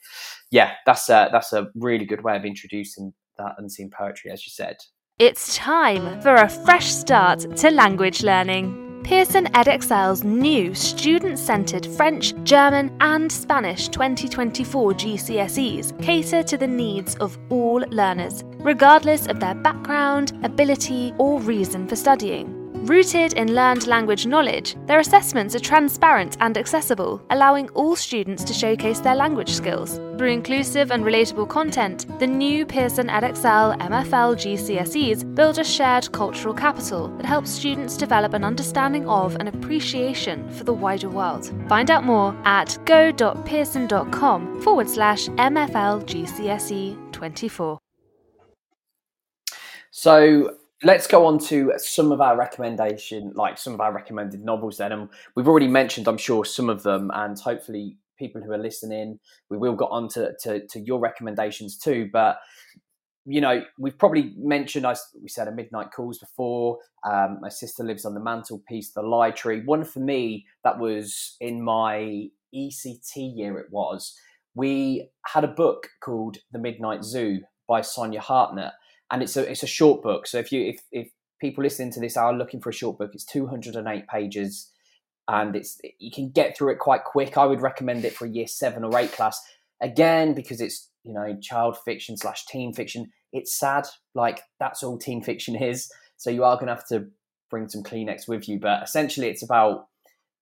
yeah 0.50 0.72
that's 0.86 1.10
a, 1.10 1.28
that's 1.30 1.52
a 1.52 1.68
really 1.74 2.06
good 2.06 2.24
way 2.24 2.36
of 2.36 2.46
introducing 2.46 3.12
that 3.36 3.56
unseen 3.58 3.90
poetry 3.90 4.30
as 4.30 4.46
you 4.46 4.50
said 4.50 4.76
it's 5.20 5.54
time 5.56 6.20
for 6.22 6.34
a 6.34 6.48
fresh 6.48 6.86
start 6.92 7.56
to 7.56 7.70
language 7.70 8.24
learning 8.24 9.00
Pearson 9.04 9.46
Edexcel's 9.52 10.24
new 10.24 10.74
student 10.74 11.38
centred 11.38 11.86
French, 11.86 12.34
German, 12.42 12.96
and 13.00 13.30
Spanish 13.30 13.86
2024 13.90 14.92
GCSEs 14.94 16.02
cater 16.02 16.42
to 16.42 16.56
the 16.56 16.66
needs 16.66 17.14
of 17.16 17.38
all 17.48 17.84
learners, 17.90 18.42
regardless 18.58 19.28
of 19.28 19.38
their 19.38 19.54
background, 19.54 20.36
ability, 20.42 21.14
or 21.18 21.38
reason 21.38 21.86
for 21.86 21.94
studying. 21.94 22.63
Rooted 22.84 23.32
in 23.32 23.54
learned 23.54 23.86
language 23.86 24.26
knowledge, 24.26 24.76
their 24.84 24.98
assessments 24.98 25.54
are 25.54 25.58
transparent 25.58 26.36
and 26.40 26.58
accessible, 26.58 27.24
allowing 27.30 27.70
all 27.70 27.96
students 27.96 28.44
to 28.44 28.52
showcase 28.52 29.00
their 29.00 29.14
language 29.14 29.48
skills. 29.48 29.96
Through 30.18 30.28
inclusive 30.28 30.90
and 30.92 31.02
relatable 31.02 31.48
content, 31.48 32.04
the 32.18 32.26
new 32.26 32.66
Pearson 32.66 33.08
Edexcel 33.08 33.78
MFL 33.78 34.36
GCSEs 34.36 35.34
build 35.34 35.58
a 35.58 35.64
shared 35.64 36.12
cultural 36.12 36.52
capital 36.52 37.08
that 37.16 37.24
helps 37.24 37.48
students 37.48 37.96
develop 37.96 38.34
an 38.34 38.44
understanding 38.44 39.08
of 39.08 39.34
and 39.36 39.48
appreciation 39.48 40.46
for 40.50 40.64
the 40.64 40.74
wider 40.74 41.08
world. 41.08 41.50
Find 41.70 41.90
out 41.90 42.04
more 42.04 42.36
at 42.44 42.76
go.pearson.com 42.84 44.60
forward 44.60 44.90
slash 44.90 45.28
MFL 45.28 46.04
GCSE 46.04 47.12
24. 47.12 47.78
So, 49.90 50.58
let's 50.84 51.06
go 51.06 51.26
on 51.26 51.38
to 51.38 51.72
some 51.78 52.12
of 52.12 52.20
our 52.20 52.36
recommendation, 52.36 53.32
like 53.34 53.58
some 53.58 53.72
of 53.74 53.80
our 53.80 53.92
recommended 53.92 54.44
novels. 54.44 54.78
Then, 54.78 54.92
and 54.92 55.08
we've 55.34 55.48
already 55.48 55.68
mentioned, 55.68 56.06
I'm 56.06 56.18
sure, 56.18 56.44
some 56.44 56.68
of 56.68 56.82
them, 56.82 57.10
and 57.14 57.38
hopefully, 57.38 57.96
people 58.16 58.40
who 58.40 58.52
are 58.52 58.58
listening, 58.58 59.18
we 59.50 59.58
will 59.58 59.74
get 59.74 59.88
on 59.90 60.08
to, 60.08 60.32
to, 60.42 60.64
to 60.68 60.80
your 60.80 61.00
recommendations 61.00 61.76
too. 61.76 62.08
But 62.12 62.38
you 63.26 63.40
know, 63.40 63.62
we've 63.78 63.98
probably 63.98 64.34
mentioned, 64.36 64.86
I, 64.86 64.94
we 65.20 65.28
said 65.28 65.48
a 65.48 65.52
midnight 65.52 65.88
calls 65.94 66.18
before. 66.18 66.78
Um, 67.10 67.38
my 67.40 67.48
sister 67.48 67.82
lives 67.82 68.04
on 68.04 68.14
the 68.14 68.20
mantelpiece, 68.20 68.92
the 68.92 69.02
lie 69.02 69.30
tree. 69.30 69.62
One 69.64 69.84
for 69.84 70.00
me 70.00 70.46
that 70.62 70.78
was 70.78 71.36
in 71.40 71.62
my 71.62 72.28
ECT 72.54 73.36
year, 73.36 73.58
it 73.58 73.70
was. 73.70 74.14
We 74.54 75.08
had 75.26 75.42
a 75.42 75.48
book 75.48 75.88
called 76.00 76.36
The 76.52 76.58
Midnight 76.58 77.02
Zoo 77.02 77.40
by 77.66 77.80
Sonya 77.80 78.20
Hartnett 78.20 78.72
and 79.10 79.22
it's 79.22 79.36
a 79.36 79.50
it's 79.50 79.62
a 79.62 79.68
short 79.68 80.02
book. 80.02 80.26
So 80.26 80.38
if 80.38 80.52
you 80.52 80.62
if 80.66 80.82
if 80.92 81.08
people 81.40 81.62
listening 81.62 81.92
to 81.92 82.00
this 82.00 82.16
are 82.16 82.34
looking 82.34 82.60
for 82.60 82.70
a 82.70 82.74
short 82.74 82.98
book, 82.98 83.10
it's 83.14 83.24
208 83.24 84.06
pages, 84.08 84.70
and 85.28 85.54
it's 85.56 85.80
you 85.98 86.10
can 86.10 86.30
get 86.30 86.56
through 86.56 86.72
it 86.72 86.78
quite 86.78 87.04
quick. 87.04 87.36
I 87.36 87.46
would 87.46 87.60
recommend 87.60 88.04
it 88.04 88.14
for 88.14 88.26
a 88.26 88.30
year 88.30 88.46
seven 88.46 88.84
or 88.84 88.98
eight 88.98 89.12
class. 89.12 89.40
Again, 89.80 90.34
because 90.34 90.60
it's 90.60 90.88
you 91.02 91.12
know 91.12 91.36
child 91.40 91.76
fiction 91.84 92.16
slash 92.16 92.46
teen 92.46 92.72
fiction. 92.72 93.10
It's 93.32 93.58
sad, 93.58 93.86
like 94.14 94.42
that's 94.60 94.82
all 94.82 94.98
teen 94.98 95.22
fiction 95.22 95.60
is. 95.60 95.90
So 96.16 96.30
you 96.30 96.44
are 96.44 96.56
going 96.56 96.68
to 96.68 96.74
have 96.74 96.86
to 96.88 97.08
bring 97.50 97.68
some 97.68 97.82
Kleenex 97.82 98.28
with 98.28 98.48
you. 98.48 98.58
But 98.58 98.82
essentially, 98.82 99.28
it's 99.28 99.42
about 99.42 99.88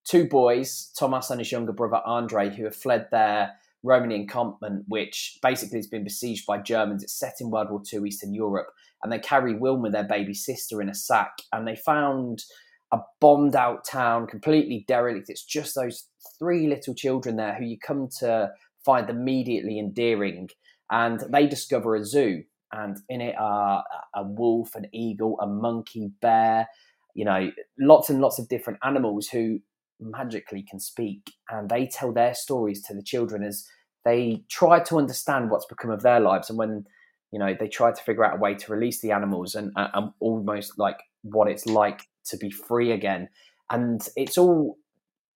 two 0.04 0.28
boys, 0.28 0.92
Thomas 0.98 1.30
and 1.30 1.40
his 1.40 1.52
younger 1.52 1.72
brother 1.72 2.00
Andre, 2.04 2.54
who 2.54 2.64
have 2.64 2.76
fled 2.76 3.08
their 3.10 3.52
Roma 3.83 4.14
encampment, 4.14 4.85
which 4.89 5.39
basically 5.43 5.78
has 5.78 5.87
been 5.87 6.05
besieged 6.05 6.47
by 6.47 6.59
Germans. 6.59 7.03
It's 7.03 7.18
set 7.18 7.35
in 7.41 7.51
World 7.51 7.70
War 7.70 7.83
II, 7.93 8.07
Eastern 8.07 8.33
Europe, 8.35 8.68
and 9.03 9.12
they 9.12 9.18
carry 9.18 9.55
Wilma, 9.55 9.91
their 9.91 10.05
baby 10.05 10.35
sister, 10.35 10.80
in 10.80 10.89
a 10.89 10.95
sack, 10.95 11.33
and 11.53 11.66
they 11.66 11.76
found 11.76 12.45
a 12.93 12.99
bombed 13.20 13.57
out 13.57 13.85
town, 13.85 14.26
completely 14.26 14.85
derelict. 14.87 15.30
It's 15.30 15.45
just 15.45 15.74
those 15.74 16.09
three 16.39 16.68
little 16.68 16.95
children 16.95 17.37
there 17.37 17.55
who 17.55 17.64
you 17.64 17.78
come 17.78 18.09
to 18.20 18.51
find 18.85 19.09
immediately 19.09 19.78
endearing, 19.78 20.49
and 20.91 21.20
they 21.30 21.47
discover 21.47 21.97
a 21.97 22.05
zoo, 22.05 22.45
and 22.72 22.99
in 23.09 23.20
it 23.20 23.35
are 23.39 23.85
a 24.14 24.22
wolf, 24.22 24.74
an 24.74 24.87
eagle, 24.93 25.39
a 25.41 25.47
monkey, 25.47 26.12
bear, 26.20 26.68
you 27.14 27.24
know, 27.24 27.51
lots 27.78 28.11
and 28.11 28.20
lots 28.20 28.39
of 28.39 28.49
different 28.49 28.78
animals 28.83 29.28
who 29.28 29.61
magically 30.03 30.62
can 30.62 30.80
speak 30.80 31.32
and 31.50 31.68
they 31.68 31.86
tell 31.86 32.12
their 32.12 32.34
stories 32.34 32.82
to 32.82 32.94
the 32.94 33.03
children 33.03 33.42
as 33.42 33.66
they 34.05 34.42
try 34.50 34.80
to 34.80 34.98
understand 34.98 35.50
what's 35.50 35.66
become 35.66 35.90
of 35.90 36.03
their 36.03 36.20
lives 36.20 36.50
and 36.50 36.59
when 36.59 36.84
you 37.30 37.38
know 37.38 37.55
they 37.59 37.68
try 37.68 37.92
to 37.92 38.03
figure 38.03 38.24
out 38.24 38.36
a 38.36 38.40
way 38.40 38.55
to 38.55 38.72
release 38.72 39.00
the 39.00 39.12
animals 39.12 39.55
and, 39.55 39.72
uh, 39.76 39.88
and 39.94 40.11
almost 40.20 40.78
like 40.78 40.98
what 41.22 41.48
it's 41.48 41.66
like 41.66 42.03
to 42.24 42.36
be 42.36 42.50
free 42.50 42.90
again 42.90 43.28
and 43.70 44.09
it's 44.16 44.36
all 44.36 44.76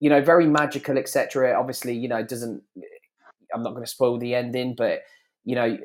you 0.01 0.11
know 0.11 0.21
very 0.21 0.47
magical 0.47 0.99
etc 0.99 1.59
obviously 1.59 1.97
you 1.97 2.09
know 2.09 2.23
doesn't 2.23 2.63
i'm 3.55 3.63
not 3.63 3.71
going 3.71 3.85
to 3.85 3.91
spoil 3.91 4.19
the 4.19 4.35
ending 4.35 4.75
but 4.77 5.01
you 5.45 5.55
know 5.55 5.79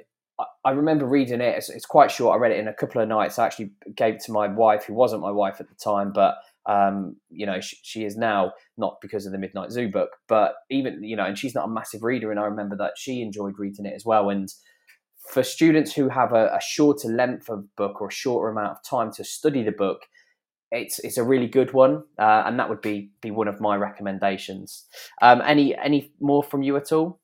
I 0.63 0.71
remember 0.71 1.05
reading 1.05 1.41
it. 1.41 1.55
It's, 1.57 1.69
it's, 1.69 1.85
quite 1.85 2.11
short. 2.11 2.35
I 2.35 2.39
read 2.39 2.51
it 2.51 2.59
in 2.59 2.67
a 2.67 2.73
couple 2.73 3.01
of 3.01 3.07
nights. 3.07 3.37
I 3.37 3.45
actually 3.45 3.71
gave 3.95 4.15
it 4.15 4.21
to 4.21 4.31
my 4.31 4.47
wife, 4.47 4.85
who 4.85 4.93
wasn't 4.93 5.21
my 5.21 5.31
wife 5.31 5.59
at 5.59 5.69
the 5.69 5.75
time, 5.75 6.11
but 6.11 6.35
um, 6.65 7.15
you 7.29 7.45
know, 7.45 7.59
she, 7.59 7.77
she, 7.81 8.05
is 8.05 8.15
now 8.15 8.51
not 8.77 8.97
because 9.01 9.25
of 9.25 9.31
the 9.31 9.37
Midnight 9.37 9.71
Zoo 9.71 9.89
book, 9.89 10.11
but 10.27 10.53
even 10.69 11.03
you 11.03 11.15
know, 11.15 11.25
and 11.25 11.37
she's 11.37 11.55
not 11.55 11.67
a 11.67 11.71
massive 11.71 12.03
reader, 12.03 12.31
and 12.31 12.39
I 12.39 12.43
remember 12.43 12.75
that 12.77 12.93
she 12.97 13.21
enjoyed 13.21 13.57
reading 13.57 13.85
it 13.85 13.93
as 13.95 14.05
well. 14.05 14.29
And 14.29 14.47
for 15.29 15.43
students 15.43 15.93
who 15.93 16.09
have 16.09 16.33
a, 16.33 16.47
a 16.47 16.59
shorter 16.61 17.07
length 17.07 17.49
of 17.49 17.75
book 17.75 18.01
or 18.01 18.09
a 18.09 18.11
shorter 18.11 18.49
amount 18.49 18.71
of 18.71 18.77
time 18.87 19.11
to 19.13 19.23
study 19.23 19.63
the 19.63 19.71
book, 19.71 20.01
it's 20.71 20.99
it's 20.99 21.17
a 21.17 21.23
really 21.23 21.47
good 21.47 21.73
one, 21.73 22.03
uh, 22.19 22.43
and 22.45 22.59
that 22.59 22.69
would 22.69 22.81
be 22.81 23.11
be 23.21 23.31
one 23.31 23.47
of 23.47 23.59
my 23.59 23.75
recommendations. 23.75 24.85
Um, 25.21 25.41
any 25.41 25.75
any 25.75 26.13
more 26.19 26.43
from 26.43 26.61
you 26.61 26.77
at 26.77 26.91
all? 26.91 27.19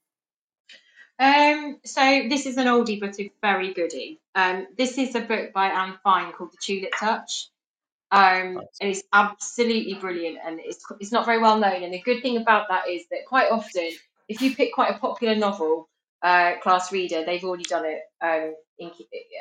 Um, 1.19 1.79
so 1.83 2.23
this 2.29 2.45
is 2.45 2.57
an 2.57 2.67
oldie 2.67 2.99
but 2.99 3.19
a 3.19 3.31
very 3.41 3.73
goodie. 3.73 4.19
Um, 4.35 4.67
this 4.77 4.97
is 4.97 5.15
a 5.15 5.21
book 5.21 5.53
by 5.53 5.67
Anne 5.67 5.97
Fine 6.03 6.33
called 6.33 6.51
The 6.51 6.57
Tulip 6.61 6.91
Touch. 6.99 7.49
Um, 8.11 8.55
nice. 8.55 8.65
and 8.81 8.89
it's 8.89 9.03
absolutely 9.13 9.95
brilliant, 9.95 10.37
and 10.45 10.59
it's 10.59 10.83
it's 10.99 11.11
not 11.11 11.25
very 11.25 11.39
well 11.39 11.59
known. 11.59 11.83
And 11.83 11.93
the 11.93 12.01
good 12.01 12.21
thing 12.21 12.37
about 12.37 12.69
that 12.69 12.89
is 12.89 13.03
that 13.11 13.25
quite 13.27 13.51
often, 13.51 13.89
if 14.27 14.41
you 14.41 14.55
pick 14.55 14.73
quite 14.73 14.95
a 14.95 14.99
popular 14.99 15.35
novel, 15.35 15.89
uh, 16.21 16.53
class 16.61 16.91
reader, 16.91 17.25
they've 17.25 17.43
already 17.43 17.63
done 17.65 17.85
it 17.85 18.01
um, 18.21 18.55
in, 18.79 18.91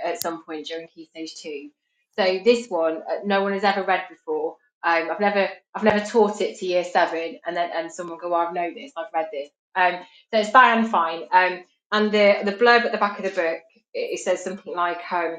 at 0.05 0.21
some 0.21 0.45
point 0.45 0.67
during 0.67 0.89
Key 0.89 1.07
Stage 1.07 1.35
Two. 1.37 1.71
So 2.19 2.41
this 2.45 2.69
one, 2.69 2.99
uh, 2.99 3.21
no 3.25 3.43
one 3.43 3.53
has 3.53 3.65
ever 3.65 3.83
read 3.83 4.05
before. 4.09 4.57
Um, 4.83 5.11
I've 5.11 5.21
never 5.21 5.49
I've 5.75 5.85
never 5.85 6.05
taught 6.05 6.41
it 6.41 6.59
to 6.59 6.67
year 6.67 6.85
seven, 6.85 7.39
and 7.47 7.57
then 7.57 7.71
and 7.75 7.93
someone 7.93 8.19
go, 8.19 8.31
well, 8.31 8.49
I 8.49 8.53
know 8.53 8.73
this, 8.75 8.93
I've 8.97 9.13
read 9.15 9.29
this. 9.33 9.51
Um, 9.75 10.01
so 10.33 10.41
it's 10.41 10.51
by 10.51 10.71
Anne 10.71 10.87
Fine, 10.87 11.25
um, 11.33 11.65
and 11.93 12.11
the 12.11 12.39
the 12.45 12.53
blurb 12.53 12.85
at 12.85 12.93
the 12.93 12.99
back 12.99 13.19
of 13.19 13.25
the 13.25 13.31
book 13.31 13.61
it, 13.95 14.15
it 14.15 14.21
says 14.21 14.43
something 14.43 14.75
like, 14.75 15.01
um, 15.13 15.39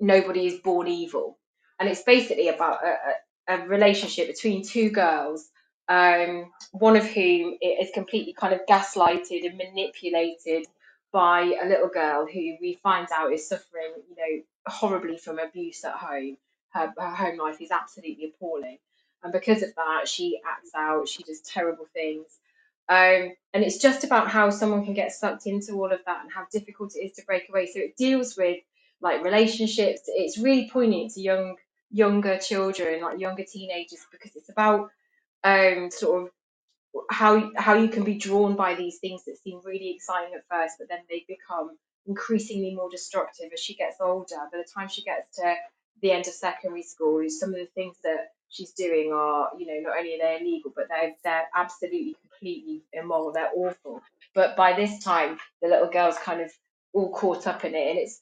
"Nobody 0.00 0.46
is 0.46 0.60
born 0.60 0.88
evil." 0.88 1.38
And 1.82 1.90
it's 1.90 2.02
basically 2.02 2.46
about 2.46 2.78
a, 2.84 3.54
a, 3.54 3.66
relationship 3.66 4.28
between 4.28 4.62
two 4.64 4.88
girls, 4.90 5.50
um, 5.88 6.52
one 6.70 6.96
of 6.96 7.04
whom 7.04 7.58
is 7.60 7.90
completely 7.92 8.32
kind 8.34 8.54
of 8.54 8.60
gaslighted 8.70 9.44
and 9.44 9.58
manipulated 9.58 10.66
by 11.12 11.40
a 11.60 11.66
little 11.66 11.88
girl 11.88 12.24
who 12.24 12.56
we 12.60 12.78
find 12.84 13.08
out 13.12 13.32
is 13.32 13.48
suffering, 13.48 13.94
you 14.08 14.14
know, 14.16 14.42
horribly 14.68 15.18
from 15.18 15.40
abuse 15.40 15.84
at 15.84 15.94
home. 15.94 16.36
Her, 16.70 16.94
her 16.96 17.10
home 17.10 17.38
life 17.38 17.60
is 17.60 17.72
absolutely 17.72 18.32
appalling, 18.32 18.78
and 19.24 19.32
because 19.32 19.64
of 19.64 19.74
that, 19.74 20.06
she 20.06 20.40
acts 20.48 20.70
out. 20.76 21.08
She 21.08 21.24
does 21.24 21.40
terrible 21.40 21.86
things. 21.92 22.26
Um, 22.88 23.32
and 23.52 23.64
it's 23.64 23.78
just 23.78 24.04
about 24.04 24.28
how 24.28 24.50
someone 24.50 24.84
can 24.84 24.94
get 24.94 25.10
sucked 25.10 25.46
into 25.46 25.72
all 25.72 25.92
of 25.92 26.00
that 26.06 26.22
and 26.22 26.32
how 26.32 26.46
difficult 26.52 26.94
it 26.94 27.00
is 27.00 27.12
to 27.14 27.24
break 27.26 27.48
away. 27.48 27.66
So 27.66 27.80
it 27.80 27.96
deals 27.96 28.36
with 28.36 28.58
like 29.00 29.24
relationships. 29.24 30.02
It's 30.06 30.38
really 30.38 30.70
poignant 30.70 31.14
to 31.14 31.20
young 31.20 31.56
younger 31.92 32.38
children, 32.38 33.02
like 33.02 33.20
younger 33.20 33.44
teenagers, 33.44 34.00
because 34.10 34.34
it's 34.34 34.48
about 34.48 34.90
um, 35.44 35.90
sort 35.90 36.22
of 36.22 36.30
how 37.10 37.50
how 37.56 37.74
you 37.74 37.88
can 37.88 38.04
be 38.04 38.16
drawn 38.16 38.56
by 38.56 38.74
these 38.74 38.98
things 38.98 39.24
that 39.24 39.38
seem 39.42 39.60
really 39.64 39.90
exciting 39.94 40.34
at 40.34 40.44
first, 40.50 40.76
but 40.78 40.88
then 40.88 41.00
they 41.08 41.24
become 41.28 41.76
increasingly 42.06 42.74
more 42.74 42.90
destructive 42.90 43.50
as 43.52 43.60
she 43.60 43.74
gets 43.74 43.96
older. 44.00 44.36
By 44.50 44.58
the 44.58 44.68
time 44.74 44.88
she 44.88 45.02
gets 45.02 45.36
to 45.36 45.54
the 46.00 46.10
end 46.10 46.26
of 46.26 46.34
secondary 46.34 46.82
school, 46.82 47.24
some 47.28 47.50
of 47.50 47.56
the 47.56 47.68
things 47.74 47.96
that 48.02 48.32
she's 48.48 48.72
doing 48.72 49.12
are, 49.12 49.50
you 49.58 49.66
know, 49.66 49.88
not 49.88 49.98
only 49.98 50.14
are 50.14 50.18
they 50.18 50.38
illegal, 50.40 50.72
but 50.74 50.88
they're 50.88 51.14
they're 51.24 51.48
absolutely 51.54 52.16
completely 52.28 52.82
immoral. 52.92 53.32
They're 53.32 53.50
awful. 53.56 54.02
But 54.34 54.56
by 54.56 54.72
this 54.74 55.02
time, 55.02 55.38
the 55.60 55.68
little 55.68 55.88
girl's 55.90 56.18
kind 56.18 56.40
of 56.40 56.50
all 56.92 57.12
caught 57.12 57.46
up 57.46 57.64
in 57.64 57.74
it, 57.74 57.90
and 57.90 57.98
it's 57.98 58.20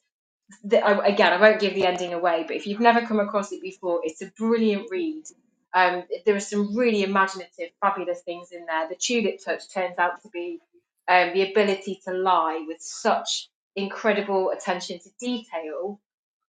the, 0.64 1.01
again, 1.05 1.32
I 1.32 1.40
won't 1.40 1.61
give 1.61 1.74
the 1.74 1.86
ending 1.86 2.14
away, 2.14 2.44
but 2.46 2.57
if 2.57 2.66
you've 2.66 2.80
never 2.80 3.07
come 3.07 3.20
across 3.20 3.53
it 3.53 3.62
before, 3.62 4.01
it's 4.05 4.22
a 4.22 4.26
brilliant 4.38 4.88
read. 4.90 5.24
Um, 5.74 6.05
there 6.26 6.36
are 6.36 6.40
some 6.40 6.76
really 6.76 7.03
imaginative, 7.05 7.70
fabulous 7.80 8.22
things 8.22 8.51
in 8.53 8.66
there. 8.66 8.88
The 8.88 8.96
tulip 8.96 9.44
touch 9.44 9.72
turns 9.72 9.98
out 9.98 10.22
to 10.22 10.28
be 10.30 10.61
um, 11.09 11.32
the 11.34 11.51
ability 11.51 12.01
to 12.07 12.12
lie 12.14 12.64
with 12.66 12.78
such 12.80 13.48
incredible 13.76 14.51
attention 14.51 14.98
to 15.01 15.11
detail 15.20 16.01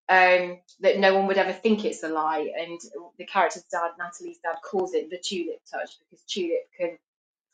um, 0.10 0.60
that 0.82 1.00
no 1.00 1.16
one 1.16 1.28
would 1.28 1.38
ever 1.38 1.54
think 1.54 1.86
it's 1.86 2.04
a 2.04 2.10
lie. 2.10 2.52
And 2.60 2.80
the 3.18 3.26
character's 3.26 3.64
dad, 3.72 3.92
Natalie's 4.00 4.40
dad, 4.44 4.58
calls 4.64 4.94
it 4.94 5.10
the 5.10 5.18
tulip 5.20 5.62
touch 5.72 5.92
because 6.00 6.24
tulip 6.26 6.68
can 6.78 6.98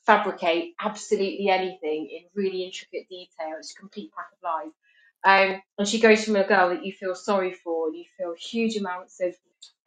fabricate 0.05 0.75
absolutely 0.81 1.49
anything 1.49 2.07
in 2.11 2.23
really 2.35 2.63
intricate 2.63 3.09
detail. 3.09 3.55
It's 3.59 3.73
a 3.73 3.79
complete 3.79 4.11
pack 4.15 4.27
of 4.33 4.39
lies. 4.43 4.73
Um, 5.25 5.61
and 5.77 5.87
she 5.87 5.99
goes 5.99 6.23
from 6.25 6.35
a 6.37 6.47
girl 6.47 6.69
that 6.69 6.85
you 6.85 6.93
feel 6.93 7.15
sorry 7.15 7.53
for, 7.53 7.89
you 7.93 8.05
feel 8.17 8.33
huge 8.39 8.77
amounts 8.77 9.19
of 9.21 9.35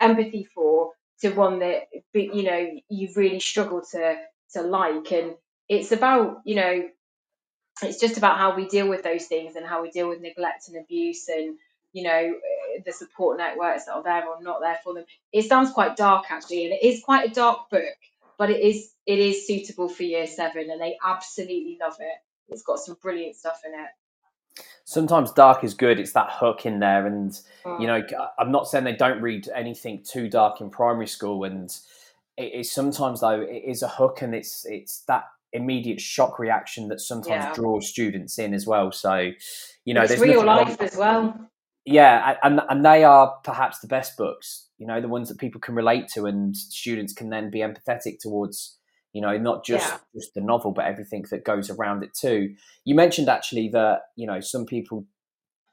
empathy 0.00 0.44
for, 0.54 0.92
to 1.22 1.30
one 1.30 1.60
that 1.60 1.84
you 2.14 2.42
know 2.42 2.68
you 2.88 3.08
really 3.16 3.40
struggle 3.40 3.82
to 3.92 4.16
to 4.54 4.62
like. 4.62 5.12
And 5.12 5.34
it's 5.68 5.92
about 5.92 6.38
you 6.44 6.56
know, 6.56 6.88
it's 7.82 8.00
just 8.00 8.18
about 8.18 8.38
how 8.38 8.56
we 8.56 8.68
deal 8.68 8.88
with 8.88 9.02
those 9.02 9.26
things 9.26 9.56
and 9.56 9.66
how 9.66 9.82
we 9.82 9.90
deal 9.90 10.08
with 10.08 10.20
neglect 10.20 10.68
and 10.68 10.78
abuse 10.78 11.28
and 11.28 11.56
you 11.92 12.04
know 12.04 12.34
the 12.86 12.92
support 12.92 13.38
networks 13.38 13.86
that 13.86 13.94
are 13.94 14.02
there 14.02 14.26
or 14.28 14.42
not 14.42 14.60
there 14.60 14.78
for 14.84 14.94
them. 14.94 15.04
It 15.32 15.44
sounds 15.48 15.70
quite 15.72 15.96
dark 15.96 16.26
actually, 16.30 16.66
and 16.66 16.74
it 16.74 16.82
is 16.84 17.02
quite 17.04 17.30
a 17.30 17.34
dark 17.34 17.70
book, 17.70 17.84
but 18.38 18.50
it 18.50 18.60
is 18.60 18.90
it 19.06 19.18
is 19.18 19.46
suitable 19.46 19.88
for 19.88 20.02
year 20.04 20.26
seven, 20.26 20.70
and 20.70 20.80
they 20.80 20.98
absolutely 21.04 21.78
love 21.80 21.96
it. 22.00 22.18
It's 22.48 22.62
got 22.62 22.80
some 22.80 22.96
brilliant 23.02 23.36
stuff 23.36 23.60
in 23.66 23.74
it 23.74 23.88
sometimes 24.84 25.32
dark 25.32 25.64
is 25.64 25.74
good. 25.74 25.98
It's 26.00 26.12
that 26.12 26.28
hook 26.30 26.66
in 26.66 26.80
there, 26.80 27.06
and 27.06 27.32
you 27.64 27.70
mm. 27.70 27.86
know, 27.86 28.28
I'm 28.38 28.50
not 28.50 28.66
saying 28.66 28.84
they 28.84 28.96
don't 28.96 29.20
read 29.20 29.48
anything 29.54 30.02
too 30.02 30.28
dark 30.28 30.60
in 30.60 30.70
primary 30.70 31.06
school, 31.06 31.44
and 31.44 31.70
it 32.36 32.52
is 32.54 32.72
sometimes 32.72 33.20
though 33.20 33.40
it 33.40 33.62
is 33.66 33.82
a 33.82 33.88
hook, 33.88 34.22
and 34.22 34.34
it's 34.34 34.64
it's 34.66 35.00
that 35.08 35.24
immediate 35.52 36.00
shock 36.00 36.38
reaction 36.38 36.88
that 36.88 37.00
sometimes 37.00 37.44
yeah. 37.44 37.52
draws 37.54 37.88
students 37.88 38.38
in 38.38 38.54
as 38.54 38.66
well. 38.66 38.92
So, 38.92 39.30
you 39.84 39.94
know, 39.94 40.02
it's 40.02 40.10
there's 40.10 40.20
real 40.20 40.44
life 40.44 40.68
wrong. 40.68 40.88
as 40.88 40.96
well. 40.96 41.50
Yeah, 41.84 42.36
and 42.42 42.60
and 42.68 42.84
they 42.84 43.04
are 43.04 43.38
perhaps 43.42 43.80
the 43.80 43.88
best 43.88 44.16
books. 44.16 44.68
You 44.78 44.86
know, 44.86 45.00
the 45.00 45.08
ones 45.08 45.28
that 45.28 45.38
people 45.38 45.60
can 45.60 45.74
relate 45.74 46.08
to, 46.14 46.26
and 46.26 46.56
students 46.56 47.12
can 47.12 47.30
then 47.30 47.50
be 47.50 47.60
empathetic 47.60 48.18
towards 48.18 48.78
you 49.12 49.20
know 49.20 49.36
not 49.36 49.64
just 49.64 49.88
yeah. 49.88 49.98
just 50.14 50.34
the 50.34 50.40
novel 50.40 50.72
but 50.72 50.84
everything 50.84 51.24
that 51.30 51.44
goes 51.44 51.70
around 51.70 52.02
it 52.02 52.14
too. 52.14 52.54
You 52.84 52.94
mentioned 52.94 53.28
actually 53.28 53.68
that 53.70 54.02
you 54.16 54.26
know 54.26 54.40
some 54.40 54.66
people 54.66 55.06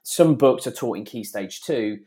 some 0.02 0.36
books 0.36 0.66
are 0.66 0.72
taught 0.72 0.96
in 0.96 1.04
key 1.04 1.24
stage 1.24 1.60
two. 1.60 1.98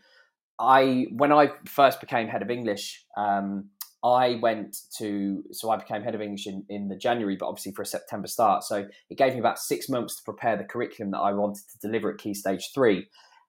I 0.62 1.08
when 1.12 1.32
i 1.32 1.50
first 1.66 2.00
became 2.00 2.28
head 2.28 2.42
of 2.42 2.52
english 2.52 3.04
um, 3.18 3.70
i 4.04 4.40
went 4.42 4.78
to 4.98 5.44
so 5.52 5.72
i 5.72 5.78
became 5.78 6.04
head 6.04 6.16
of 6.16 6.22
english 6.22 6.46
in, 6.48 6.64
in 6.70 6.88
the 6.88 6.96
january 6.96 7.36
but 7.36 7.48
obviously 7.48 7.72
for 7.72 7.82
a 7.82 7.86
september 7.86 8.28
start. 8.28 8.64
So 8.64 8.88
it 9.10 9.18
gave 9.18 9.34
me 9.34 9.40
about 9.40 9.60
six 9.60 9.90
months 9.90 10.18
to 10.18 10.24
prepare 10.24 10.58
the 10.58 10.64
curriculum 10.64 11.12
that 11.12 11.20
i 11.20 11.34
wanted 11.34 11.64
to 11.72 11.80
deliver 11.80 12.12
at 12.12 12.20
key 12.20 12.34
stage 12.34 12.70
three. 12.74 13.08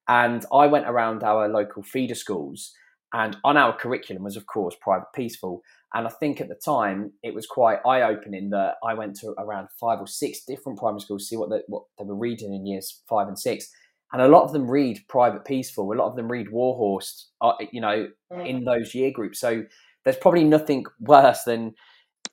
And 0.08 0.44
i 0.52 0.66
went 0.66 0.88
around 0.88 1.22
our 1.22 1.48
local 1.48 1.82
feeder 1.82 2.14
schools. 2.14 2.72
And 3.14 3.36
on 3.44 3.58
our 3.58 3.76
curriculum 3.76 4.22
was 4.24 4.36
of 4.36 4.46
course 4.46 4.74
private 4.80 5.12
peaceful 5.14 5.62
and 5.94 6.06
I 6.06 6.10
think 6.10 6.40
at 6.40 6.48
the 6.48 6.54
time 6.54 7.12
it 7.22 7.34
was 7.34 7.46
quite 7.46 7.78
eye 7.86 8.02
opening 8.02 8.50
that 8.50 8.76
I 8.84 8.94
went 8.94 9.16
to 9.16 9.34
around 9.38 9.68
five 9.78 10.00
or 10.00 10.06
six 10.06 10.44
different 10.46 10.78
primary 10.78 11.00
schools 11.00 11.22
to 11.22 11.26
see 11.26 11.36
what 11.36 11.50
they, 11.50 11.60
what 11.68 11.84
they 11.98 12.04
were 12.04 12.16
reading 12.16 12.54
in 12.54 12.66
years 12.66 13.02
five 13.08 13.28
and 13.28 13.38
six. 13.38 13.68
And 14.12 14.20
a 14.20 14.28
lot 14.28 14.44
of 14.44 14.52
them 14.52 14.70
read 14.70 15.00
Private 15.08 15.44
Peaceful, 15.44 15.92
a 15.92 15.94
lot 15.94 16.08
of 16.08 16.16
them 16.16 16.30
read 16.30 16.50
Warhorse, 16.50 17.30
uh, 17.40 17.52
you 17.72 17.80
know, 17.80 18.08
mm. 18.32 18.48
in 18.48 18.64
those 18.64 18.94
year 18.94 19.10
groups. 19.10 19.40
So 19.40 19.64
there's 20.04 20.18
probably 20.18 20.44
nothing 20.44 20.84
worse 21.00 21.44
than, 21.44 21.74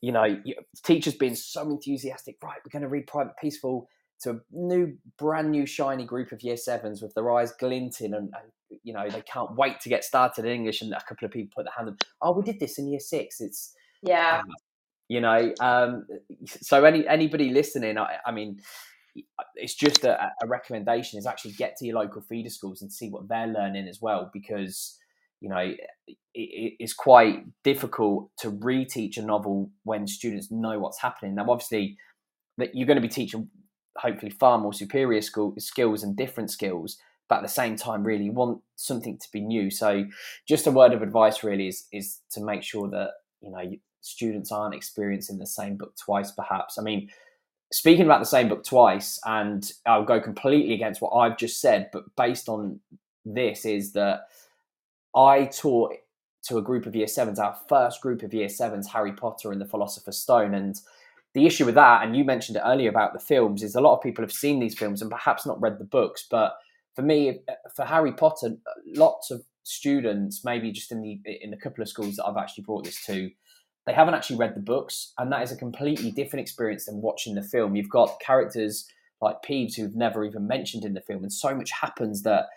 you 0.02 0.12
know, 0.12 0.38
teachers 0.84 1.16
being 1.16 1.36
so 1.36 1.70
enthusiastic, 1.70 2.38
right, 2.44 2.58
we're 2.66 2.72
going 2.72 2.84
to 2.84 2.90
read 2.90 3.08
Private 3.08 3.36
Peaceful 3.42 3.88
to 4.22 4.32
a 4.32 4.40
new, 4.52 4.98
brand 5.18 5.52
new, 5.52 5.66
shiny 5.66 6.06
group 6.06 6.32
of 6.32 6.42
year 6.42 6.58
sevens 6.58 7.02
with 7.02 7.14
their 7.14 7.32
eyes 7.32 7.54
glinting 7.60 8.14
and, 8.14 8.34
and 8.34 8.52
you 8.84 8.94
know 8.94 9.10
they 9.10 9.22
can't 9.22 9.56
wait 9.56 9.80
to 9.82 9.90
get 9.90 10.04
started 10.04 10.46
in 10.46 10.52
English, 10.52 10.82
and 10.82 10.94
a 10.94 11.02
couple 11.08 11.26
of 11.26 11.32
people 11.32 11.52
put 11.56 11.66
their 11.66 11.74
hand 11.76 11.90
up. 11.90 12.04
Oh, 12.22 12.32
we 12.34 12.44
did 12.44 12.60
this 12.60 12.78
in 12.78 12.88
year 12.88 13.00
six. 13.00 13.42
It's 13.42 13.74
yeah, 14.02 14.40
um, 14.40 14.50
you 15.08 15.22
know. 15.22 15.54
Um, 15.60 16.06
so 16.46 16.84
any 16.86 17.08
anybody 17.08 17.50
listening, 17.50 17.98
I, 17.98 18.18
I 18.26 18.32
mean, 18.32 18.60
it's 19.56 19.76
just 19.76 20.04
a, 20.04 20.32
a, 20.42 20.48
recommendation 20.48 21.20
is 21.20 21.26
actually 21.26 21.52
get 21.54 21.76
to 21.78 21.86
your 21.86 21.96
local 21.96 22.22
feeder 22.22 22.50
schools 22.50 22.82
and 22.82 22.92
see 22.92 23.10
what 23.10 23.28
they're 23.28 23.48
learning 23.48 23.88
as 23.88 24.02
well, 24.02 24.30
because 24.34 24.98
you 25.42 25.50
know 25.50 25.58
it, 25.58 25.78
it's 26.34 26.94
quite 26.94 27.46
difficult 27.64 28.30
to 28.40 28.52
reteach 28.52 29.18
a 29.18 29.22
novel 29.22 29.72
when 29.84 30.08
students 30.08 30.52
know 30.52 30.80
what's 30.80 31.02
happening. 31.02 31.36
Now, 31.36 31.50
obviously, 31.50 31.98
that 32.58 32.76
you're 32.76 32.88
going 32.88 33.02
to 33.02 33.02
be 33.02 33.08
teaching 33.08 33.50
hopefully 33.98 34.32
far 34.32 34.58
more 34.58 34.74
superior 34.74 35.22
school 35.22 35.54
skills 35.58 36.04
and 36.04 36.16
different 36.16 36.52
skills 36.52 36.98
but 37.30 37.38
at 37.38 37.42
the 37.44 37.48
same 37.48 37.76
time 37.76 38.04
really 38.04 38.30
want 38.30 38.62
something 38.76 39.18
to 39.18 39.28
be 39.32 39.40
new. 39.40 39.70
So 39.70 40.06
just 40.48 40.68
a 40.68 40.72
word 40.72 40.94
of 40.94 41.02
advice 41.02 41.44
really 41.44 41.68
is 41.68 41.88
is 41.94 42.20
to 42.32 42.42
make 42.42 42.64
sure 42.64 42.90
that 42.90 43.12
you 43.42 43.52
know 43.52 43.72
students 44.02 44.52
aren't 44.52 44.76
experiencing 44.76 45.38
the 45.38 45.48
same 45.48 45.78
book 45.78 45.96
twice 45.96 46.32
perhaps. 46.32 46.78
I 46.78 46.82
mean 46.82 47.10
speaking 47.72 48.06
about 48.06 48.20
the 48.20 48.26
same 48.26 48.50
book 48.50 48.64
twice 48.64 49.20
and 49.26 49.72
i'll 49.86 50.04
go 50.04 50.20
completely 50.20 50.74
against 50.74 51.02
what 51.02 51.12
i've 51.12 51.38
just 51.38 51.62
said 51.62 51.88
but 51.94 52.04
based 52.16 52.50
on 52.50 52.80
this 53.26 53.66
is 53.66 53.94
that 53.94 54.22
i 55.16 55.46
taught 55.46 55.94
to 56.42 56.58
a 56.58 56.62
group 56.62 56.86
of 56.86 56.96
year 56.96 57.08
sevens 57.08 57.40
our 57.40 57.56
first 57.68 58.02
group 58.02 58.24
of 58.24 58.34
year 58.34 58.50
sevens 58.50 58.88
harry 58.88 59.14
potter 59.14 59.52
and 59.52 59.62
the 59.62 59.66
philosopher's 59.66 60.18
stone. 60.18 60.54
And 60.54 60.80
the 61.34 61.46
issue 61.46 61.66
with 61.66 61.76
that 61.76 62.04
and 62.04 62.16
you 62.16 62.24
mentioned 62.24 62.58
it 62.58 62.64
earlier 62.66 62.90
about 62.90 63.14
the 63.14 63.20
films 63.20 63.62
is 63.62 63.76
a 63.76 63.82
lot 63.82 63.96
of 63.96 64.02
people 64.02 64.24
have 64.24 64.32
seen 64.32 64.60
these 64.60 64.78
films 64.78 65.02
and 65.02 65.12
perhaps 65.12 65.46
not 65.46 65.62
read 65.62 65.78
the 65.78 65.84
books 65.84 66.26
but 66.30 66.58
for 67.00 67.06
me, 67.06 67.30
uh, 67.30 67.54
for 67.74 67.86
Harry 67.86 68.12
Potter, 68.12 68.48
uh, 68.48 68.72
lots 68.86 69.32
of 69.32 69.42
students, 69.64 70.44
maybe 70.44 70.70
just 70.70 70.92
in 70.92 71.02
the 71.02 71.22
in 71.42 71.50
the 71.50 71.56
couple 71.56 71.82
of 71.82 71.88
schools 71.88 72.18
that 72.18 72.26
I've 72.26 72.36
actually 72.36 72.66
brought 72.66 72.84
this 72.84 73.06
to, 73.06 73.32
they 73.86 73.94
haven't 73.94 74.16
actually 74.16 74.36
read 74.36 74.54
the 74.54 74.60
books, 74.60 75.14
and 75.18 75.32
that 75.32 75.42
is 75.42 75.54
a 75.54 75.56
completely 75.56 76.12
different 76.12 76.42
experience 76.42 76.88
than 76.88 77.02
watching 77.02 77.36
the 77.36 77.42
film. 77.42 77.78
You've 77.78 77.90
got 77.90 78.20
characters 78.20 78.86
like 79.22 79.42
Peeves 79.44 79.76
who've 79.76 79.96
never 79.96 80.26
even 80.26 80.46
mentioned 80.46 80.84
in 80.84 80.94
the 80.94 81.00
film, 81.00 81.24
and 81.24 81.32
so 81.32 81.56
much 81.56 81.72
happens 81.72 82.24
that 82.24 82.48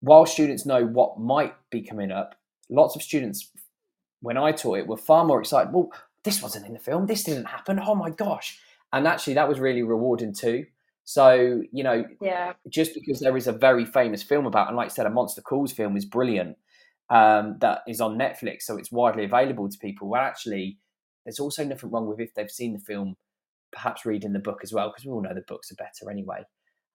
while 0.00 0.24
students 0.24 0.64
know 0.64 0.86
what 0.86 1.18
might 1.18 1.54
be 1.70 1.82
coming 1.82 2.12
up, 2.12 2.36
lots 2.70 2.94
of 2.94 3.02
students, 3.02 3.50
when 4.20 4.36
I 4.36 4.52
taught 4.52 4.78
it, 4.78 4.86
were 4.86 4.96
far 4.96 5.24
more 5.24 5.40
excited. 5.40 5.72
Well, 5.72 5.90
this 6.22 6.40
wasn't 6.40 6.66
in 6.66 6.74
the 6.74 6.78
film. 6.78 7.06
This 7.06 7.24
didn't 7.24 7.46
happen. 7.46 7.80
Oh 7.84 7.96
my 7.96 8.10
gosh! 8.10 8.56
And 8.92 9.08
actually, 9.08 9.34
that 9.34 9.48
was 9.48 9.58
really 9.58 9.82
rewarding 9.82 10.32
too. 10.32 10.66
So, 11.04 11.62
you 11.70 11.84
know, 11.84 12.04
yeah. 12.20 12.54
just 12.68 12.94
because 12.94 13.20
there 13.20 13.36
is 13.36 13.46
a 13.46 13.52
very 13.52 13.84
famous 13.84 14.22
film 14.22 14.46
about, 14.46 14.68
and 14.68 14.76
like 14.76 14.86
I 14.86 14.88
said, 14.88 15.06
a 15.06 15.10
Monster 15.10 15.42
Calls 15.42 15.72
film 15.72 15.96
is 15.96 16.06
brilliant, 16.06 16.56
um, 17.10 17.58
that 17.60 17.82
is 17.86 18.00
on 18.00 18.18
Netflix, 18.18 18.62
so 18.62 18.78
it's 18.78 18.90
widely 18.90 19.24
available 19.24 19.68
to 19.68 19.78
people. 19.78 20.08
Well, 20.08 20.22
actually, 20.22 20.78
there's 21.24 21.38
also 21.38 21.62
nothing 21.62 21.90
wrong 21.90 22.08
with 22.08 22.20
if 22.20 22.32
they've 22.34 22.50
seen 22.50 22.72
the 22.72 22.78
film, 22.78 23.16
perhaps 23.70 24.06
reading 24.06 24.32
the 24.32 24.38
book 24.38 24.60
as 24.62 24.72
well, 24.72 24.88
because 24.88 25.04
we 25.04 25.12
all 25.12 25.20
know 25.20 25.34
the 25.34 25.44
books 25.46 25.70
are 25.70 25.76
better 25.76 26.10
anyway. 26.10 26.42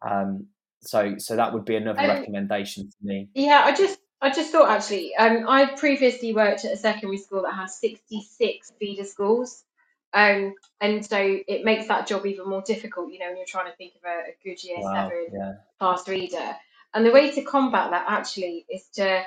Um, 0.01 0.47
so, 0.81 1.15
so 1.17 1.35
that 1.35 1.53
would 1.53 1.65
be 1.65 1.75
another 1.75 2.01
um, 2.01 2.07
recommendation 2.07 2.89
for 2.89 3.05
me. 3.05 3.29
Yeah, 3.35 3.61
I 3.63 3.75
just, 3.75 3.99
I 4.21 4.31
just 4.31 4.51
thought 4.51 4.69
actually, 4.69 5.15
um, 5.15 5.45
I 5.47 5.75
previously 5.75 6.33
worked 6.33 6.65
at 6.65 6.73
a 6.73 6.77
secondary 6.77 7.17
school 7.17 7.43
that 7.43 7.53
has 7.53 7.79
66 7.79 8.71
feeder 8.79 9.03
schools. 9.03 9.65
Um, 10.13 10.55
and 10.81 11.05
so 11.05 11.17
it 11.47 11.63
makes 11.63 11.87
that 11.87 12.07
job 12.07 12.25
even 12.25 12.49
more 12.49 12.61
difficult, 12.61 13.11
you 13.11 13.19
know, 13.19 13.27
when 13.27 13.37
you're 13.37 13.45
trying 13.45 13.69
to 13.71 13.77
think 13.77 13.93
of 13.95 14.03
a, 14.05 14.31
a 14.31 14.35
good 14.43 14.63
year 14.63 14.77
wow, 14.79 15.09
seven 15.09 15.27
yeah. 15.33 15.53
fast 15.79 16.07
reader. 16.07 16.55
And 16.93 17.05
the 17.05 17.11
way 17.11 17.31
to 17.31 17.43
combat 17.43 17.91
that 17.91 18.05
actually 18.07 18.65
is 18.69 18.85
to 18.95 19.23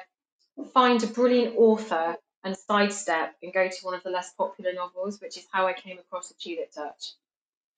find 0.74 1.02
a 1.02 1.06
brilliant 1.06 1.56
author 1.56 2.16
and 2.44 2.56
sidestep 2.56 3.34
and 3.42 3.52
go 3.52 3.68
to 3.68 3.76
one 3.82 3.94
of 3.94 4.02
the 4.02 4.10
less 4.10 4.32
popular 4.32 4.72
novels, 4.72 5.20
which 5.20 5.36
is 5.36 5.46
how 5.52 5.66
I 5.66 5.72
came 5.72 5.98
across 5.98 6.28
the 6.28 6.34
Tulip 6.34 6.72
Touch. 6.72 7.12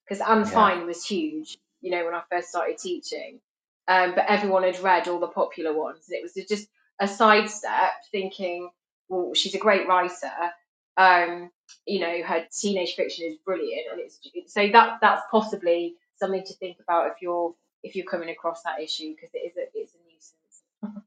Because 0.05 0.23
Anne 0.23 0.41
yeah. 0.41 0.45
Fine 0.47 0.87
was 0.87 1.05
huge, 1.05 1.59
you 1.83 1.91
know, 1.91 2.05
when 2.05 2.15
I 2.15 2.23
first 2.31 2.49
started 2.49 2.79
teaching. 2.79 3.41
Um, 3.87 4.15
but 4.15 4.25
everyone 4.29 4.63
had 4.63 4.81
read 4.81 5.09
all 5.09 5.21
the 5.21 5.29
popular 5.29 5.75
ones. 5.75 6.07
And 6.09 6.17
it 6.17 6.23
was 6.23 6.33
just 6.49 6.69
a 6.99 7.07
sidestep 7.07 7.91
thinking, 8.11 8.71
well, 9.09 9.35
she's 9.35 9.55
a 9.55 9.59
great 9.59 9.87
writer 9.87 10.31
um, 10.97 11.51
you 11.87 12.01
know, 12.01 12.23
her 12.23 12.45
teenage 12.51 12.95
fiction 12.95 13.27
is 13.27 13.37
brilliant, 13.45 13.83
and 13.93 14.01
it's 14.01 14.53
so 14.53 14.69
that 14.73 14.99
that's 15.01 15.23
possibly 15.31 15.97
something 16.17 16.45
to 16.45 16.55
think 16.55 16.79
about 16.81 17.07
if 17.09 17.21
you're 17.21 17.55
if 17.83 17.95
you're 17.95 18.07
coming 18.07 18.31
across 18.31 18.63
that 18.63 18.81
issue 18.81 19.15
because 19.15 19.31
it 19.35 19.39
is 19.39 19.57
a 19.57 19.67
it's 19.75 19.95
a 19.95 19.99
nuisance. 20.09 21.05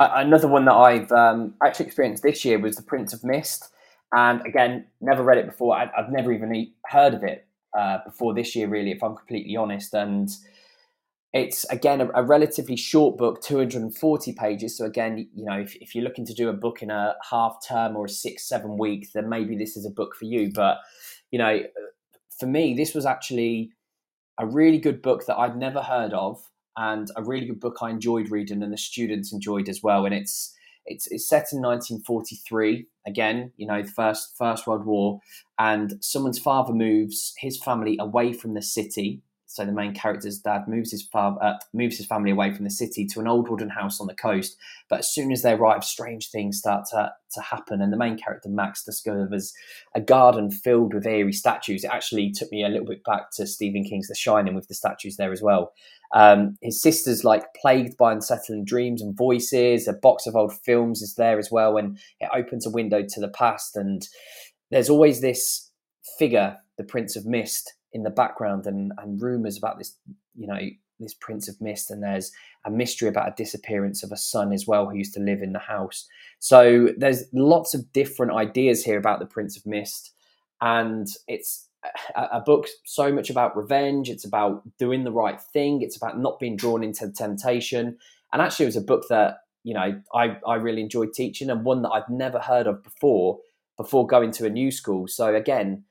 Another 0.00 0.48
one 0.48 0.64
that 0.64 0.74
I've 0.74 1.12
um, 1.12 1.54
actually 1.62 1.86
experienced 1.86 2.22
this 2.22 2.42
year 2.42 2.58
was 2.58 2.76
The 2.76 2.82
Prince 2.82 3.12
of 3.12 3.22
Mist, 3.22 3.70
and 4.12 4.44
again, 4.46 4.86
never 5.00 5.22
read 5.22 5.38
it 5.38 5.46
before. 5.46 5.76
I, 5.76 5.90
have 5.94 6.10
never 6.10 6.32
even 6.32 6.72
heard 6.86 7.12
of 7.12 7.22
it 7.22 7.46
uh, 7.78 7.98
before 8.04 8.34
this 8.34 8.56
year, 8.56 8.66
really, 8.66 8.92
if 8.92 9.02
I'm 9.02 9.14
completely 9.14 9.56
honest. 9.56 9.94
And 9.94 10.30
it's 11.32 11.64
again 11.66 12.00
a, 12.00 12.08
a, 12.14 12.24
relatively 12.24 12.76
short 12.76 13.16
book 13.16 13.40
240 13.42 14.32
pages 14.32 14.76
so 14.76 14.84
again 14.84 15.28
you 15.34 15.44
know 15.44 15.58
if, 15.60 15.76
if, 15.76 15.94
you're 15.94 16.02
looking 16.02 16.26
to 16.26 16.34
do 16.34 16.48
a 16.48 16.52
book 16.52 16.82
in 16.82 16.90
a 16.90 17.14
half 17.30 17.56
term 17.66 17.96
or 17.96 18.06
a 18.06 18.08
six 18.08 18.48
seven 18.48 18.76
week 18.76 19.08
then 19.14 19.28
maybe 19.28 19.56
this 19.56 19.76
is 19.76 19.86
a 19.86 19.90
book 19.90 20.16
for 20.16 20.24
you 20.24 20.50
but 20.52 20.78
you 21.30 21.38
know 21.38 21.56
uh, 21.56 22.16
for 22.38 22.46
me 22.46 22.74
this 22.74 22.94
was 22.94 23.06
actually 23.06 23.70
a 24.38 24.46
really 24.46 24.78
good 24.78 25.00
book 25.02 25.24
that 25.26 25.38
i'd 25.38 25.56
never 25.56 25.80
heard 25.82 26.12
of 26.12 26.50
and 26.76 27.10
a 27.16 27.22
really 27.22 27.46
good 27.46 27.60
book 27.60 27.78
I 27.82 27.90
enjoyed 27.90 28.30
reading, 28.30 28.62
and 28.62 28.72
the 28.72 28.78
students 28.78 29.32
enjoyed 29.32 29.68
as 29.68 29.82
well. 29.82 30.06
And 30.06 30.14
it's 30.14 30.54
it's, 30.86 31.06
it's 31.08 31.28
set 31.28 31.52
in 31.52 31.60
1943 31.60 32.86
again 33.06 33.52
you 33.58 33.66
know 33.66 33.82
the 33.82 33.90
first 33.90 34.34
first 34.36 34.66
world 34.66 34.86
war 34.86 35.20
and 35.58 35.92
someone's 36.00 36.38
father 36.38 36.72
moves 36.72 37.34
his 37.36 37.62
family 37.62 37.98
away 38.00 38.32
from 38.32 38.54
the 38.54 38.62
city 38.62 39.20
so 39.50 39.66
the 39.66 39.72
main 39.72 39.92
character's 39.92 40.38
dad 40.38 40.68
moves 40.68 40.92
his 40.92 41.08
uh, 41.12 41.54
moves 41.74 41.96
his 41.96 42.06
family 42.06 42.30
away 42.30 42.54
from 42.54 42.62
the 42.62 42.70
city 42.70 43.04
to 43.04 43.18
an 43.18 43.26
old 43.26 43.48
wooden 43.48 43.68
house 43.68 44.00
on 44.00 44.06
the 44.06 44.14
coast. 44.14 44.56
But 44.88 45.00
as 45.00 45.12
soon 45.12 45.32
as 45.32 45.42
they 45.42 45.54
arrive 45.54 45.82
strange 45.82 46.30
things 46.30 46.58
start 46.58 46.84
to, 46.92 47.12
to 47.32 47.40
happen 47.40 47.82
and 47.82 47.92
the 47.92 47.96
main 47.96 48.16
character 48.16 48.48
max 48.48 48.84
discovers 48.84 49.52
a 49.96 50.00
garden 50.00 50.52
filled 50.52 50.94
with 50.94 51.04
eerie 51.04 51.32
statues. 51.32 51.82
It 51.82 51.90
actually 51.90 52.30
took 52.30 52.52
me 52.52 52.64
a 52.64 52.68
little 52.68 52.86
bit 52.86 53.02
back 53.02 53.32
to 53.32 53.46
stephen 53.46 53.82
king's 53.82 54.06
the 54.06 54.14
shining 54.14 54.54
with 54.54 54.68
the 54.68 54.74
statues 54.74 55.16
there 55.16 55.32
as 55.32 55.42
well. 55.42 55.72
Um, 56.14 56.56
his 56.62 56.80
sister's 56.80 57.24
like 57.24 57.52
plagued 57.60 57.96
by 57.96 58.12
unsettling 58.12 58.64
dreams 58.64 59.02
and 59.02 59.16
voices. 59.16 59.88
A 59.88 59.94
box 59.94 60.28
of 60.28 60.36
old 60.36 60.54
films 60.64 61.02
is 61.02 61.16
there 61.16 61.40
as 61.40 61.50
well 61.50 61.76
and 61.76 61.98
it 62.20 62.30
opens 62.32 62.68
a 62.68 62.70
window 62.70 63.02
to 63.02 63.20
the 63.20 63.28
past. 63.28 63.74
And 63.74 64.06
there's 64.70 64.90
always 64.90 65.20
this 65.20 65.72
figure 66.20 66.56
the 66.78 66.84
prince 66.84 67.16
of 67.16 67.26
mist 67.26 67.74
in 67.92 68.02
the 68.02 68.10
background 68.10 68.66
and, 68.66 68.92
and 68.98 69.20
rumors 69.20 69.58
about 69.58 69.78
this, 69.78 69.96
you 70.36 70.46
know, 70.46 70.58
this 71.00 71.14
Prince 71.14 71.48
of 71.48 71.60
Mist, 71.60 71.90
and 71.90 72.02
there's 72.02 72.30
a 72.64 72.70
mystery 72.70 73.08
about 73.08 73.28
a 73.28 73.34
disappearance 73.36 74.02
of 74.02 74.12
a 74.12 74.16
son 74.16 74.52
as 74.52 74.66
well 74.66 74.88
who 74.88 74.96
used 74.96 75.14
to 75.14 75.20
live 75.20 75.42
in 75.42 75.52
the 75.52 75.58
house. 75.58 76.06
So 76.38 76.90
there's 76.96 77.24
lots 77.32 77.74
of 77.74 77.92
different 77.92 78.32
ideas 78.32 78.84
here 78.84 78.98
about 78.98 79.18
the 79.18 79.26
Prince 79.26 79.56
of 79.56 79.66
Mist, 79.66 80.12
and 80.60 81.08
it's 81.26 81.68
a, 82.14 82.22
a 82.32 82.40
book 82.40 82.68
so 82.84 83.10
much 83.12 83.30
about 83.30 83.56
revenge. 83.56 84.10
It's 84.10 84.24
about 84.24 84.62
doing 84.78 85.04
the 85.04 85.12
right 85.12 85.40
thing. 85.40 85.82
It's 85.82 85.96
about 85.96 86.18
not 86.18 86.38
being 86.38 86.56
drawn 86.56 86.84
into 86.84 87.10
temptation. 87.10 87.96
And 88.32 88.42
actually, 88.42 88.66
it 88.66 88.68
was 88.68 88.76
a 88.76 88.82
book 88.82 89.06
that 89.08 89.38
you 89.64 89.74
know 89.74 90.00
I 90.14 90.36
I 90.46 90.54
really 90.56 90.82
enjoyed 90.82 91.12
teaching, 91.14 91.50
and 91.50 91.64
one 91.64 91.82
that 91.82 91.90
I've 91.90 92.08
never 92.08 92.38
heard 92.38 92.66
of 92.66 92.82
before 92.82 93.40
before 93.76 94.06
going 94.06 94.30
to 94.30 94.44
a 94.44 94.50
new 94.50 94.70
school. 94.70 95.08
So 95.08 95.34
again, 95.34 95.84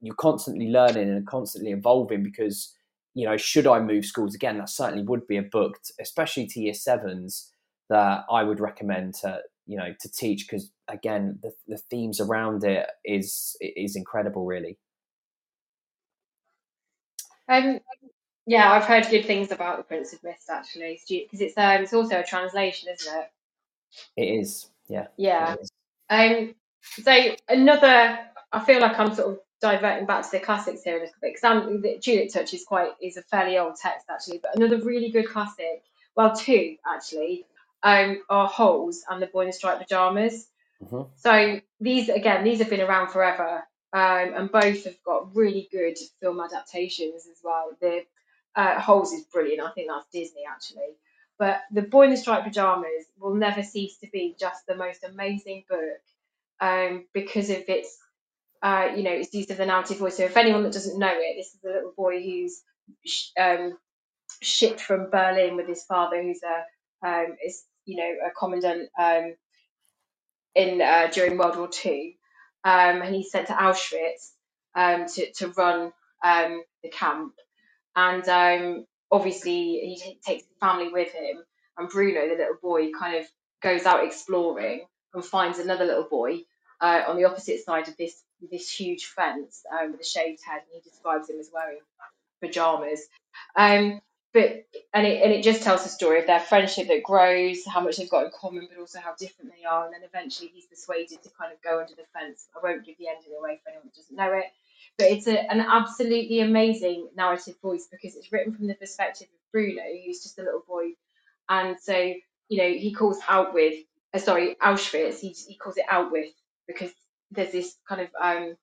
you're 0.00 0.14
constantly 0.14 0.68
learning 0.68 1.08
and 1.08 1.26
constantly 1.26 1.72
evolving 1.72 2.22
because 2.22 2.74
you 3.14 3.26
know 3.26 3.36
should 3.36 3.66
i 3.66 3.80
move 3.80 4.04
schools 4.04 4.34
again 4.34 4.58
that 4.58 4.68
certainly 4.68 5.04
would 5.04 5.26
be 5.26 5.36
a 5.36 5.42
book 5.42 5.78
especially 6.00 6.46
to 6.46 6.60
year 6.60 6.74
sevens 6.74 7.52
that 7.88 8.24
i 8.30 8.42
would 8.42 8.60
recommend 8.60 9.14
to 9.14 9.40
you 9.70 9.76
know 9.76 9.94
to 10.00 10.10
teach 10.10 10.48
because 10.48 10.72
again 10.88 11.38
the, 11.42 11.52
the 11.68 11.76
themes 11.76 12.20
around 12.20 12.64
it 12.64 12.88
is 13.04 13.56
is 13.60 13.94
incredible 13.94 14.44
really. 14.44 14.76
Um 17.48 17.78
yeah 18.46 18.72
i've 18.72 18.84
heard 18.84 19.06
good 19.10 19.26
things 19.26 19.52
about 19.52 19.76
the 19.76 19.84
prince 19.84 20.12
of 20.12 20.22
mist 20.24 20.50
actually. 20.50 21.00
Because 21.08 21.40
it's 21.40 21.56
um 21.56 21.82
it's 21.82 21.92
also 21.92 22.18
a 22.18 22.24
translation 22.24 22.88
isn't 22.92 23.14
it? 23.16 23.30
It 24.16 24.40
is. 24.40 24.68
Yeah 24.88 25.06
yeah. 25.16 25.54
um 26.10 26.54
so 26.80 27.36
another 27.48 28.18
i 28.52 28.64
feel 28.64 28.80
like 28.80 28.98
i'm 28.98 29.14
sort 29.14 29.34
of 29.34 29.38
diverting 29.60 30.06
back 30.06 30.24
to 30.24 30.30
the 30.30 30.40
classics 30.40 30.82
here 30.82 30.96
a 30.96 31.00
little 31.00 31.14
bit 31.20 31.34
because 31.34 31.82
the 31.82 31.98
Tulip 32.00 32.32
Touch 32.32 32.54
is 32.54 32.64
quite 32.64 32.92
is 33.00 33.16
a 33.16 33.22
fairly 33.22 33.58
old 33.58 33.76
text 33.76 34.06
actually, 34.10 34.38
but 34.38 34.56
another 34.56 34.78
really 34.78 35.10
good 35.10 35.28
classic, 35.28 35.82
well 36.16 36.34
two 36.34 36.76
actually, 36.86 37.46
um, 37.82 38.22
are 38.28 38.48
Holes 38.48 39.04
and 39.08 39.22
the 39.22 39.26
Boy 39.26 39.42
in 39.42 39.46
the 39.48 39.52
Striped 39.52 39.80
Pajamas. 39.80 40.48
Mm-hmm. 40.82 41.02
So 41.16 41.60
these 41.80 42.08
again, 42.08 42.44
these 42.44 42.58
have 42.58 42.70
been 42.70 42.80
around 42.80 43.10
forever, 43.10 43.62
um, 43.92 44.34
and 44.34 44.52
both 44.52 44.84
have 44.84 45.02
got 45.04 45.34
really 45.34 45.68
good 45.70 45.98
film 46.20 46.40
adaptations 46.40 47.26
as 47.30 47.38
well. 47.44 47.70
The 47.80 48.04
uh, 48.56 48.80
Holes 48.80 49.12
is 49.12 49.24
brilliant. 49.24 49.62
I 49.62 49.70
think 49.72 49.88
that's 49.88 50.06
Disney 50.12 50.42
actually. 50.50 50.96
But 51.38 51.62
The 51.72 51.82
Boy 51.82 52.04
in 52.04 52.10
the 52.10 52.18
Striped 52.18 52.44
Pajamas 52.44 53.06
will 53.18 53.34
never 53.34 53.62
cease 53.62 53.96
to 53.98 54.08
be 54.12 54.36
just 54.38 54.66
the 54.66 54.74
most 54.74 55.04
amazing 55.04 55.64
book 55.70 56.00
um, 56.60 57.06
because 57.14 57.48
of 57.48 57.64
its 57.66 57.98
uh, 58.62 58.88
you 58.96 59.02
know, 59.02 59.12
it's 59.12 59.34
used 59.34 59.50
of 59.50 59.56
the 59.58 59.66
narrative 59.66 59.98
voice. 59.98 60.16
So 60.16 60.24
if 60.24 60.36
anyone 60.36 60.62
that 60.64 60.72
doesn't 60.72 60.98
know 60.98 61.12
it, 61.12 61.36
this 61.36 61.54
is 61.54 61.60
a 61.64 61.68
little 61.68 61.92
boy 61.96 62.22
who's 62.22 62.62
um, 63.40 63.78
shipped 64.42 64.80
from 64.80 65.10
Berlin 65.10 65.56
with 65.56 65.68
his 65.68 65.84
father, 65.84 66.22
who's 66.22 66.42
a 66.42 67.06
um, 67.06 67.36
is 67.46 67.64
you 67.86 67.96
know 67.96 68.16
a 68.28 68.30
commandant 68.38 68.90
um, 68.98 69.34
in 70.54 70.82
uh, 70.82 71.08
during 71.12 71.38
World 71.38 71.56
War 71.56 71.68
Two, 71.68 72.12
um, 72.64 73.02
and 73.02 73.14
he's 73.14 73.30
sent 73.32 73.48
to 73.48 73.54
Auschwitz 73.54 74.32
um, 74.74 75.06
to 75.06 75.32
to 75.34 75.48
run 75.50 75.92
um, 76.24 76.62
the 76.82 76.90
camp, 76.90 77.34
and 77.96 78.84
obviously 79.10 79.80
he 79.80 80.00
t- 80.02 80.20
takes 80.24 80.44
the 80.44 80.54
family 80.60 80.90
with 80.92 81.12
him, 81.12 81.42
and 81.78 81.88
Bruno, 81.88 82.28
the 82.28 82.36
little 82.36 82.58
boy, 82.62 82.90
kind 82.98 83.16
of 83.16 83.26
goes 83.62 83.86
out 83.86 84.04
exploring 84.04 84.86
and 85.14 85.24
finds 85.24 85.58
another 85.58 85.84
little 85.86 86.08
boy 86.10 86.40
uh, 86.80 87.02
on 87.08 87.16
the 87.16 87.24
opposite 87.24 87.64
side 87.64 87.88
of 87.88 87.96
this 87.96 88.22
this 88.48 88.70
huge 88.70 89.06
fence 89.06 89.64
um, 89.72 89.92
with 89.92 90.00
a 90.00 90.04
shaved 90.04 90.42
head, 90.44 90.62
and 90.72 90.82
he 90.82 90.88
describes 90.88 91.28
him 91.28 91.38
as 91.38 91.50
wearing 91.52 91.80
pajamas. 92.40 93.06
Um, 93.56 94.00
but 94.32 94.64
and 94.94 95.06
it 95.06 95.22
and 95.22 95.32
it 95.32 95.42
just 95.42 95.62
tells 95.62 95.82
the 95.82 95.88
story 95.88 96.20
of 96.20 96.26
their 96.26 96.40
friendship 96.40 96.86
that 96.88 97.02
grows, 97.02 97.66
how 97.66 97.80
much 97.80 97.96
they've 97.96 98.10
got 98.10 98.26
in 98.26 98.30
common, 98.38 98.68
but 98.70 98.80
also 98.80 99.00
how 99.00 99.14
different 99.18 99.52
they 99.56 99.64
are. 99.64 99.84
And 99.84 99.94
then 99.94 100.02
eventually 100.04 100.50
he's 100.54 100.66
persuaded 100.66 101.22
to 101.22 101.30
kind 101.30 101.52
of 101.52 101.60
go 101.62 101.80
under 101.80 101.94
the 101.94 102.04
fence. 102.14 102.46
I 102.54 102.60
won't 102.62 102.84
give 102.84 102.96
the 102.98 103.08
ending 103.08 103.32
away 103.36 103.60
for 103.62 103.70
anyone 103.70 103.90
who 103.92 104.00
doesn't 104.00 104.16
know 104.16 104.32
it, 104.38 104.46
but 104.98 105.08
it's 105.08 105.26
a, 105.26 105.50
an 105.50 105.60
absolutely 105.60 106.40
amazing 106.40 107.08
narrative 107.16 107.56
voice 107.60 107.88
because 107.90 108.14
it's 108.14 108.30
written 108.30 108.54
from 108.54 108.68
the 108.68 108.74
perspective 108.74 109.26
of 109.32 109.52
Bruno, 109.52 109.82
who's 110.04 110.22
just 110.22 110.38
a 110.38 110.42
little 110.42 110.62
boy, 110.66 110.90
and 111.48 111.76
so 111.80 111.96
you 112.48 112.58
know 112.58 112.68
he 112.68 112.92
calls 112.92 113.18
out 113.28 113.52
with 113.52 113.74
uh, 114.14 114.18
sorry 114.18 114.54
Auschwitz. 114.62 115.18
He 115.18 115.30
he 115.30 115.56
calls 115.56 115.76
it 115.76 115.86
out 115.90 116.12
with 116.12 116.30
because 116.68 116.92
there's 117.30 117.52
this 117.52 117.76
kind 117.88 118.02
of 118.02 118.08
um, 118.20 118.56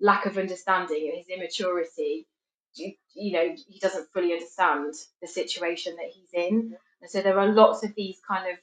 lack 0.00 0.26
of 0.26 0.38
understanding 0.38 1.10
and 1.10 1.18
his 1.18 1.28
immaturity. 1.28 2.26
You, 2.74 2.92
you 3.14 3.32
know, 3.32 3.54
he 3.68 3.78
doesn't 3.80 4.12
fully 4.12 4.32
understand 4.32 4.94
the 5.20 5.28
situation 5.28 5.96
that 5.96 6.10
he's 6.12 6.30
in, 6.32 6.76
and 7.00 7.10
so 7.10 7.20
there 7.20 7.38
are 7.38 7.48
lots 7.48 7.84
of 7.84 7.94
these 7.96 8.18
kind 8.26 8.52
of 8.52 8.58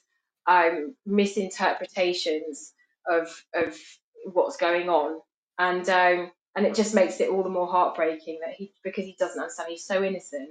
um, 0.48 0.96
misinterpretations 1.06 2.74
of 3.08 3.28
of 3.54 3.78
what's 4.32 4.58
going 4.58 4.90
on, 4.90 5.20
and 5.60 5.88
um, 5.90 6.32
and 6.56 6.66
it 6.66 6.76
just 6.76 6.96
makes 6.96 7.20
it 7.20 7.30
all 7.30 7.44
the 7.44 7.50
more 7.50 7.68
heartbreaking 7.68 8.40
that 8.46 8.54
he 8.56 8.72
because 8.84 9.06
he 9.06 9.16
doesn't 9.20 9.42
understand. 9.42 9.70
He's 9.70 9.86
so 9.86 10.04
innocent, 10.04 10.50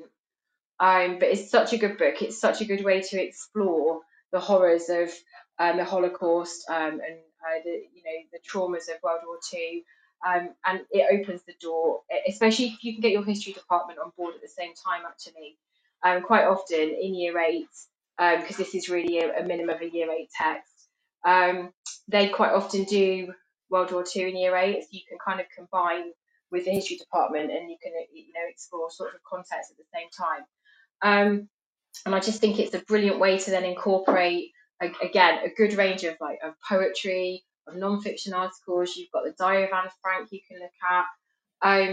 um, 0.79 1.19
but 1.19 1.29
it's 1.29 1.51
such 1.51 1.73
a 1.73 1.79
good 1.79 1.97
book. 1.97 2.21
It's 2.21 2.39
such 2.39 2.61
a 2.61 2.67
good 2.67 2.85
way 2.85 3.01
to 3.01 3.23
explore 3.23 4.01
the 4.33 4.41
horrors 4.41 4.91
of 4.91 5.11
um, 5.59 5.79
the 5.79 5.85
Holocaust 5.85 6.69
um, 6.69 7.01
and 7.01 7.19
uh, 7.47 7.63
the 7.65 7.83
you 7.95 8.03
know 8.03 8.19
the 8.33 8.39
traumas 8.39 8.89
of 8.95 9.03
World 9.03 9.21
War 9.27 9.39
Two, 9.49 9.83
um, 10.27 10.51
and 10.65 10.81
it 10.91 11.07
opens 11.13 11.43
the 11.45 11.55
door, 11.61 12.01
especially 12.29 12.67
if 12.67 12.85
you 12.85 12.95
can 12.95 13.03
get 13.03 13.13
your 13.13 13.25
history 13.25 13.53
department 13.53 13.99
on 13.99 14.13
board 14.17 14.35
at 14.35 14.43
the 14.43 14.49
same 14.49 14.73
time. 14.75 15.03
Actually, 15.07 15.57
um, 16.05 16.23
quite 16.23 16.45
often 16.45 16.81
in 16.81 17.15
Year 17.15 17.39
Eight, 17.39 17.69
because 18.19 18.59
um, 18.59 18.59
this 18.59 18.75
is 18.75 18.89
really 18.89 19.19
a, 19.19 19.41
a, 19.41 19.45
minimum 19.45 19.77
of 19.77 19.83
a 19.83 19.91
Year 19.91 20.11
Eight 20.11 20.31
text, 20.37 20.89
um, 21.25 21.73
they 22.09 22.29
quite 22.29 22.53
often 22.53 22.85
do 22.85 23.33
World 23.71 23.93
War 23.93 24.05
Two 24.05 24.27
in 24.27 24.37
Year 24.37 24.57
Eight, 24.57 24.83
so 24.83 24.89
you 24.91 25.03
can 25.09 25.19
kind 25.25 25.41
of 25.41 25.47
combine 25.55 26.11
with 26.51 26.65
the 26.65 26.71
history 26.71 26.97
department, 26.97 27.51
and 27.51 27.71
you 27.71 27.77
can 27.83 27.93
you 28.13 28.33
know 28.33 28.49
explore 28.49 28.91
sort 28.91 29.15
of 29.15 29.21
context 29.23 29.71
at 29.71 29.77
the 29.77 29.85
same 29.95 30.09
time. 30.11 30.45
Um, 31.03 31.49
and 32.05 32.15
I 32.15 32.21
just 32.21 32.41
think 32.41 32.59
it's 32.59 32.75
a 32.75 32.81
brilliant 32.81 33.19
way 33.19 33.39
to 33.39 33.51
then 33.51 33.65
incorporate 33.65 34.53
again 34.81 35.41
a 35.45 35.51
good 35.57 35.75
range 35.75 36.05
of 36.05 36.17
like 36.21 36.39
of 36.45 36.55
poetry, 36.69 37.45
of 37.67 37.77
non-fiction 37.77 38.35
articles. 38.35 38.97
You've 38.97 39.11
got 39.13 39.25
the 39.25 39.35
Diary 39.39 39.65
of 39.65 39.71
Anne 39.73 39.91
Frank 40.03 40.29
you 40.33 40.41
can 40.49 40.61
look 40.61 40.71
at, 40.91 41.07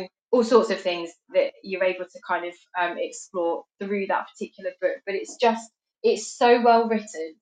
um, 0.01 0.07
all 0.31 0.43
sorts 0.43 0.69
of 0.71 0.79
things 0.81 1.11
that 1.33 1.51
you're 1.63 1.83
able 1.83 2.05
to 2.05 2.19
kind 2.27 2.45
of 2.45 2.53
um, 2.79 2.97
explore 2.97 3.63
through 3.79 4.07
that 4.07 4.27
particular 4.31 4.71
book. 4.81 4.97
But 5.05 5.15
it's 5.15 5.37
just 5.37 5.71
it's 6.03 6.37
so 6.37 6.61
well 6.61 6.87
written. 6.87 7.35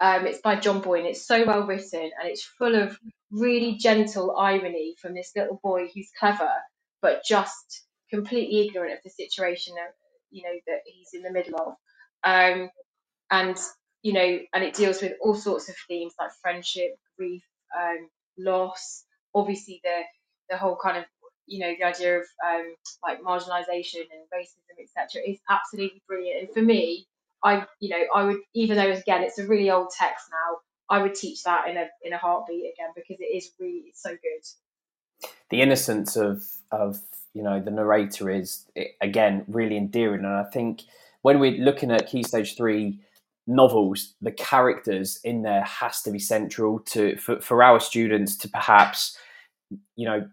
Um, 0.00 0.26
it's 0.26 0.40
by 0.40 0.56
John 0.56 0.80
Boyne. 0.80 1.06
It's 1.06 1.26
so 1.26 1.44
well 1.44 1.66
written 1.66 2.00
and 2.20 2.28
it's 2.28 2.42
full 2.42 2.74
of 2.74 2.98
really 3.30 3.76
gentle 3.76 4.36
irony 4.36 4.96
from 5.00 5.14
this 5.14 5.32
little 5.36 5.60
boy 5.62 5.88
who's 5.94 6.10
clever 6.18 6.50
but 7.02 7.24
just 7.24 7.84
completely 8.10 8.66
ignorant 8.66 8.94
of 8.94 9.00
the 9.04 9.10
situation 9.10 9.74
that 9.76 9.94
you 10.30 10.42
know 10.42 10.58
that 10.66 10.80
he's 10.86 11.10
in 11.14 11.22
the 11.22 11.32
middle 11.32 11.60
of. 11.60 11.74
Um, 12.24 12.70
and 13.30 13.58
you 14.02 14.12
know, 14.12 14.38
and 14.54 14.64
it 14.64 14.74
deals 14.74 15.02
with 15.02 15.12
all 15.20 15.34
sorts 15.34 15.68
of 15.68 15.76
themes 15.88 16.14
like 16.18 16.30
friendship, 16.42 16.98
grief, 17.16 17.42
um, 17.78 18.08
loss, 18.38 19.04
obviously 19.34 19.80
the 19.84 20.00
the 20.48 20.56
whole 20.56 20.76
kind 20.76 20.96
of 20.98 21.04
you 21.46 21.58
know 21.58 21.72
the 21.78 21.84
idea 21.84 22.18
of 22.18 22.24
um, 22.46 22.74
like 23.02 23.22
marginalisation 23.22 24.00
and 24.00 24.22
racism, 24.34 24.82
etc. 24.82 25.22
is 25.26 25.38
absolutely 25.48 26.02
brilliant. 26.06 26.40
And 26.40 26.50
for 26.54 26.62
me, 26.62 27.06
I 27.42 27.66
you 27.80 27.90
know 27.90 28.02
I 28.14 28.24
would 28.24 28.38
even 28.54 28.76
though 28.76 28.90
again 28.90 29.22
it's 29.22 29.38
a 29.38 29.46
really 29.46 29.70
old 29.70 29.90
text 29.90 30.26
now, 30.30 30.58
I 30.88 31.02
would 31.02 31.14
teach 31.14 31.42
that 31.44 31.68
in 31.68 31.76
a 31.76 31.86
in 32.02 32.12
a 32.12 32.18
heartbeat 32.18 32.72
again 32.72 32.90
because 32.94 33.16
it 33.20 33.24
is 33.24 33.50
really 33.58 33.84
it's 33.88 34.02
so 34.02 34.10
good. 34.10 35.28
The 35.50 35.62
innocence 35.62 36.16
of 36.16 36.44
of 36.70 37.00
you 37.34 37.42
know 37.42 37.60
the 37.60 37.70
narrator 37.70 38.30
is 38.30 38.66
again 39.00 39.44
really 39.48 39.76
endearing, 39.76 40.24
and 40.24 40.34
I 40.34 40.44
think 40.44 40.82
when 41.22 41.38
we're 41.38 41.62
looking 41.62 41.90
at 41.90 42.06
Key 42.06 42.22
Stage 42.22 42.56
Three 42.56 43.00
novels, 43.50 44.14
the 44.22 44.32
characters 44.32 45.18
in 45.24 45.42
there 45.42 45.64
has 45.64 46.02
to 46.02 46.10
be 46.10 46.18
central 46.18 46.78
to 46.80 47.16
for, 47.16 47.40
for 47.40 47.62
our 47.62 47.80
students 47.80 48.36
to 48.36 48.48
perhaps, 48.48 49.18
you 49.96 50.06
know, 50.06 50.26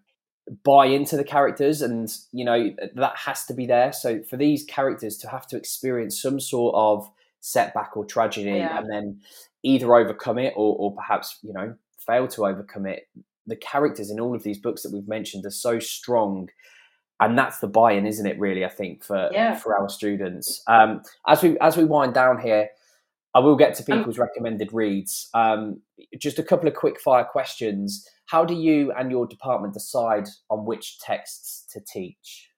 buy 0.64 0.86
into 0.86 1.18
the 1.18 1.24
characters 1.24 1.82
and 1.82 2.10
you 2.32 2.46
know 2.46 2.72
that 2.96 3.18
has 3.18 3.44
to 3.46 3.54
be 3.54 3.66
there 3.66 3.92
so 3.92 4.22
for 4.24 4.38
these 4.38 4.64
characters 4.64 5.18
to 5.18 5.28
have 5.28 5.46
to 5.46 5.58
experience 5.58 6.22
some 6.22 6.40
sort 6.40 6.74
of 6.74 7.10
setback 7.42 7.98
or 7.98 8.06
tragedy 8.06 8.52
yeah. 8.52 8.78
and 8.78 8.90
then 8.90 9.20
either 9.64 9.94
overcome 9.94 10.38
it 10.38 10.54
or, 10.56 10.76
or 10.78 10.96
perhaps 10.96 11.40
you 11.42 11.52
know 11.52 11.76
fail 11.98 12.30
to 12.30 12.46
overcome 12.46 12.86
it 12.86 13.10
the 13.46 13.58
characters 13.58 14.10
in 14.10 14.22
all 14.22 14.34
of 14.34 14.44
these 14.44 14.58
books 14.58 14.84
that 14.84 14.94
we've 14.94 15.08
mentioned 15.08 15.46
are 15.46 15.52
so 15.52 15.80
strong 15.80 16.48
and 17.20 17.38
that's 17.38 17.60
the 17.60 17.68
buy-in 17.68 18.06
isn't 18.06 18.28
it 18.28 18.40
really 18.40 18.64
i 18.64 18.70
think 18.70 19.04
for 19.04 19.30
yeah. 19.34 19.54
for 19.54 19.78
our 19.78 19.90
students 19.90 20.64
um, 20.68 21.02
as 21.28 21.44
we 21.44 21.60
as 21.60 21.76
we 21.76 21.84
wind 21.84 22.14
down 22.14 22.40
here 22.40 22.70
i 23.38 23.40
will 23.40 23.56
get 23.56 23.76
to 23.76 23.92
um 23.92 24.00
people's 24.00 24.18
recommended 24.18 24.74
reads. 24.74 25.30
Um, 25.36 25.82
just 26.18 26.40
a 26.40 26.44
couple 26.44 26.68
of 26.68 26.74
quick 26.74 27.00
fire 27.00 27.24
questions. 27.24 28.04
How 28.26 28.46
do 28.46 28.56
you 28.56 28.92
and 28.92 29.12
your 29.12 29.28
department 29.28 29.76
decide 29.76 30.28
on 30.50 30.66
which 30.66 31.00
texts 31.00 31.68
to 31.74 31.80
teach? 31.80 32.50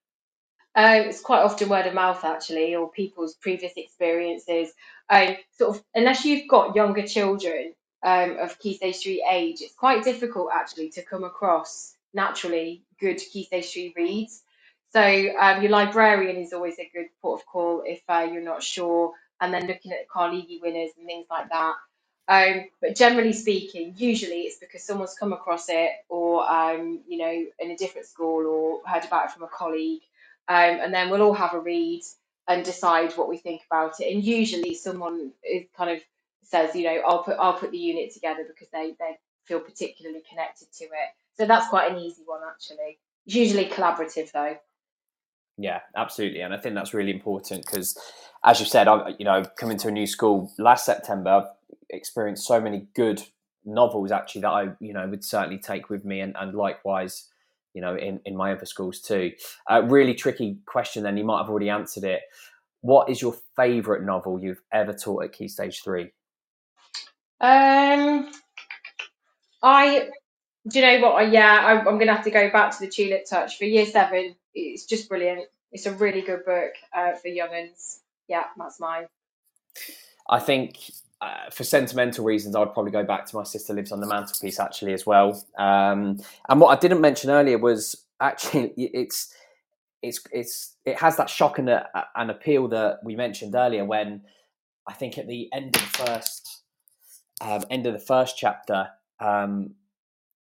Um, 0.75 1.09
it's 1.09 1.19
quite 1.19 1.41
often 1.41 1.67
word 1.67 1.85
of 1.85 1.93
mouth 1.93 2.23
actually 2.23 2.75
or 2.75 2.89
people's 2.89 3.35
previous 3.35 3.73
experiences. 3.75 4.71
Um, 5.09 5.35
sort 5.57 5.75
of 5.75 5.83
unless 5.93 6.23
you've 6.23 6.47
got 6.47 6.77
younger 6.77 7.05
children 7.05 7.73
um, 8.01 8.37
of 8.37 8.57
key 8.57 8.75
stage 8.75 9.03
three 9.03 9.25
age, 9.29 9.59
it's 9.59 9.75
quite 9.75 10.05
difficult 10.05 10.49
actually 10.53 10.91
to 10.91 11.03
come 11.03 11.25
across 11.25 11.93
naturally 12.13 12.83
good 13.01 13.17
key 13.17 13.43
stage 13.43 13.73
three 13.73 13.93
reads. 13.97 14.41
So 14.93 15.01
um, 15.01 15.61
your 15.61 15.71
librarian 15.71 16.37
is 16.37 16.53
always 16.53 16.79
a 16.79 16.89
good 16.93 17.07
port 17.21 17.41
of 17.41 17.45
call 17.45 17.83
if 17.85 18.01
uh, 18.07 18.29
you're 18.31 18.41
not 18.41 18.63
sure, 18.63 19.11
and 19.41 19.53
then 19.53 19.67
looking 19.67 19.91
at 19.93 20.09
Carnegie 20.09 20.59
winners 20.61 20.91
and 20.97 21.07
things 21.07 21.27
like 21.29 21.49
that. 21.49 21.75
Um, 22.27 22.65
but 22.81 22.95
generally 22.95 23.33
speaking, 23.33 23.95
usually 23.97 24.41
it's 24.43 24.57
because 24.59 24.83
someone's 24.83 25.15
come 25.19 25.33
across 25.33 25.67
it, 25.69 25.91
or 26.09 26.49
um, 26.49 27.01
you 27.07 27.17
know, 27.19 27.45
in 27.59 27.71
a 27.71 27.77
different 27.77 28.07
school, 28.07 28.47
or 28.47 28.81
heard 28.89 29.05
about 29.05 29.25
it 29.27 29.31
from 29.33 29.43
a 29.43 29.49
colleague, 29.49 30.01
um, 30.49 30.79
and 30.81 30.93
then 30.93 31.09
we'll 31.09 31.23
all 31.23 31.33
have 31.33 31.53
a 31.55 31.59
read 31.61 32.01
and 32.47 32.65
decide 32.65 33.13
what 33.13 33.29
we 33.29 33.37
think 33.37 33.61
about 33.71 33.99
it. 34.01 34.13
And 34.13 34.23
usually, 34.23 34.75
someone 34.75 35.31
is 35.43 35.65
kind 35.77 35.91
of 35.91 36.01
says, 36.45 36.75
you 36.75 36.85
know, 36.85 37.01
I'll 37.07 37.23
put 37.23 37.37
I'll 37.39 37.53
put 37.59 37.71
the 37.71 37.79
unit 37.79 38.13
together 38.13 38.45
because 38.47 38.69
they 38.73 38.95
they 38.99 39.17
feel 39.45 39.61
particularly 39.61 40.23
connected 40.29 40.71
to 40.73 40.85
it. 40.85 41.09
So 41.37 41.45
that's 41.47 41.69
quite 41.69 41.91
an 41.91 41.99
easy 41.99 42.23
one 42.25 42.41
actually. 42.49 42.99
It's 43.27 43.35
usually 43.35 43.65
collaborative 43.67 44.31
though. 44.33 44.57
Yeah, 45.61 45.81
absolutely, 45.93 46.39
and 46.39 46.53
I 46.53 46.57
think 46.57 46.75
that's 46.75 46.93
really 46.93 47.11
important 47.11 47.65
because, 47.65 47.97
as 48.45 48.61
you 48.61 48.65
said, 48.65 48.87
I 48.87 49.09
you 49.19 49.25
know 49.25 49.43
coming 49.57 49.77
to 49.79 49.89
a 49.89 49.91
new 49.91 50.07
school 50.07 50.53
last 50.57 50.85
September, 50.85 51.29
I've 51.29 51.77
experienced 51.89 52.47
so 52.47 52.61
many 52.61 52.87
good 52.95 53.21
novels 53.65 54.09
actually 54.09 54.41
that 54.41 54.51
I 54.51 54.69
you 54.79 54.93
know 54.93 55.05
would 55.09 55.25
certainly 55.25 55.59
take 55.59 55.89
with 55.89 56.05
me, 56.05 56.21
and, 56.21 56.33
and 56.39 56.55
likewise, 56.55 57.27
you 57.73 57.81
know, 57.81 57.93
in 57.97 58.21
in 58.23 58.37
my 58.37 58.53
other 58.53 58.65
schools 58.65 59.01
too. 59.01 59.33
A 59.69 59.83
really 59.83 60.13
tricky 60.13 60.59
question. 60.65 61.03
Then 61.03 61.17
you 61.17 61.25
might 61.25 61.39
have 61.41 61.49
already 61.49 61.69
answered 61.69 62.05
it. 62.05 62.21
What 62.79 63.09
is 63.09 63.21
your 63.21 63.35
favourite 63.57 64.03
novel 64.03 64.39
you've 64.41 64.61
ever 64.71 64.93
taught 64.93 65.25
at 65.25 65.33
Key 65.33 65.49
Stage 65.49 65.83
Three? 65.83 66.13
Um, 67.41 68.31
I 69.61 70.07
do 70.69 70.79
you 70.79 70.85
know 70.85 71.09
what? 71.09 71.31
Yeah, 71.31 71.51
I, 71.51 71.79
I'm 71.79 71.83
going 71.83 72.07
to 72.07 72.13
have 72.13 72.23
to 72.23 72.31
go 72.31 72.49
back 72.49 72.71
to 72.71 72.79
the 72.79 72.87
Tulip 72.89 73.25
Touch 73.29 73.57
for 73.57 73.65
year 73.65 73.85
seven. 73.85 74.35
It's 74.53 74.85
just 74.85 75.09
brilliant. 75.09 75.45
It's 75.71 75.85
a 75.85 75.93
really 75.93 76.21
good 76.21 76.45
book 76.45 76.71
uh, 76.95 77.13
for 77.13 77.27
younguns. 77.27 77.99
Yeah, 78.27 78.43
that's 78.57 78.79
mine. 78.79 79.07
I 80.29 80.39
think 80.39 80.77
uh, 81.21 81.49
for 81.51 81.63
sentimental 81.63 82.23
reasons, 82.23 82.55
I'd 82.55 82.73
probably 82.73 82.91
go 82.91 83.03
back 83.03 83.25
to 83.27 83.35
My 83.35 83.43
Sister 83.43 83.73
Lives 83.73 83.91
on 83.91 83.99
the 83.99 84.07
Mantelpiece 84.07 84.59
actually 84.59 84.93
as 84.93 85.05
well. 85.05 85.43
Um, 85.57 86.21
and 86.47 86.61
what 86.61 86.77
I 86.77 86.79
didn't 86.79 87.01
mention 87.01 87.29
earlier 87.29 87.57
was 87.57 88.05
actually 88.19 88.73
it's 88.77 89.33
it's 90.01 90.21
it's 90.31 90.75
it 90.85 90.97
has 90.99 91.17
that 91.17 91.29
shock 91.29 91.59
and, 91.59 91.69
a, 91.69 91.89
appeal 92.15 92.67
that 92.69 92.99
we 93.03 93.15
mentioned 93.15 93.55
earlier 93.55 93.83
when 93.83 94.21
I 94.87 94.93
think 94.93 95.17
at 95.17 95.27
the 95.27 95.49
end 95.53 95.75
of 95.75 95.81
the 95.81 96.05
first 96.05 96.63
um, 97.41 97.63
end 97.69 97.85
of 97.85 97.93
the 97.93 97.99
first 97.99 98.37
chapter, 98.37 98.89
um, 99.19 99.75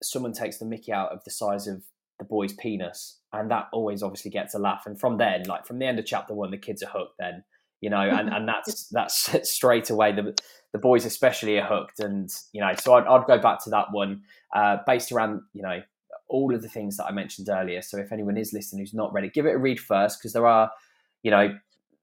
someone 0.02 0.32
takes 0.32 0.59
the 0.59 0.64
Mickey 0.64 0.92
out 0.92 1.12
of 1.12 1.24
the 1.24 1.30
size 1.30 1.66
of 1.66 1.82
the 2.19 2.25
boy's 2.25 2.53
penis, 2.53 3.19
and 3.33 3.51
that 3.51 3.69
always 3.73 4.03
obviously 4.03 4.31
gets 4.31 4.55
a 4.55 4.59
laugh. 4.59 4.85
And 4.87 4.99
from 4.99 5.19
then, 5.19 5.45
like 5.45 5.66
from 5.66 5.79
the 5.79 5.87
end 5.87 5.99
of 5.99 6.07
chapter 6.07 6.35
one, 6.35 6.51
the 6.51 6.59
kids 6.59 6.83
are 6.83 6.89
hooked. 6.89 7.16
Then 7.19 7.45
you 7.81 7.91
know, 7.91 8.01
and, 8.01 8.29
and 8.29 8.49
that's 8.49 8.89
that's 8.93 9.31
straight 9.51 9.91
away 9.91 10.12
the 10.12 10.35
the 10.73 10.79
boys 10.79 11.05
especially 11.05 11.59
are 11.59 11.66
hooked, 11.66 12.01
and 12.01 12.31
you 12.53 12.61
know, 12.61 12.73
so 12.79 12.95
I'd, 12.95 13.07
I'd 13.07 13.27
go 13.27 13.39
back 13.39 13.62
to 13.64 13.71
that 13.71 13.87
one 13.93 14.23
uh, 14.55 14.79
based 14.87 15.12
around 15.12 15.43
you 15.53 15.62
know 15.62 15.81
all 16.29 16.55
of 16.55 16.61
the 16.61 16.69
things 16.69 16.99
that 16.99 17.07
I 17.07 17.11
mentioned 17.11 17.49
earlier. 17.49 17.81
So 17.81 17.99
if 17.99 18.12
anyone 18.12 18.37
is 18.37 18.53
listening 18.53 18.81
who's 18.81 18.93
not 18.93 19.12
ready, 19.12 19.31
give 19.31 19.47
it 19.47 19.55
a 19.55 19.59
read 19.59 19.81
first 19.81 20.19
because 20.19 20.33
there 20.33 20.47
are 20.47 20.71
you 21.23 21.31
know 21.31 21.55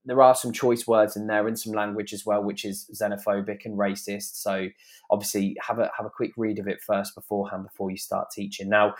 there 0.05 0.21
are 0.21 0.35
some 0.35 0.51
choice 0.51 0.85
words 0.85 1.15
in 1.15 1.27
there 1.27 1.47
and 1.47 1.59
some 1.59 1.73
language 1.73 2.13
as 2.13 2.25
well, 2.25 2.43
which 2.43 2.63
is 2.63 2.87
xenophobic 2.93 3.65
and 3.65 3.77
racist. 3.77 4.35
So 4.35 4.67
obviously 5.09 5.57
have 5.61 5.79
a 5.79 5.91
have 5.97 6.05
a 6.05 6.11
quick 6.11 6.31
read 6.37 6.59
of 6.59 6.67
it 6.67 6.81
first 6.81 7.15
beforehand 7.15 7.63
before 7.63 7.91
you 7.91 7.97
start 7.97 8.29
teaching. 8.31 8.69
Now, 8.69 8.95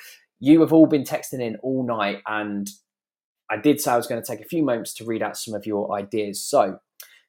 you 0.45 0.61
have 0.61 0.71
all 0.71 0.85
been 0.85 1.03
texting 1.03 1.41
in 1.41 1.55
all 1.63 1.83
night, 1.83 2.21
and 2.27 2.69
I 3.49 3.57
did 3.57 3.81
say 3.81 3.91
I 3.91 3.97
was 3.97 4.05
going 4.05 4.21
to 4.21 4.27
take 4.27 4.45
a 4.45 4.47
few 4.47 4.61
moments 4.61 4.93
to 4.95 5.03
read 5.03 5.23
out 5.23 5.37
some 5.37 5.55
of 5.55 5.65
your 5.65 5.91
ideas. 5.91 6.39
So 6.39 6.77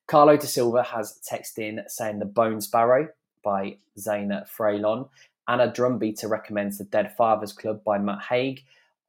Carlo 0.06 0.36
de 0.36 0.46
Silva 0.46 0.82
has 0.82 1.18
texted 1.26 1.66
in 1.66 1.80
saying 1.88 2.18
The 2.18 2.26
Bone 2.26 2.60
Sparrow 2.60 3.08
by 3.42 3.78
Zana 3.98 4.46
Fraillon. 4.46 5.08
Anna 5.48 5.72
Drumbeater 5.72 6.28
recommends 6.28 6.76
The 6.76 6.84
Dead 6.84 7.14
Fathers 7.16 7.54
Club 7.54 7.82
by 7.84 7.96
Matt 7.96 8.22
Haig. 8.28 8.64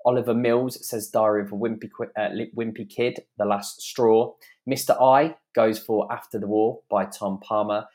Oliver 0.06 0.34
Mills 0.34 0.88
says 0.88 1.10
Diary 1.10 1.42
of 1.42 1.52
a 1.52 1.56
Wimpy, 1.56 1.90
uh, 2.16 2.30
Wimpy 2.56 2.90
Kid, 2.90 3.20
The 3.38 3.44
Last 3.44 3.82
Straw. 3.82 4.36
Mr. 4.70 4.96
I 5.02 5.36
goes 5.54 5.80
for 5.80 6.10
After 6.10 6.40
the 6.40 6.48
War 6.48 6.80
by 6.90 7.08
Tom 7.08 7.42
Palmer. 7.42 7.86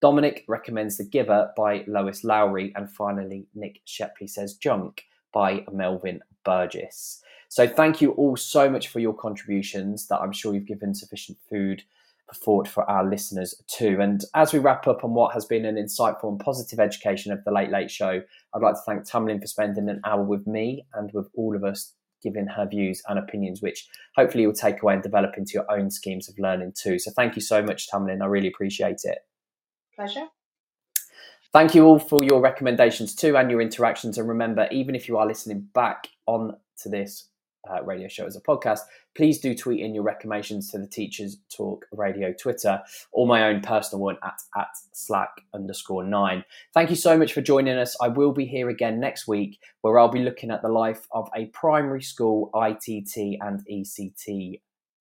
Dominic 0.00 0.44
recommends 0.46 0.98
The 0.98 1.04
Giver 1.04 1.50
by 1.56 1.82
Lois 1.88 2.22
Lowry. 2.22 2.72
And 2.76 2.88
finally, 2.88 3.48
Nick 3.56 3.80
Shepley 3.84 4.28
says 4.28 4.54
Junk 4.54 5.02
by 5.32 5.64
Melvin 5.72 6.20
Burgess. 6.44 7.22
So 7.48 7.66
thank 7.66 8.00
you 8.00 8.12
all 8.12 8.36
so 8.36 8.68
much 8.68 8.88
for 8.88 9.00
your 9.00 9.14
contributions 9.14 10.08
that 10.08 10.20
I'm 10.20 10.32
sure 10.32 10.54
you've 10.54 10.66
given 10.66 10.94
sufficient 10.94 11.38
food 11.48 11.82
for 12.28 12.34
thought 12.34 12.68
for 12.68 12.88
our 12.90 13.08
listeners 13.08 13.54
too. 13.66 13.98
And 14.00 14.22
as 14.34 14.52
we 14.52 14.58
wrap 14.58 14.86
up 14.86 15.02
on 15.02 15.14
what 15.14 15.32
has 15.32 15.46
been 15.46 15.64
an 15.64 15.76
insightful 15.76 16.28
and 16.28 16.38
positive 16.38 16.78
education 16.78 17.32
of 17.32 17.42
the 17.44 17.52
Late 17.52 17.70
Late 17.70 17.90
Show, 17.90 18.20
I'd 18.54 18.62
like 18.62 18.74
to 18.74 18.82
thank 18.86 19.04
Tamlyn 19.04 19.40
for 19.40 19.46
spending 19.46 19.88
an 19.88 20.00
hour 20.04 20.22
with 20.22 20.46
me 20.46 20.84
and 20.92 21.10
with 21.14 21.28
all 21.34 21.56
of 21.56 21.64
us, 21.64 21.94
giving 22.22 22.46
her 22.48 22.66
views 22.66 23.00
and 23.08 23.18
opinions, 23.18 23.62
which 23.62 23.88
hopefully 24.16 24.42
you'll 24.42 24.52
take 24.52 24.82
away 24.82 24.92
and 24.92 25.02
develop 25.02 25.38
into 25.38 25.52
your 25.54 25.70
own 25.70 25.90
schemes 25.90 26.28
of 26.28 26.38
learning 26.38 26.72
too. 26.76 26.98
So 26.98 27.10
thank 27.12 27.36
you 27.36 27.42
so 27.42 27.62
much, 27.62 27.88
Tamlyn. 27.88 28.22
I 28.22 28.26
really 28.26 28.48
appreciate 28.48 29.00
it. 29.04 29.18
Pleasure. 29.94 30.26
Thank 31.50 31.74
you 31.74 31.86
all 31.86 31.98
for 31.98 32.22
your 32.22 32.42
recommendations 32.42 33.14
too 33.14 33.36
and 33.36 33.50
your 33.50 33.62
interactions. 33.62 34.18
And 34.18 34.28
remember, 34.28 34.68
even 34.70 34.94
if 34.94 35.08
you 35.08 35.16
are 35.16 35.26
listening 35.26 35.66
back 35.72 36.08
on 36.26 36.54
to 36.82 36.88
this 36.90 37.30
uh, 37.68 37.82
radio 37.82 38.06
show 38.06 38.26
as 38.26 38.36
a 38.36 38.40
podcast, 38.42 38.80
please 39.16 39.38
do 39.38 39.54
tweet 39.54 39.80
in 39.80 39.94
your 39.94 40.02
recommendations 40.02 40.70
to 40.70 40.78
the 40.78 40.86
Teachers 40.86 41.38
Talk 41.54 41.86
Radio 41.90 42.34
Twitter 42.34 42.80
or 43.12 43.26
my 43.26 43.44
own 43.44 43.62
personal 43.62 44.04
one 44.04 44.18
at, 44.22 44.38
at 44.58 44.68
slack 44.92 45.30
underscore 45.54 46.04
nine. 46.04 46.44
Thank 46.74 46.90
you 46.90 46.96
so 46.96 47.16
much 47.16 47.32
for 47.32 47.40
joining 47.40 47.78
us. 47.78 47.96
I 48.00 48.08
will 48.08 48.32
be 48.32 48.44
here 48.44 48.68
again 48.68 49.00
next 49.00 49.26
week 49.26 49.58
where 49.80 49.98
I'll 49.98 50.08
be 50.08 50.22
looking 50.22 50.50
at 50.50 50.60
the 50.60 50.68
life 50.68 51.06
of 51.12 51.30
a 51.34 51.46
primary 51.46 52.02
school 52.02 52.50
ITT 52.54 53.38
and 53.40 53.64
ECT 53.70 54.60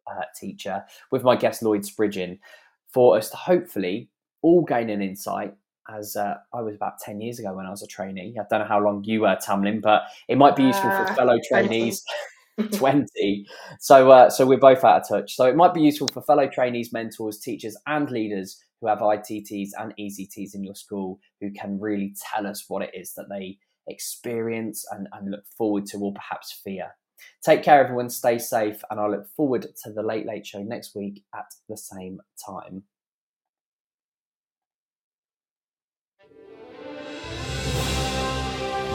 uh, 0.10 0.24
teacher 0.40 0.86
with 1.12 1.24
my 1.24 1.36
guest 1.36 1.62
Lloyd 1.62 1.82
Spridgen 1.82 2.40
for 2.88 3.18
us 3.18 3.30
to 3.32 3.36
hopefully 3.36 4.10
all 4.42 4.64
gain 4.64 4.90
an 4.90 5.02
insight 5.02 5.54
as 5.90 6.16
uh, 6.16 6.36
I 6.54 6.62
was 6.62 6.76
about 6.76 7.00
10 7.00 7.22
years 7.22 7.40
ago 7.40 7.54
when 7.54 7.66
I 7.66 7.70
was 7.70 7.84
a 7.84 7.88
trainee. 7.88 8.36
I 8.40 8.44
don't 8.50 8.62
know 8.62 8.68
how 8.68 8.80
long 8.80 9.04
you 9.04 9.22
were, 9.22 9.38
Tamlyn, 9.38 9.82
but 9.82 10.04
it 10.28 10.38
might 10.38 10.56
be 10.56 10.64
useful 10.64 10.90
for 10.90 11.04
uh, 11.04 11.16
fellow 11.16 11.38
trainees. 11.50 12.04
20. 12.74 13.46
So, 13.80 14.10
uh, 14.10 14.32
so 14.32 14.44
we're 14.46 14.58
both 14.58 14.84
out 14.84 15.02
of 15.02 15.08
touch. 15.08 15.36
So 15.36 15.46
it 15.46 15.56
might 15.56 15.76
be 15.76 15.82
useful 15.82 16.08
for 16.12 16.24
fellow 16.24 16.48
trainees, 16.48 16.92
mentors, 16.92 17.40
teachers, 17.40 17.78
and 17.86 18.10
leaders 18.10 18.60
who 18.82 18.88
have 18.88 19.00
ITTs 19.00 19.70
and 19.78 19.94
ECTs 20.00 20.56
in 20.56 20.64
your 20.64 20.74
school 20.74 21.20
who 21.40 21.52
can 21.52 21.80
really 21.80 22.16
tell 22.34 22.48
us 22.48 22.66
what 22.68 22.82
it 22.82 22.92
is 22.96 23.14
that 23.14 23.30
they 23.30 23.60
experience 23.88 24.86
and, 24.92 25.08
and 25.14 25.32
look 25.32 25.44
forward 25.58 25.86
to, 25.88 25.98
or 26.00 26.14
perhaps 26.14 26.60
fear. 26.64 26.88
Take 27.44 27.64
care, 27.64 27.84
everyone. 27.84 28.10
Stay 28.10 28.38
safe, 28.38 28.82
and 28.90 29.00
I 29.00 29.08
look 29.08 29.28
forward 29.36 29.68
to 29.84 29.92
the 29.92 30.04
Late 30.04 30.26
Late 30.26 30.46
Show 30.46 30.62
next 30.62 30.96
week 30.96 31.24
at 31.36 31.46
the 31.70 31.78
same 31.78 32.20
time. 32.46 32.84